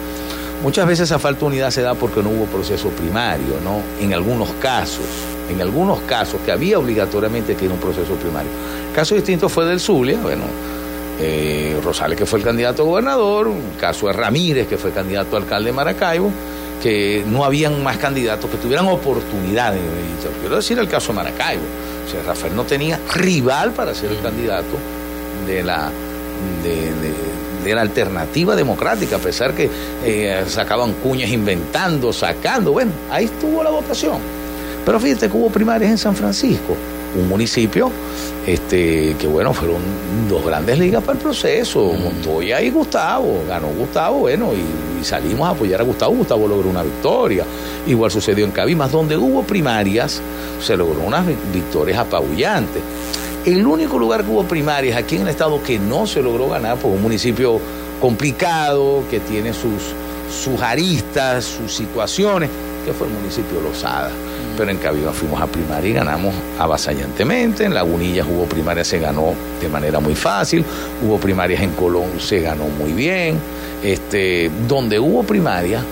Muchas 0.63 0.87
veces 0.87 1.11
esa 1.11 1.19
falta 1.19 1.41
de 1.41 1.47
unidad 1.47 1.71
se 1.71 1.83
da 1.83 1.95
porque 1.95 2.23
no 2.23 2.31
hubo 2.31 2.45
proceso 2.45 2.89
primario, 2.91 3.57
¿no? 3.65 3.81
En 4.01 4.15
algunos 4.15 4.51
casos 4.61 5.05
en 5.51 5.61
algunos 5.61 6.01
casos 6.01 6.41
que 6.45 6.53
había 6.53 6.79
obligatoriamente 6.79 7.55
que 7.55 7.65
ir 7.65 7.71
a 7.71 7.75
un 7.75 7.81
proceso 7.81 8.15
primario. 8.15 8.51
caso 8.95 9.15
distinto 9.15 9.49
fue 9.49 9.65
del 9.67 9.81
Zulia, 9.81 10.19
bueno, 10.21 10.45
eh, 11.19 11.79
Rosales 11.83 12.19
que 12.19 12.27
fue 12.27 12.39
el 12.39 12.45
candidato 12.45 12.83
a 12.83 12.87
gobernador, 12.87 13.51
caso 13.81 14.07
de 14.09 14.13
Ramírez 14.13 14.67
que 14.69 14.77
fue 14.77 14.91
candidato 14.91 15.37
a 15.37 15.41
alcalde 15.41 15.71
de 15.71 15.73
Maracaibo, 15.73 16.31
que 16.83 17.25
no 17.27 17.45
habían 17.45 17.83
más 17.83 17.97
candidatos 17.97 18.51
que 18.51 18.57
tuvieran 18.59 18.87
oportunidad. 18.87 19.75
Quiero 20.41 20.57
decir 20.57 20.79
el 20.79 20.89
caso 20.89 21.13
de 21.13 21.17
Maracaibo. 21.17 21.63
O 22.07 22.11
sea, 22.11 22.23
Rafael 22.23 22.55
no 22.55 22.65
tenía 22.65 23.01
rival 23.15 23.73
para 23.73 23.95
ser 23.95 24.11
el 24.13 24.21
candidato 24.21 24.77
de 25.47 25.63
la, 25.63 25.91
de, 26.63 27.75
la 27.75 27.81
alternativa 27.81 28.55
democrática, 28.55 29.17
a 29.17 29.19
pesar 29.19 29.53
que 29.53 29.69
eh, 30.05 30.45
sacaban 30.47 30.93
cuñas 30.95 31.31
inventando, 31.31 32.13
sacando. 32.13 32.73
Bueno, 32.73 32.93
ahí 33.11 33.25
estuvo 33.25 33.63
la 33.65 33.71
votación. 33.71 34.19
Pero 34.87 35.01
fíjate 35.01 35.29
que 35.29 35.37
hubo 35.37 35.51
primarias 35.51 35.91
en 35.91 35.99
San 35.99 36.15
Francisco, 36.15 36.77
un 37.21 37.29
municipio 37.29 37.91
este, 38.47 39.17
que, 39.19 39.27
bueno, 39.27 39.53
fueron 39.53 39.83
dos 40.29 40.47
grandes 40.47 40.79
ligas 40.79 41.03
para 41.03 41.19
el 41.19 41.23
proceso, 41.25 41.93
Montoya 41.93 42.63
y 42.63 42.71
Gustavo. 42.71 43.43
Ganó 43.49 43.67
Gustavo, 43.67 44.21
bueno, 44.21 44.53
y, 44.55 45.05
salimos 45.05 45.49
a 45.49 45.51
apoyar 45.51 45.81
a 45.81 45.85
Gustavo. 45.85 46.15
Gustavo 46.15 46.47
logró 46.47 46.71
una 46.71 46.85
victoria. 46.85 47.45
Igual 47.89 48.13
sucedió 48.13 48.45
en 48.45 48.53
Cabimas, 48.53 48.93
donde 48.93 49.17
hubo 49.17 49.43
primarias, 49.43 50.23
se 50.65 50.77
logró 50.77 51.01
unas 51.01 51.27
victorias 51.53 51.99
apabullantes. 51.99 52.81
El 53.45 53.67
único 53.67 53.99
lugar 53.99 54.23
que 54.23 54.31
hubo 54.31 54.45
primarias 54.45 54.97
aquí 54.97 55.17
en 55.17 55.23
el 55.23 55.29
estado 55.29 55.61
que 55.65 55.81
no 55.81 56.07
se 56.07 56.23
logró 56.23 56.49
ganar, 56.49 56.77
pues 56.79 56.95
un 56.95 57.03
municipio 57.03 57.59
complicado, 58.01 59.03
que 59.11 59.19
tiene 59.19 59.53
sus, 59.53 59.83
sus 60.31 60.61
aristas, 60.63 61.45
sus 61.45 61.75
situaciones, 61.75 62.51
que 62.85 62.93
fue 62.93 63.09
el 63.09 63.15
municipio 63.15 63.59
de 63.59 63.69
Lozada. 63.69 64.11
Pero 64.57 64.71
en 64.71 64.79
Cabimas 64.79 65.15
fuimos 65.15 65.41
a 65.41 65.47
primaria 65.47 65.91
y 65.91 65.93
ganamos 65.93 66.35
avasallantemente. 66.59 67.65
En 67.65 67.75
Lagunillas 67.75 68.27
hubo 68.27 68.45
primaria, 68.47 68.85
se 68.85 68.99
ganó 68.99 69.35
de 69.61 69.69
manera 69.69 70.01
muy 70.01 70.15
fácil. 70.15 70.65
Hubo 71.03 71.19
primarias 71.19 71.61
en 71.63 71.71
Colón, 71.73 72.19
se 72.19 72.41
ganó 72.41 72.65
muy 72.65 72.93
bien. 72.93 73.39
Este, 73.83 74.51
donde 74.67 74.99
hubo 74.99 75.23
primaria, 75.23 75.83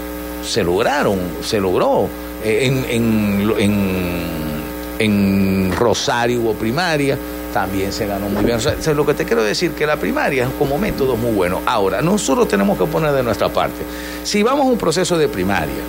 se 0.43 0.63
lograron, 0.65 1.19
se 1.43 1.61
logró. 1.61 2.09
Eh, 2.45 2.67
En, 2.67 2.85
en, 2.89 3.55
en, 4.99 5.73
Rosario 5.73 6.41
hubo 6.41 6.55
primaria, 6.55 7.19
también 7.53 7.93
se 7.93 8.07
ganó 8.07 8.29
muy 8.29 8.45
bien. 8.45 8.59
Lo 8.95 9.05
que 9.07 9.15
te 9.15 9.25
quiero 9.25 9.43
decir 9.43 9.73
que 9.73 9.87
la 9.87 9.97
primaria 9.97 10.45
es 10.45 10.51
como 10.59 10.79
método 10.79 11.17
muy 11.17 11.33
bueno. 11.33 11.61
Ahora, 11.67 12.01
nosotros 12.01 12.49
tenemos 12.49 12.79
que 12.79 12.87
poner 12.87 13.13
de 13.13 13.23
nuestra 13.23 13.49
parte. 13.49 13.83
Si 14.23 14.43
vamos 14.43 14.67
a 14.67 14.71
un 14.71 14.79
proceso 14.79 15.19
de 15.19 15.29
primaria, 15.29 15.83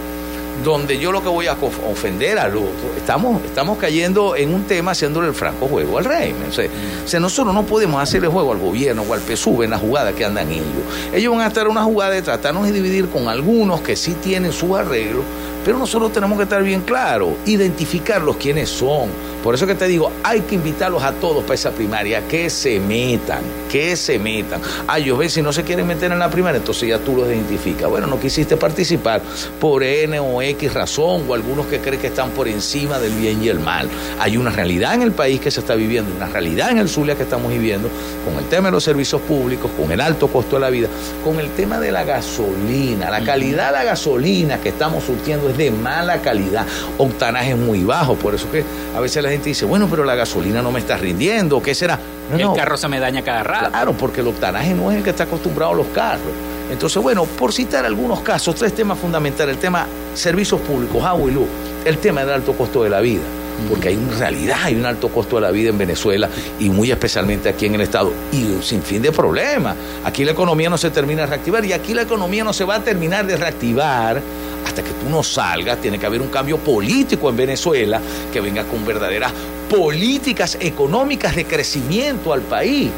donde 0.64 0.98
yo 0.98 1.12
lo 1.12 1.22
que 1.22 1.30
voy 1.30 1.48
a 1.48 1.54
ofender 1.54 2.40
al 2.40 2.56
otro, 2.56 2.94
estamos, 2.98 3.44
estamos 3.44 3.78
cayendo 3.78 4.36
en 4.36 4.54
un 4.54 4.64
tema 4.64 4.92
haciéndole 4.92 5.28
el 5.28 5.34
franco 5.34 5.68
juego 5.68 5.98
al 5.98 6.06
régimen. 6.06 6.50
O 6.50 6.52
sea, 6.52 7.18
o 7.18 7.20
nosotros 7.20 7.54
no 7.54 7.66
podemos 7.66 8.02
hacerle 8.02 8.28
juego 8.28 8.52
al 8.52 8.60
gobierno 8.60 9.04
o 9.04 9.14
al 9.14 9.22
PSUV 9.22 9.64
en 9.64 9.72
la 9.72 9.78
jugada 9.78 10.14
que 10.14 10.26
andan 10.26 10.50
ellos. 10.52 10.66
Ellos 11.14 11.34
van 11.34 11.42
a 11.42 11.48
estar 11.48 11.66
en 11.66 11.72
una 11.72 11.84
jugada 11.84 12.12
de 12.12 12.22
tratarnos 12.22 12.66
de 12.66 12.72
dividir 12.72 13.10
con 13.10 13.28
algunos 13.28 13.82
que 13.82 13.96
sí 13.96 14.16
tienen 14.22 14.52
su 14.52 14.76
arreglo, 14.76 15.24
pero 15.66 15.80
nosotros 15.80 16.14
tenemos 16.14 16.38
que 16.38 16.44
estar 16.44 16.62
bien 16.62 16.82
claros, 16.82 17.32
identificarlos 17.46 18.38
quiénes 18.38 18.70
son. 18.70 19.10
Por 19.44 19.56
eso 19.56 19.66
que 19.66 19.76
te 19.76 19.88
digo, 19.88 20.12
hay 20.24 20.42
que 20.42 20.56
invitarlos 20.56 21.04
a 21.04 21.12
todos 21.14 21.44
para 21.44 21.56
esa 21.56 21.72
primaria, 21.72 22.28
que 22.28 22.50
se 22.50 22.80
metan, 22.80 23.42
que 23.72 23.96
se 23.96 24.20
metan. 24.20 24.62
Ah, 24.88 25.00
yo 25.00 25.18
ven, 25.18 25.30
si 25.30 25.42
no 25.42 25.52
se 25.52 25.64
quieren 25.64 25.88
meter 25.88 26.12
en 26.12 26.20
la 26.20 26.30
primaria, 26.30 26.58
entonces 26.58 26.90
ya 26.90 27.00
tú 27.00 27.16
los 27.16 27.28
identificas. 27.28 27.90
Bueno, 27.90 28.06
no 28.08 28.20
quisiste 28.20 28.58
participar 28.58 29.22
por 29.60 29.84
N 29.84 30.20
o 30.20 30.42
X 30.42 30.74
razón, 30.74 31.26
o 31.28 31.34
algunos 31.34 31.66
que 31.66 31.80
creen 31.80 32.00
que 32.00 32.08
están 32.08 32.30
por 32.32 32.48
encima 32.48 33.00
del 33.00 33.14
bien 33.14 33.44
y 33.44 33.50
el 33.50 33.60
mal. 33.60 33.90
Hay 34.20 34.38
una 34.38 34.52
realidad 34.52 34.94
en 34.94 35.02
el 35.02 35.12
país 35.14 35.40
que 35.40 35.50
se 35.50 35.62
está 35.62 35.74
viviendo, 35.74 36.16
una 36.16 36.28
realidad 36.28 36.70
en 36.72 36.78
el 36.78 36.90
Zulia 36.90 37.16
que 37.16 37.24
estamos 37.24 37.52
viviendo, 37.52 37.90
con 38.26 38.36
el 38.36 38.46
tema 38.46 38.70
de 38.70 38.74
los 38.74 38.84
servicios 38.84 39.22
públicos, 39.22 39.72
con 39.78 39.92
el 39.92 40.02
alto 40.02 40.28
costo 40.28 40.56
de 40.56 40.62
la 40.62 40.70
vida, 40.70 40.88
con 41.24 41.40
el 41.40 41.52
tema 41.52 41.80
de 41.80 41.92
la 41.92 42.04
gasolina. 42.04 43.10
La 43.10 43.24
calidad 43.24 43.68
de 43.68 43.74
la 43.74 43.84
gasolina 43.84 44.60
que 44.60 44.70
estamos 44.70 45.04
surtiendo 45.04 45.50
es 45.50 45.58
de 45.58 45.72
mala 45.72 46.22
calidad, 46.22 46.66
octanaje 46.98 47.56
muy 47.56 47.84
bajo, 47.84 48.16
por 48.16 48.34
eso 48.36 48.52
que 48.52 48.64
a 48.96 49.00
veces 49.00 49.24
la 49.24 49.30
gente 49.30 49.50
dice, 49.50 49.66
bueno, 49.66 49.88
pero 49.90 50.04
la 50.04 50.16
gasolina 50.16 50.62
no 50.62 50.72
me 50.72 50.80
está 50.80 50.98
rindiendo, 50.98 51.62
¿qué 51.62 51.76
será? 51.76 52.00
No, 52.32 52.36
el 52.36 52.42
no. 52.42 52.54
carro 52.56 52.76
se 52.76 52.88
me 52.88 53.00
daña 53.00 53.22
cada 53.22 53.44
rato. 53.44 53.70
Claro, 53.70 53.94
porque 53.94 54.22
el 54.22 54.28
octanaje 54.28 54.74
no 54.74 54.92
es 54.92 54.98
el 54.98 55.04
que 55.04 55.12
está 55.12 55.24
acostumbrado 55.26 55.74
a 55.74 55.76
los 55.76 55.88
carros. 55.88 56.34
Entonces, 56.72 57.02
bueno, 57.02 57.26
por 57.26 57.54
citar 57.54 57.86
algunos 57.86 58.22
casos, 58.22 58.56
tres 58.56 58.74
temas 58.74 58.98
fundamentales, 58.98 59.56
el 59.56 59.62
tema 59.62 59.86
servicios 60.16 60.60
públicos, 60.62 61.04
agua 61.04 61.30
y 61.30 61.34
luz, 61.34 61.48
el 61.86 62.00
tema 62.00 62.22
del 62.22 62.32
alto 62.32 62.54
costo 62.54 62.84
de 62.84 62.90
la 62.90 63.02
vida, 63.02 63.22
porque 63.70 63.90
hay 63.90 63.96
una 63.96 64.18
realidad, 64.18 64.58
hay 64.64 64.76
un 64.76 64.86
alto 64.86 65.10
costo 65.10 65.38
de 65.38 65.44
la 65.44 65.52
vida 65.52 65.70
en 65.70 65.78
Venezuela 65.78 66.30
y 66.60 66.70
muy 66.70 66.92
especialmente 66.92 67.50
aquí 67.50 67.66
en 67.66 67.76
el 67.76 67.82
Estado, 67.82 68.12
y 68.32 68.44
un 68.44 68.64
sinfín 68.64 69.02
de 69.02 69.12
problemas. 69.12 69.76
Aquí 70.04 70.26
la 70.26 70.32
economía 70.32 70.70
no 70.70 70.78
se 70.78 70.92
termina 70.92 71.22
de 71.22 71.28
reactivar 71.28 71.66
y 71.66 71.74
aquí 71.74 71.94
la 71.94 72.04
economía 72.04 72.44
no 72.44 72.54
se 72.54 72.64
va 72.64 72.76
a 72.76 72.84
terminar 72.84 73.26
de 73.26 73.38
reactivar 73.38 74.22
hasta 74.66 74.84
que 74.84 74.92
tú 74.92 75.10
no 75.10 75.24
salgas, 75.24 75.80
tiene 75.80 76.00
que 76.00 76.06
haber 76.06 76.22
un 76.22 76.30
cambio 76.30 76.58
político 76.58 77.30
en 77.30 77.38
Venezuela 77.38 78.02
que 78.34 78.42
venga 78.42 78.64
con 78.64 78.86
verdaderas 78.86 79.32
políticas 79.70 80.58
económicas 80.60 81.36
de 81.36 81.46
crecimiento 81.46 82.34
al 82.34 82.42
país. 82.42 82.90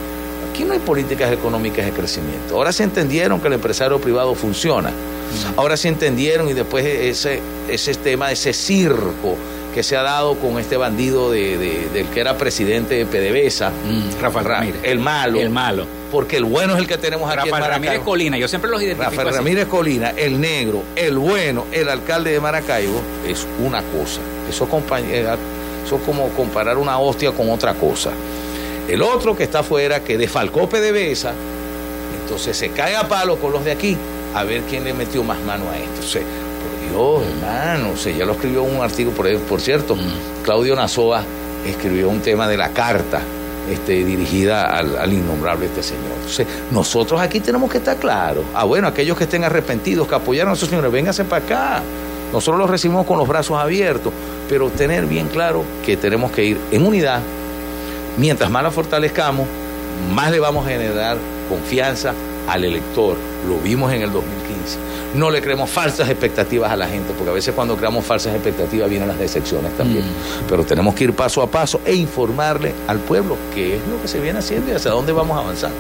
Aquí 0.50 0.64
no 0.64 0.74
hay 0.74 0.80
políticas 0.80 1.32
económicas 1.32 1.86
de 1.86 1.92
crecimiento. 1.92 2.56
Ahora 2.56 2.72
se 2.72 2.84
entendieron 2.84 3.40
que 3.40 3.48
el 3.48 3.54
empresario 3.54 4.00
privado 4.00 4.34
funciona. 4.34 4.92
Ahora 5.56 5.76
se 5.78 5.90
entendieron 5.90 6.50
y 6.50 6.54
después 6.54 6.86
ese, 6.86 7.42
ese 7.70 7.94
tema, 7.96 8.32
ese 8.32 8.54
circo 8.54 9.36
que 9.78 9.84
se 9.84 9.96
ha 9.96 10.02
dado 10.02 10.34
con 10.40 10.58
este 10.58 10.76
bandido 10.76 11.30
de, 11.30 11.56
de- 11.56 11.88
del 11.94 12.08
que 12.08 12.20
era 12.20 12.36
presidente 12.36 12.96
de 12.96 13.06
PDVSA, 13.06 13.72
Rafael 14.20 14.44
Ra- 14.46 14.56
Ramírez. 14.56 14.80
el 14.82 14.98
malo. 14.98 15.40
El 15.40 15.52
malo. 15.52 15.86
Porque 16.12 16.38
el 16.38 16.46
bueno 16.46 16.74
es 16.74 16.80
el 16.80 16.88
que 16.88 16.98
tenemos 16.98 17.30
aquí 17.30 17.34
en 17.34 17.46
Rafael 17.46 17.52
Maracaibo. 17.62 17.86
Ramírez 17.86 18.04
Colina, 18.04 18.38
yo 18.40 18.48
siempre 18.48 18.72
los 18.72 18.82
identifico 18.82 19.12
Rafael 19.12 19.28
así. 19.28 19.38
Ramírez 19.38 19.68
Colina, 19.68 20.14
el 20.18 20.42
negro, 20.42 20.82
el 20.96 21.16
bueno, 21.20 21.66
el 21.72 21.90
alcalde 21.90 22.32
de 22.32 22.40
Maracaibo, 22.40 23.00
es 23.28 23.46
una 23.64 23.84
cosa. 23.84 24.20
Eso, 24.50 24.68
eh, 24.98 25.36
eso 25.86 25.96
es 25.98 26.02
como 26.02 26.28
comparar 26.30 26.80
una 26.80 26.98
hostia 26.98 27.32
con 27.34 27.52
otra 27.52 27.76
cosa. 27.76 28.10
El 28.90 29.04
otro 29.04 29.36
que 29.36 29.44
está 29.44 29.60
afuera, 29.60 30.00
que 30.04 30.18
defalcó 30.18 30.68
PDVSA, 30.68 31.34
entonces 32.24 32.58
se 32.58 32.70
cae 32.70 32.96
a 32.96 33.08
palo 33.08 33.38
con 33.38 33.52
los 33.52 33.64
de 33.64 33.74
aquí, 33.74 33.96
a 34.34 34.44
ver 34.44 34.62
quién 34.68 34.84
le 34.86 34.94
metió 34.96 35.24
más 35.24 35.40
mano 35.42 35.66
a 35.70 35.78
esto. 35.78 36.00
O 36.00 36.04
sea, 36.10 36.24
Dios, 36.90 37.24
hermano, 37.26 37.92
o 37.94 37.98
sea, 37.98 38.16
ya 38.16 38.26
lo 38.26 38.34
escribió 38.34 38.64
un 38.64 38.82
artículo, 38.82 39.16
por, 39.16 39.38
por 39.42 39.62
cierto, 39.62 39.98
Claudio 40.44 40.76
Nazoa 40.76 41.24
escribió 41.66 42.10
un 42.10 42.22
tema 42.22 42.48
de 42.48 42.58
la 42.58 42.70
carta 42.70 43.22
este, 43.70 44.06
dirigida 44.06 44.78
al, 44.78 44.98
al 44.98 45.12
innombrable 45.12 45.66
este 45.66 45.84
señor. 45.84 46.14
Entonces, 46.16 46.48
nosotros 46.72 47.20
aquí 47.20 47.40
tenemos 47.40 47.70
que 47.70 47.80
estar 47.80 47.98
claros. 47.98 48.46
Ah, 48.54 48.64
bueno, 48.64 48.88
aquellos 48.88 49.18
que 49.18 49.26
estén 49.26 49.44
arrepentidos, 49.44 50.08
que 50.08 50.16
apoyaron 50.16 50.52
a 50.52 50.54
esos 50.56 50.70
señores, 50.70 50.92
vénganse 50.92 51.26
para 51.26 51.46
acá. 51.46 51.82
Nosotros 52.32 52.60
los 52.60 52.70
recibimos 52.70 53.06
con 53.06 53.18
los 53.18 53.28
brazos 53.28 53.58
abiertos, 53.58 54.14
pero 54.50 54.70
tener 54.70 55.06
bien 55.06 55.28
claro 55.28 55.64
que 55.86 55.98
tenemos 55.98 56.32
que 56.32 56.44
ir 56.44 56.58
en 56.72 56.86
unidad. 56.86 57.22
Mientras 58.18 58.50
más 58.50 58.64
la 58.64 58.72
fortalezcamos, 58.72 59.48
más 60.14 60.32
le 60.32 60.40
vamos 60.40 60.66
a 60.66 60.70
generar 60.70 61.18
confianza 61.50 62.14
al 62.48 62.66
elector. 62.66 63.16
Lo 63.48 63.58
vimos 63.60 63.92
en 63.94 64.02
el 64.02 64.12
2015. 64.12 64.78
No 65.16 65.30
le 65.30 65.42
creemos 65.42 65.70
falsas 65.70 66.10
expectativas 66.10 66.72
a 66.72 66.76
la 66.76 66.88
gente, 66.88 67.14
porque 67.14 67.30
a 67.30 67.34
veces 67.34 67.54
cuando 67.54 67.76
creamos 67.76 68.06
falsas 68.06 68.34
expectativas 68.34 68.90
vienen 68.90 69.08
las 69.08 69.20
decepciones 69.20 69.76
también. 69.78 70.06
Pero 70.50 70.64
tenemos 70.64 70.96
que 70.96 71.06
ir 71.06 71.14
paso 71.14 71.42
a 71.42 71.48
paso 71.50 71.82
e 71.86 71.96
informarle 71.96 72.74
al 72.88 73.00
pueblo 73.00 73.38
qué 73.54 73.78
es 73.78 73.88
lo 73.88 74.02
que 74.02 74.08
se 74.08 74.20
viene 74.20 74.40
haciendo 74.40 74.72
y 74.72 74.76
hacia 74.76 74.92
dónde 74.92 75.12
vamos 75.14 75.38
a 75.38 75.42
avanzar. 75.42 75.72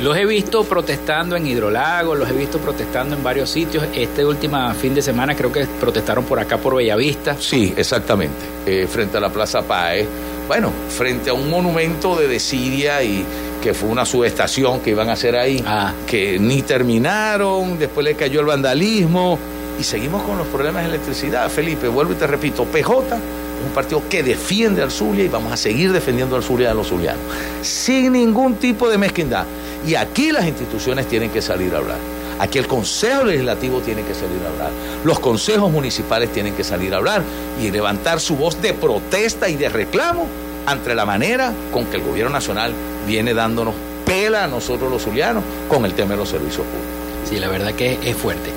Los 0.00 0.16
he 0.16 0.26
visto 0.26 0.64
protestando 0.64 1.36
en 1.36 1.46
Hidrolago, 1.46 2.16
los 2.16 2.28
he 2.28 2.32
visto 2.32 2.58
protestando 2.58 3.14
en 3.14 3.22
varios 3.22 3.48
sitios. 3.48 3.84
Este 3.94 4.24
último 4.24 4.74
fin 4.74 4.94
de 4.94 5.00
semana 5.00 5.36
creo 5.36 5.52
que 5.52 5.66
protestaron 5.66 6.24
por 6.24 6.40
acá 6.40 6.58
por 6.58 6.74
Bellavista. 6.74 7.36
Sí, 7.38 7.72
exactamente. 7.76 8.36
Eh, 8.66 8.88
frente 8.90 9.18
a 9.18 9.20
la 9.20 9.30
Plaza 9.30 9.62
Paez. 9.62 10.06
Bueno, 10.48 10.72
frente 10.88 11.30
a 11.30 11.32
un 11.32 11.48
monumento 11.48 12.16
de 12.16 12.28
desidia 12.28 13.02
y 13.02 13.24
que 13.64 13.72
fue 13.72 13.88
una 13.88 14.04
subestación 14.04 14.80
que 14.80 14.90
iban 14.90 15.08
a 15.08 15.14
hacer 15.14 15.34
ahí, 15.36 15.64
que 16.06 16.38
ni 16.38 16.60
terminaron, 16.60 17.78
después 17.78 18.04
le 18.04 18.14
cayó 18.14 18.40
el 18.40 18.46
vandalismo 18.46 19.38
y 19.80 19.82
seguimos 19.82 20.22
con 20.22 20.36
los 20.36 20.46
problemas 20.48 20.82
de 20.82 20.90
electricidad. 20.90 21.48
Felipe, 21.48 21.88
vuelvo 21.88 22.12
y 22.12 22.16
te 22.16 22.26
repito, 22.26 22.66
PJ 22.66 23.16
es 23.16 23.66
un 23.66 23.72
partido 23.74 24.02
que 24.10 24.22
defiende 24.22 24.82
al 24.82 24.90
Zulia 24.90 25.24
y 25.24 25.28
vamos 25.28 25.50
a 25.50 25.56
seguir 25.56 25.92
defendiendo 25.92 26.36
al 26.36 26.42
Zulia 26.42 26.68
y 26.68 26.70
a 26.72 26.74
los 26.74 26.88
zulianos, 26.88 27.22
sin 27.62 28.12
ningún 28.12 28.56
tipo 28.56 28.90
de 28.90 28.98
mezquindad. 28.98 29.46
Y 29.86 29.94
aquí 29.94 30.30
las 30.30 30.46
instituciones 30.46 31.08
tienen 31.08 31.30
que 31.30 31.40
salir 31.40 31.74
a 31.74 31.78
hablar. 31.78 31.96
Aquí 32.40 32.58
el 32.58 32.66
Consejo 32.66 33.24
Legislativo 33.24 33.80
tiene 33.80 34.02
que 34.02 34.12
salir 34.12 34.42
a 34.44 34.50
hablar. 34.50 34.72
Los 35.04 35.20
consejos 35.20 35.72
municipales 35.72 36.30
tienen 36.34 36.52
que 36.52 36.64
salir 36.64 36.92
a 36.92 36.98
hablar 36.98 37.22
y 37.62 37.70
levantar 37.70 38.20
su 38.20 38.36
voz 38.36 38.60
de 38.60 38.74
protesta 38.74 39.48
y 39.48 39.56
de 39.56 39.70
reclamo 39.70 40.26
ante 40.66 40.94
la 40.94 41.04
manera 41.04 41.52
con 41.72 41.86
que 41.86 41.96
el 41.96 42.02
gobierno 42.02 42.32
nacional 42.32 42.72
viene 43.06 43.34
dándonos 43.34 43.74
pela 44.04 44.44
a 44.44 44.46
nosotros 44.46 44.90
los 44.90 45.02
zulianos 45.02 45.42
con 45.68 45.84
el 45.84 45.94
tema 45.94 46.12
de 46.12 46.18
los 46.18 46.28
servicios 46.28 46.66
públicos. 46.66 47.28
Sí, 47.28 47.38
la 47.38 47.48
verdad 47.48 47.72
que 47.74 47.98
es 48.02 48.16
fuerte. 48.16 48.50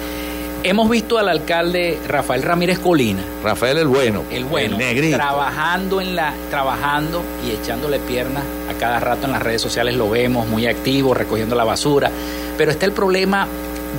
Hemos 0.63 0.89
visto 0.89 1.17
al 1.17 1.29
alcalde 1.29 1.99
Rafael 2.07 2.41
Ramírez 2.41 2.79
Colina. 2.79 3.21
Rafael 3.43 3.77
el 3.77 3.87
bueno. 3.87 4.23
El 4.31 4.43
bueno. 4.43 4.73
El 4.73 4.77
negrito. 4.79 5.15
Trabajando 5.15 6.01
en 6.01 6.15
la, 6.15 6.33
trabajando 6.49 7.23
y 7.45 7.51
echándole 7.51 7.99
piernas 7.99 8.43
a 8.69 8.73
cada 8.77 8.99
rato 8.99 9.27
en 9.27 9.31
las 9.31 9.41
redes 9.41 9.61
sociales 9.61 9.95
lo 9.95 10.09
vemos, 10.09 10.47
muy 10.47 10.65
activo, 10.65 11.13
recogiendo 11.13 11.55
la 11.55 11.63
basura. 11.63 12.11
Pero 12.57 12.71
está 12.71 12.85
el 12.85 12.91
problema 12.91 13.47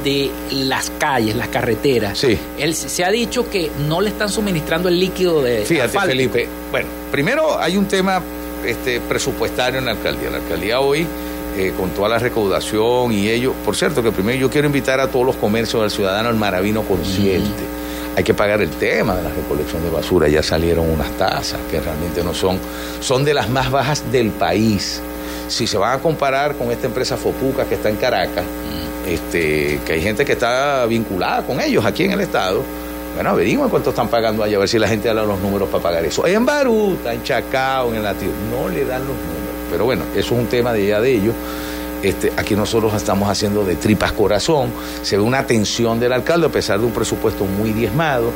de 0.04 0.30
las 0.52 0.90
calles, 0.98 1.36
las 1.36 1.48
carreteras. 1.48 2.18
Sí. 2.18 2.38
Él 2.58 2.74
se 2.74 3.04
ha 3.04 3.10
dicho 3.10 3.48
que 3.48 3.70
no 3.88 4.00
le 4.00 4.10
están 4.10 4.28
suministrando 4.28 4.88
el 4.88 4.98
líquido 4.98 5.42
de 5.42 5.64
Fíjate, 5.64 5.88
asfalto. 5.88 6.08
Felipe. 6.10 6.48
Bueno, 6.70 6.88
primero 7.10 7.58
hay 7.58 7.76
un 7.76 7.86
tema 7.86 8.22
este, 8.64 9.00
presupuestario 9.00 9.78
en 9.78 9.86
la 9.86 9.92
alcaldía. 9.92 10.30
La 10.30 10.38
alcaldía 10.38 10.80
hoy, 10.80 11.06
eh, 11.56 11.72
con 11.76 11.90
toda 11.90 12.08
la 12.08 12.18
recaudación 12.18 13.12
y 13.12 13.28
ello, 13.28 13.52
por 13.64 13.76
cierto, 13.76 14.02
que 14.02 14.12
primero 14.12 14.38
yo 14.38 14.50
quiero 14.50 14.66
invitar 14.66 15.00
a 15.00 15.08
todos 15.08 15.26
los 15.26 15.36
comercios 15.36 15.82
al 15.82 15.90
ciudadano 15.90 16.28
al 16.28 16.36
maravino 16.36 16.82
consciente. 16.82 17.78
Hay 18.16 18.24
que 18.24 18.34
pagar 18.34 18.60
el 18.60 18.70
tema 18.70 19.14
de 19.14 19.22
la 19.22 19.30
recolección 19.30 19.82
de 19.84 19.90
basura. 19.90 20.28
Ya 20.28 20.42
salieron 20.42 20.90
unas 20.90 21.10
tasas 21.12 21.60
que 21.70 21.80
realmente 21.80 22.24
no 22.24 22.34
son, 22.34 22.58
son 23.00 23.24
de 23.24 23.32
las 23.32 23.48
más 23.48 23.70
bajas 23.70 24.10
del 24.10 24.30
país. 24.30 25.00
Si 25.48 25.66
se 25.66 25.78
van 25.78 25.98
a 25.98 26.02
comparar 26.02 26.54
con 26.54 26.70
esta 26.70 26.86
empresa 26.86 27.16
Fopuca 27.16 27.64
que 27.64 27.74
está 27.74 27.88
en 27.88 27.96
Caracas, 27.96 28.44
este, 29.06 29.80
que 29.84 29.94
hay 29.94 30.02
gente 30.02 30.24
que 30.24 30.32
está 30.32 30.84
vinculada 30.86 31.42
con 31.42 31.60
ellos 31.60 31.84
aquí 31.84 32.04
en 32.04 32.12
el 32.12 32.20
estado, 32.20 32.62
bueno, 33.14 33.30
averigüen 33.30 33.68
cuánto 33.68 33.90
están 33.90 34.08
pagando 34.08 34.44
allá, 34.44 34.56
a 34.56 34.60
ver 34.60 34.68
si 34.68 34.78
la 34.78 34.86
gente 34.86 35.08
da 35.08 35.14
los 35.24 35.40
números 35.40 35.68
para 35.68 35.82
pagar 35.82 36.04
eso. 36.04 36.26
En 36.26 36.46
Baruta, 36.46 37.12
en 37.12 37.22
Chacao, 37.22 37.90
en 37.90 37.96
el 37.96 38.02
Latido, 38.02 38.32
no 38.50 38.68
le 38.68 38.84
dan 38.84 39.00
los 39.00 39.16
números. 39.16 39.48
Pero 39.70 39.84
bueno, 39.84 40.04
eso 40.14 40.34
es 40.34 40.40
un 40.40 40.46
tema 40.46 40.72
de 40.72 40.86
ya 40.86 41.00
de 41.00 41.12
ellos. 41.12 41.34
Este, 42.02 42.32
aquí 42.36 42.54
nosotros 42.54 42.94
estamos 42.94 43.28
haciendo 43.28 43.64
de 43.64 43.74
tripas 43.74 44.12
corazón, 44.12 44.70
se 45.02 45.16
ve 45.16 45.22
una 45.22 45.40
atención 45.40 45.98
del 45.98 46.12
alcalde 46.12 46.46
a 46.46 46.50
pesar 46.50 46.78
de 46.78 46.86
un 46.86 46.92
presupuesto 46.92 47.44
muy 47.44 47.72
diezmado. 47.72 48.30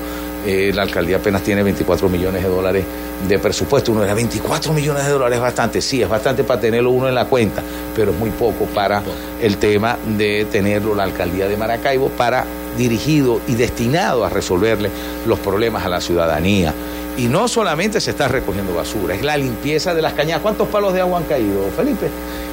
Eh, 0.45 0.73
la 0.75 0.83
alcaldía 0.83 1.19
apenas 1.19 1.43
tiene 1.43 1.63
24 1.63 2.09
millones 2.09 2.43
de 2.43 2.49
dólares 2.49 2.85
de 3.29 3.39
presupuesto. 3.39 3.93
Uno 3.93 4.03
dirá, 4.03 4.15
24 4.15 4.73
millones 4.73 5.05
de 5.05 5.13
dólares 5.13 5.37
es 5.37 5.43
bastante. 5.43 5.81
Sí, 5.81 6.03
es 6.03 6.09
bastante 6.09 6.45
para 6.45 6.61
tenerlo 6.61 6.91
uno 6.91 7.09
en 7.09 7.15
la 7.15 7.27
cuenta, 7.27 7.63
pero 7.95 8.11
es 8.11 8.19
muy 8.19 8.31
poco 8.31 8.65
para 8.67 9.03
el 9.41 9.57
tema 9.59 9.97
de 10.17 10.47
tenerlo 10.51 10.95
la 10.95 11.05
alcaldía 11.05 11.49
de 11.49 11.57
Maracaibo 11.57 12.09
para 12.11 12.45
dirigido 12.77 13.41
y 13.47 13.55
destinado 13.55 14.25
a 14.25 14.29
resolverle 14.29 14.91
los 15.27 15.39
problemas 15.39 15.85
a 15.85 15.89
la 15.89 16.01
ciudadanía. 16.01 16.75
Y 17.17 17.27
no 17.27 17.47
solamente 17.47 18.01
se 18.01 18.11
está 18.11 18.27
recogiendo 18.27 18.75
basura, 18.75 19.15
es 19.15 19.23
la 19.23 19.37
limpieza 19.37 19.95
de 19.95 20.03
las 20.03 20.15
cañadas. 20.15 20.43
¿Cuántos 20.43 20.69
palos 20.69 20.95
de 20.95 21.03
agua 21.03 21.19
han 21.19 21.25
caído, 21.25 21.69
Felipe? 21.77 22.09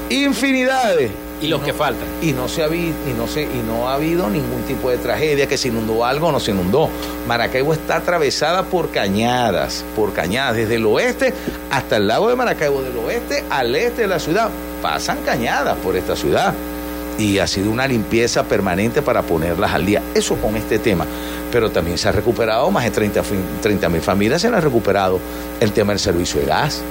Infinidades. 0.09 1.28
Y 1.41 1.47
los 1.47 1.61
que 1.61 1.73
faltan. 1.73 2.07
Y 2.21 2.33
no 2.33 2.47
se 2.47 2.63
ha 2.63 2.67
y 2.67 2.93
no 3.17 3.27
se, 3.27 3.43
y 3.43 3.63
no 3.65 3.89
ha 3.89 3.95
habido 3.95 4.29
ningún 4.29 4.63
tipo 4.63 4.89
de 4.89 4.97
tragedia, 4.97 5.47
que 5.47 5.57
se 5.57 5.69
inundó 5.69 6.05
algo 6.05 6.27
o 6.27 6.31
no 6.31 6.39
se 6.39 6.51
inundó. 6.51 6.89
Maracaibo 7.27 7.73
está 7.73 7.97
atravesada 7.97 8.63
por 8.63 8.91
cañadas, 8.91 9.85
por 9.95 10.13
cañadas, 10.13 10.57
desde 10.57 10.75
el 10.75 10.85
oeste 10.85 11.33
hasta 11.71 11.97
el 11.97 12.07
lago 12.07 12.29
de 12.29 12.35
Maracaibo, 12.35 12.81
del 12.81 12.97
oeste 12.97 13.43
al 13.49 13.75
este 13.75 14.03
de 14.03 14.07
la 14.07 14.19
ciudad. 14.19 14.49
Pasan 14.81 15.19
cañadas 15.23 15.77
por 15.77 15.95
esta 15.95 16.15
ciudad 16.15 16.53
y 17.19 17.37
ha 17.39 17.47
sido 17.47 17.69
una 17.69 17.87
limpieza 17.87 18.43
permanente 18.43 19.01
para 19.01 19.21
ponerlas 19.21 19.73
al 19.73 19.85
día. 19.85 20.01
Eso 20.15 20.35
con 20.37 20.55
este 20.55 20.79
tema. 20.79 21.05
Pero 21.51 21.69
también 21.69 21.97
se 21.97 22.07
ha 22.07 22.11
recuperado, 22.11 22.69
más 22.71 22.85
de 22.85 22.91
30 22.91 23.89
mil 23.89 24.01
familias 24.01 24.41
se 24.41 24.47
han 24.47 24.61
recuperado 24.61 25.19
el 25.59 25.71
tema 25.71 25.91
del 25.93 25.99
servicio 25.99 26.39
de 26.39 26.47
gas, 26.47 26.81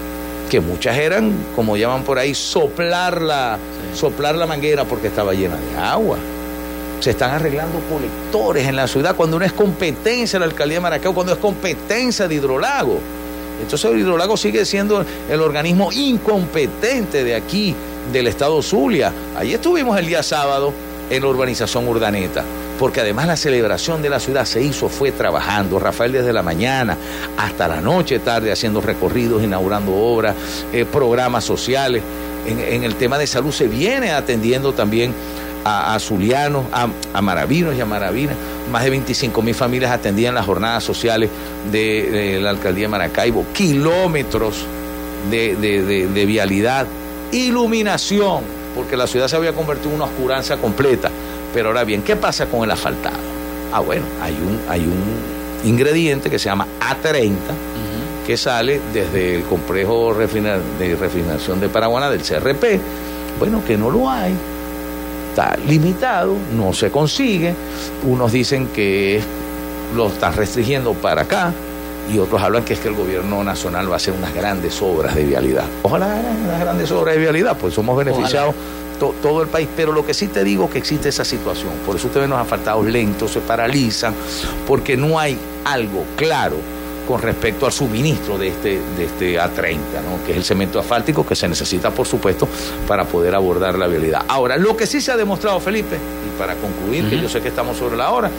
que 0.49 0.61
muchas 0.61 0.97
eran, 0.97 1.33
como 1.55 1.77
llaman 1.77 2.03
por 2.03 2.19
ahí, 2.19 2.35
soplar 2.35 3.21
la, 3.23 3.59
soplar 3.95 4.35
la 4.35 4.47
manguera 4.47 4.85
porque 4.85 5.09
estaba 5.09 5.35
llena 5.35 5.57
de 5.57 5.79
agua. 5.79 6.19
Se 7.01 7.11
están 7.11 7.31
arreglando 7.31 7.79
colectores 7.89 8.67
en 8.67 8.75
la 8.75 8.89
ciudad 8.89 9.15
cuando 9.15 9.39
no 9.39 9.45
es 9.45 9.53
competencia 9.53 10.39
de 10.39 10.47
la 10.47 10.51
alcaldía 10.51 10.79
de 10.79 10.81
Maracaibo, 10.81 11.15
cuando 11.15 11.33
es 11.33 11.39
competencia 11.39 12.27
de 12.27 12.35
Hidrolago. 12.35 12.99
Entonces 13.63 13.91
el 13.91 14.01
Hidrolago 14.01 14.37
sigue 14.37 14.65
siendo 14.65 15.05
el 15.31 15.41
organismo 15.41 15.93
incompetente 15.93 17.25
de 17.25 17.35
aquí, 17.35 17.75
del 18.13 18.27
estado 18.27 18.63
Zulia. 18.63 19.13
Allí 19.37 19.55
estuvimos 19.55 19.99
el 19.99 20.07
día 20.07 20.23
sábado 20.23 20.73
en 21.11 21.23
la 21.23 21.29
urbanización 21.29 21.87
Urdaneta, 21.87 22.45
porque 22.79 23.01
además 23.01 23.27
la 23.27 23.37
celebración 23.37 24.03
de 24.03 24.11
la 24.11 24.21
ciudad 24.21 24.45
se 24.45 24.63
hizo, 24.63 24.89
fue 24.89 25.13
trabajando, 25.13 25.79
Rafael 25.79 26.13
desde 26.13 26.33
la 26.33 26.43
mañana 26.43 26.97
hasta 27.37 27.69
la 27.69 27.81
noche, 27.81 28.19
tarde, 28.21 28.53
haciendo 28.53 28.81
recorridos, 28.81 29.43
inaugurando 29.43 29.95
obras, 29.95 30.35
eh, 30.73 30.85
programas 30.85 31.45
sociales. 31.45 32.03
En, 32.47 32.83
el 32.83 32.95
tema 32.95 33.19
de 33.19 33.27
salud 33.27 33.53
se 33.53 33.69
viene 33.69 34.13
atendiendo 34.13 34.73
también 34.73 35.13
a, 35.65 35.95
a 35.95 35.99
Zulianos, 35.99 36.65
a, 36.73 37.21
Maravinos 37.21 37.75
y 37.77 37.81
a 37.81 37.85
Maravinas. 37.85 38.37
Más 38.73 38.85
de 38.85 38.91
25 38.91 39.43
mil 39.43 39.55
familias 39.55 39.91
atendían 39.91 40.35
las 40.35 40.47
jornadas 40.47 40.83
sociales 40.83 41.29
de, 41.71 42.39
la 42.41 42.51
alcaldía 42.51 42.85
de 42.85 42.89
Maracaibo, 42.89 43.45
kilómetros 43.53 44.65
de, 45.31 45.57
de 45.57 46.27
vialidad 46.27 46.87
iluminación, 47.33 48.43
porque 48.75 48.97
la 48.97 49.07
ciudad 49.07 49.29
se 49.29 49.37
había 49.37 49.53
convertido 49.53 49.91
en 49.91 49.97
una 49.97 50.05
oscuranza 50.05 50.57
completa. 50.57 51.11
Pero 51.59 51.71
ahora 51.71 51.83
bien, 51.83 52.03
¿qué 52.03 52.15
pasa 52.15 52.47
con 52.47 52.63
el 52.63 52.71
asfaltado? 52.71 53.17
Ah, 53.73 53.81
bueno, 53.81 54.05
hay 54.23 54.33
un, 54.35 54.61
hay 54.69 54.83
un 54.83 55.69
ingrediente 55.69 56.31
que 56.31 56.39
se 56.39 56.45
llama 56.45 56.69
A30, 56.79 57.35
que 58.25 58.37
sale 58.37 58.81
desde 58.95 59.35
el 59.35 59.43
complejo 59.43 60.15
de 60.15 60.95
refinación 60.95 61.59
de 61.59 61.69
Paraguana 61.69 62.11
del 62.11 62.23
CRP. 62.23 62.79
Bueno, 63.41 63.61
que 63.67 63.77
no 63.77 63.91
lo 63.91 64.09
hay, 64.09 64.33
está 65.31 65.57
limitado, 65.67 66.37
no 66.57 66.73
se 66.73 66.93
consigue. 66.93 67.53
Unos 68.05 68.31
dicen 68.31 68.69
que 68.69 69.21
lo 69.97 70.07
están 70.07 70.37
restringiendo 70.37 70.93
para 70.93 71.23
acá, 71.23 71.53
y 72.09 72.21
otros 72.21 72.41
hablan 72.41 72.65
que 72.65 72.75
es 72.75 72.79
que 72.79 72.87
el 72.87 72.95
gobierno 72.95 73.43
nacional 73.43 73.91
va 73.91 73.95
a 73.95 73.97
hacer 73.97 74.15
unas 74.15 74.33
grandes 74.33 74.81
obras 74.81 75.13
de 75.17 75.25
vialidad. 75.25 75.65
Ojalá 75.83 76.23
unas 76.47 76.61
grandes 76.61 76.89
obras 76.93 77.17
de 77.17 77.21
vialidad, 77.21 77.57
pues 77.57 77.75
somos 77.75 77.99
beneficiados 77.99 78.55
todo 78.99 79.43
el 79.43 79.49
país, 79.49 79.69
pero 79.77 79.93
lo 79.93 80.05
que 80.05 80.15
sí 80.15 80.29
te 80.29 80.45
digo 80.45 80.65
es 80.67 80.71
que 80.71 80.79
existe 80.79 81.09
esa 81.09 81.25
situación, 81.25 81.73
por 81.87 81.97
eso 81.97 82.09
ustedes 82.09 82.29
nos 82.29 82.39
han 82.39 82.47
faltado 82.47 82.83
lentos, 82.83 83.33
se 83.33 83.41
paralizan, 83.41 84.15
porque 84.67 84.97
no 84.97 85.19
hay 85.19 85.39
algo 85.65 86.05
claro 86.17 86.57
con 87.09 87.23
respecto 87.23 87.65
al 87.65 87.73
suministro 87.73 88.37
de 88.37 88.49
este, 88.49 88.79
de 88.97 89.05
este 89.07 89.41
A30, 89.41 89.77
¿no? 90.05 90.23
que 90.27 90.33
es 90.33 90.37
el 90.37 90.45
cemento 90.45 90.79
asfáltico 90.79 91.27
que 91.27 91.35
se 91.35 91.49
necesita, 91.49 91.91
por 91.91 92.07
supuesto, 92.07 92.47
para 92.87 93.05
poder 93.05 93.35
abordar 93.35 93.79
la 93.79 93.87
vialidad. 93.87 94.27
Ahora, 94.29 94.59
lo 94.59 94.77
que 94.77 94.87
sí 94.87 95.01
se 95.01 95.11
ha 95.11 95.17
demostrado, 95.17 95.59
Felipe, 95.59 95.97
y 95.97 96.39
para 96.39 96.55
concluir, 96.57 97.09
que 97.09 97.19
yo 97.19 97.29
sé 97.31 97.41
que 97.41 97.49
estamos 97.49 97.79
sobre 97.79 97.97
la 97.97 98.11
hora, 98.11 98.31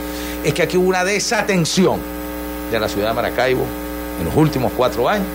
es 0.43 0.53
que 0.53 0.61
aquí 0.61 0.77
hubo 0.77 0.87
una 0.87 1.03
desatención 1.03 1.99
de 2.71 2.79
la 2.79 2.87
ciudad 2.87 3.09
de 3.09 3.13
Maracaibo 3.15 3.65
en 4.19 4.25
los 4.25 4.35
últimos 4.35 4.71
cuatro 4.77 5.09
años 5.09 5.27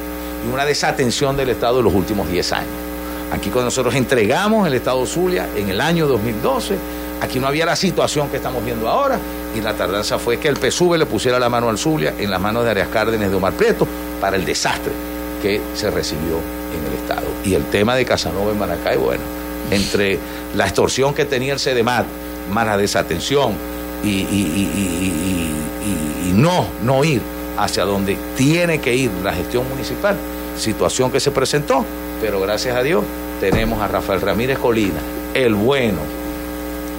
y 0.46 0.52
una 0.52 0.64
desatención 0.64 1.36
del 1.36 1.48
Estado 1.48 1.78
en 1.80 1.86
los 1.86 1.94
últimos 1.94 2.30
diez 2.30 2.52
años. 2.52 2.83
Aquí 3.34 3.50
cuando 3.50 3.66
nosotros 3.66 3.96
entregamos 3.96 4.66
el 4.66 4.74
Estado 4.74 5.04
Zulia 5.06 5.48
en 5.56 5.68
el 5.68 5.80
año 5.80 6.06
2012, 6.06 6.76
aquí 7.20 7.40
no 7.40 7.48
había 7.48 7.66
la 7.66 7.74
situación 7.74 8.28
que 8.28 8.36
estamos 8.36 8.64
viendo 8.64 8.88
ahora 8.88 9.18
y 9.56 9.60
la 9.60 9.74
tardanza 9.74 10.20
fue 10.20 10.38
que 10.38 10.46
el 10.46 10.56
PSUV 10.56 10.98
le 10.98 11.06
pusiera 11.06 11.40
la 11.40 11.48
mano 11.48 11.68
al 11.68 11.76
Zulia 11.76 12.14
en 12.16 12.30
las 12.30 12.40
manos 12.40 12.64
de 12.64 12.70
Arias 12.70 12.88
Cárdenas 12.88 13.30
de 13.30 13.36
Omar 13.36 13.54
Prieto 13.54 13.88
para 14.20 14.36
el 14.36 14.44
desastre 14.44 14.92
que 15.42 15.60
se 15.74 15.90
recibió 15.90 16.38
en 16.78 16.86
el 16.86 17.00
Estado. 17.00 17.26
Y 17.44 17.54
el 17.54 17.64
tema 17.64 17.96
de 17.96 18.04
Casanova 18.04 18.52
en 18.52 18.58
Maracaibo, 18.58 19.06
bueno, 19.06 19.24
entre 19.72 20.16
la 20.54 20.66
extorsión 20.66 21.12
que 21.12 21.24
tenía 21.24 21.54
el 21.54 21.58
CEDEMAT, 21.58 22.06
más 22.52 22.66
la 22.66 22.76
desatención 22.76 23.52
y 24.04 24.26
y 26.24 26.32
no, 26.34 26.66
no 26.84 27.02
ir 27.04 27.20
hacia 27.58 27.84
donde 27.84 28.16
tiene 28.36 28.80
que 28.80 28.94
ir 28.94 29.10
la 29.22 29.32
gestión 29.32 29.68
municipal, 29.68 30.16
situación 30.56 31.10
que 31.10 31.20
se 31.20 31.30
presentó, 31.30 31.84
pero 32.24 32.40
gracias 32.40 32.74
a 32.74 32.82
Dios 32.82 33.04
tenemos 33.38 33.82
a 33.82 33.86
Rafael 33.86 34.18
Ramírez 34.18 34.58
Colina, 34.58 34.98
el 35.34 35.54
bueno, 35.54 35.98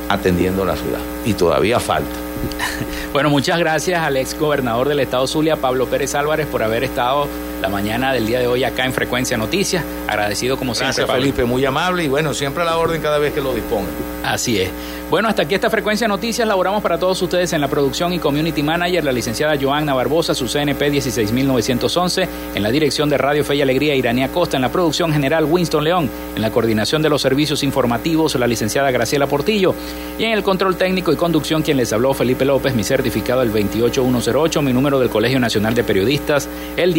atendiendo 0.08 0.64
la 0.64 0.76
ciudad. 0.76 1.00
Y 1.26 1.34
todavía 1.34 1.80
falta. 1.80 2.14
Bueno, 3.12 3.30
muchas 3.30 3.58
gracias 3.58 4.02
al 4.02 4.18
ex 4.18 4.38
gobernador 4.38 4.90
del 4.90 5.00
estado 5.00 5.26
Zulia, 5.26 5.56
Pablo 5.56 5.88
Pérez 5.88 6.14
Álvarez, 6.16 6.46
por 6.48 6.62
haber 6.62 6.84
estado 6.84 7.28
la 7.62 7.70
mañana 7.70 8.14
del 8.14 8.26
día 8.26 8.40
de 8.40 8.48
hoy 8.48 8.64
acá 8.64 8.86
en 8.86 8.94
Frecuencia 8.94 9.38
Noticias. 9.38 9.84
Agradecido 10.08 10.58
como 10.58 10.76
siempre. 10.76 11.04
Gracias, 11.04 11.18
Felipe, 11.18 11.46
muy 11.46 11.66
amable 11.66 12.04
y 12.04 12.08
bueno, 12.08 12.34
siempre 12.34 12.64
a 12.64 12.66
la 12.66 12.78
orden 12.78 13.02
cada 13.02 13.18
vez 13.18 13.34
que 13.34 13.42
lo 13.42 13.54
disponga. 13.54 13.90
Así 14.24 14.60
es. 14.60 14.70
Bueno, 15.10 15.30
hasta 15.30 15.44
aquí 15.44 15.54
esta 15.54 15.70
Frecuencia 15.70 16.08
Noticias. 16.08 16.48
Laboramos 16.48 16.82
para 16.82 16.98
todos 16.98 17.22
ustedes 17.22 17.54
en 17.54 17.62
la 17.62 17.68
producción 17.68 18.12
y 18.12 18.20
community 18.20 18.64
manager, 18.64 19.04
la 19.04 19.12
licenciada 19.12 19.56
Joanna 19.60 19.94
Barbosa, 19.94 20.34
su 20.34 20.48
CNP 20.48 20.90
16911, 20.90 22.28
en 22.56 22.64
la 22.64 22.72
dirección 22.72 23.08
de 23.08 23.18
Radio 23.18 23.46
Fe 23.46 23.56
y 23.56 23.62
Alegría, 23.62 23.94
Iranía 23.94 24.30
Costa, 24.30 24.58
en 24.58 24.64
la 24.64 24.72
producción 24.72 25.14
general 25.14 25.46
Winston 25.46 25.84
León, 25.84 26.10
en 26.36 26.42
la 26.42 26.50
coordinación 26.50 27.04
de 27.04 27.10
los 27.10 27.22
servicios 27.22 27.62
informativos, 27.62 28.34
la 28.36 28.48
licenciada 28.48 28.90
Graciela 28.90 29.28
Portillo, 29.28 29.76
y 30.18 30.24
en 30.24 30.32
el 30.32 30.42
control 30.42 30.76
técnico 30.76 31.14
y 31.14 31.16
conducción, 31.18 31.62
quien 31.62 31.78
les 31.78 31.94
habló, 31.94 32.16
Felipe 32.16 32.44
López, 32.44 32.74
mi 32.74 32.84
certificado 32.84 33.44
el 33.44 33.52
28108, 33.52 34.62
mi 34.64 34.74
número 34.74 35.00
del 35.00 35.10
Colegio 35.10 35.40
Nacional 35.40 35.76
de 35.76 35.84
Periodistas, 35.84 36.50
el 36.78 36.96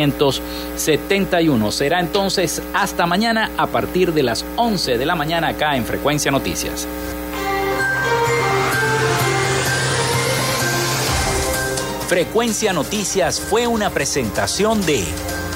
10571. 0.00 1.72
Será 1.72 2.00
entonces 2.00 2.62
hasta 2.74 3.06
mañana 3.06 3.50
a 3.56 3.66
partir 3.66 4.12
de 4.12 4.22
las 4.22 4.44
11 4.56 4.98
de 4.98 5.06
la 5.06 5.14
mañana 5.14 5.48
acá 5.48 5.76
en 5.76 5.84
Frecuencia 5.84 6.30
Noticias. 6.30 6.86
Frecuencia 12.08 12.72
Noticias 12.72 13.40
fue 13.40 13.68
una 13.68 13.90
presentación 13.90 14.84
de 14.84 15.04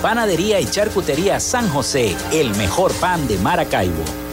Panadería 0.00 0.60
y 0.60 0.66
Charcutería 0.66 1.40
San 1.40 1.68
José, 1.68 2.14
el 2.32 2.54
mejor 2.54 2.92
pan 2.94 3.26
de 3.26 3.38
Maracaibo. 3.38 4.23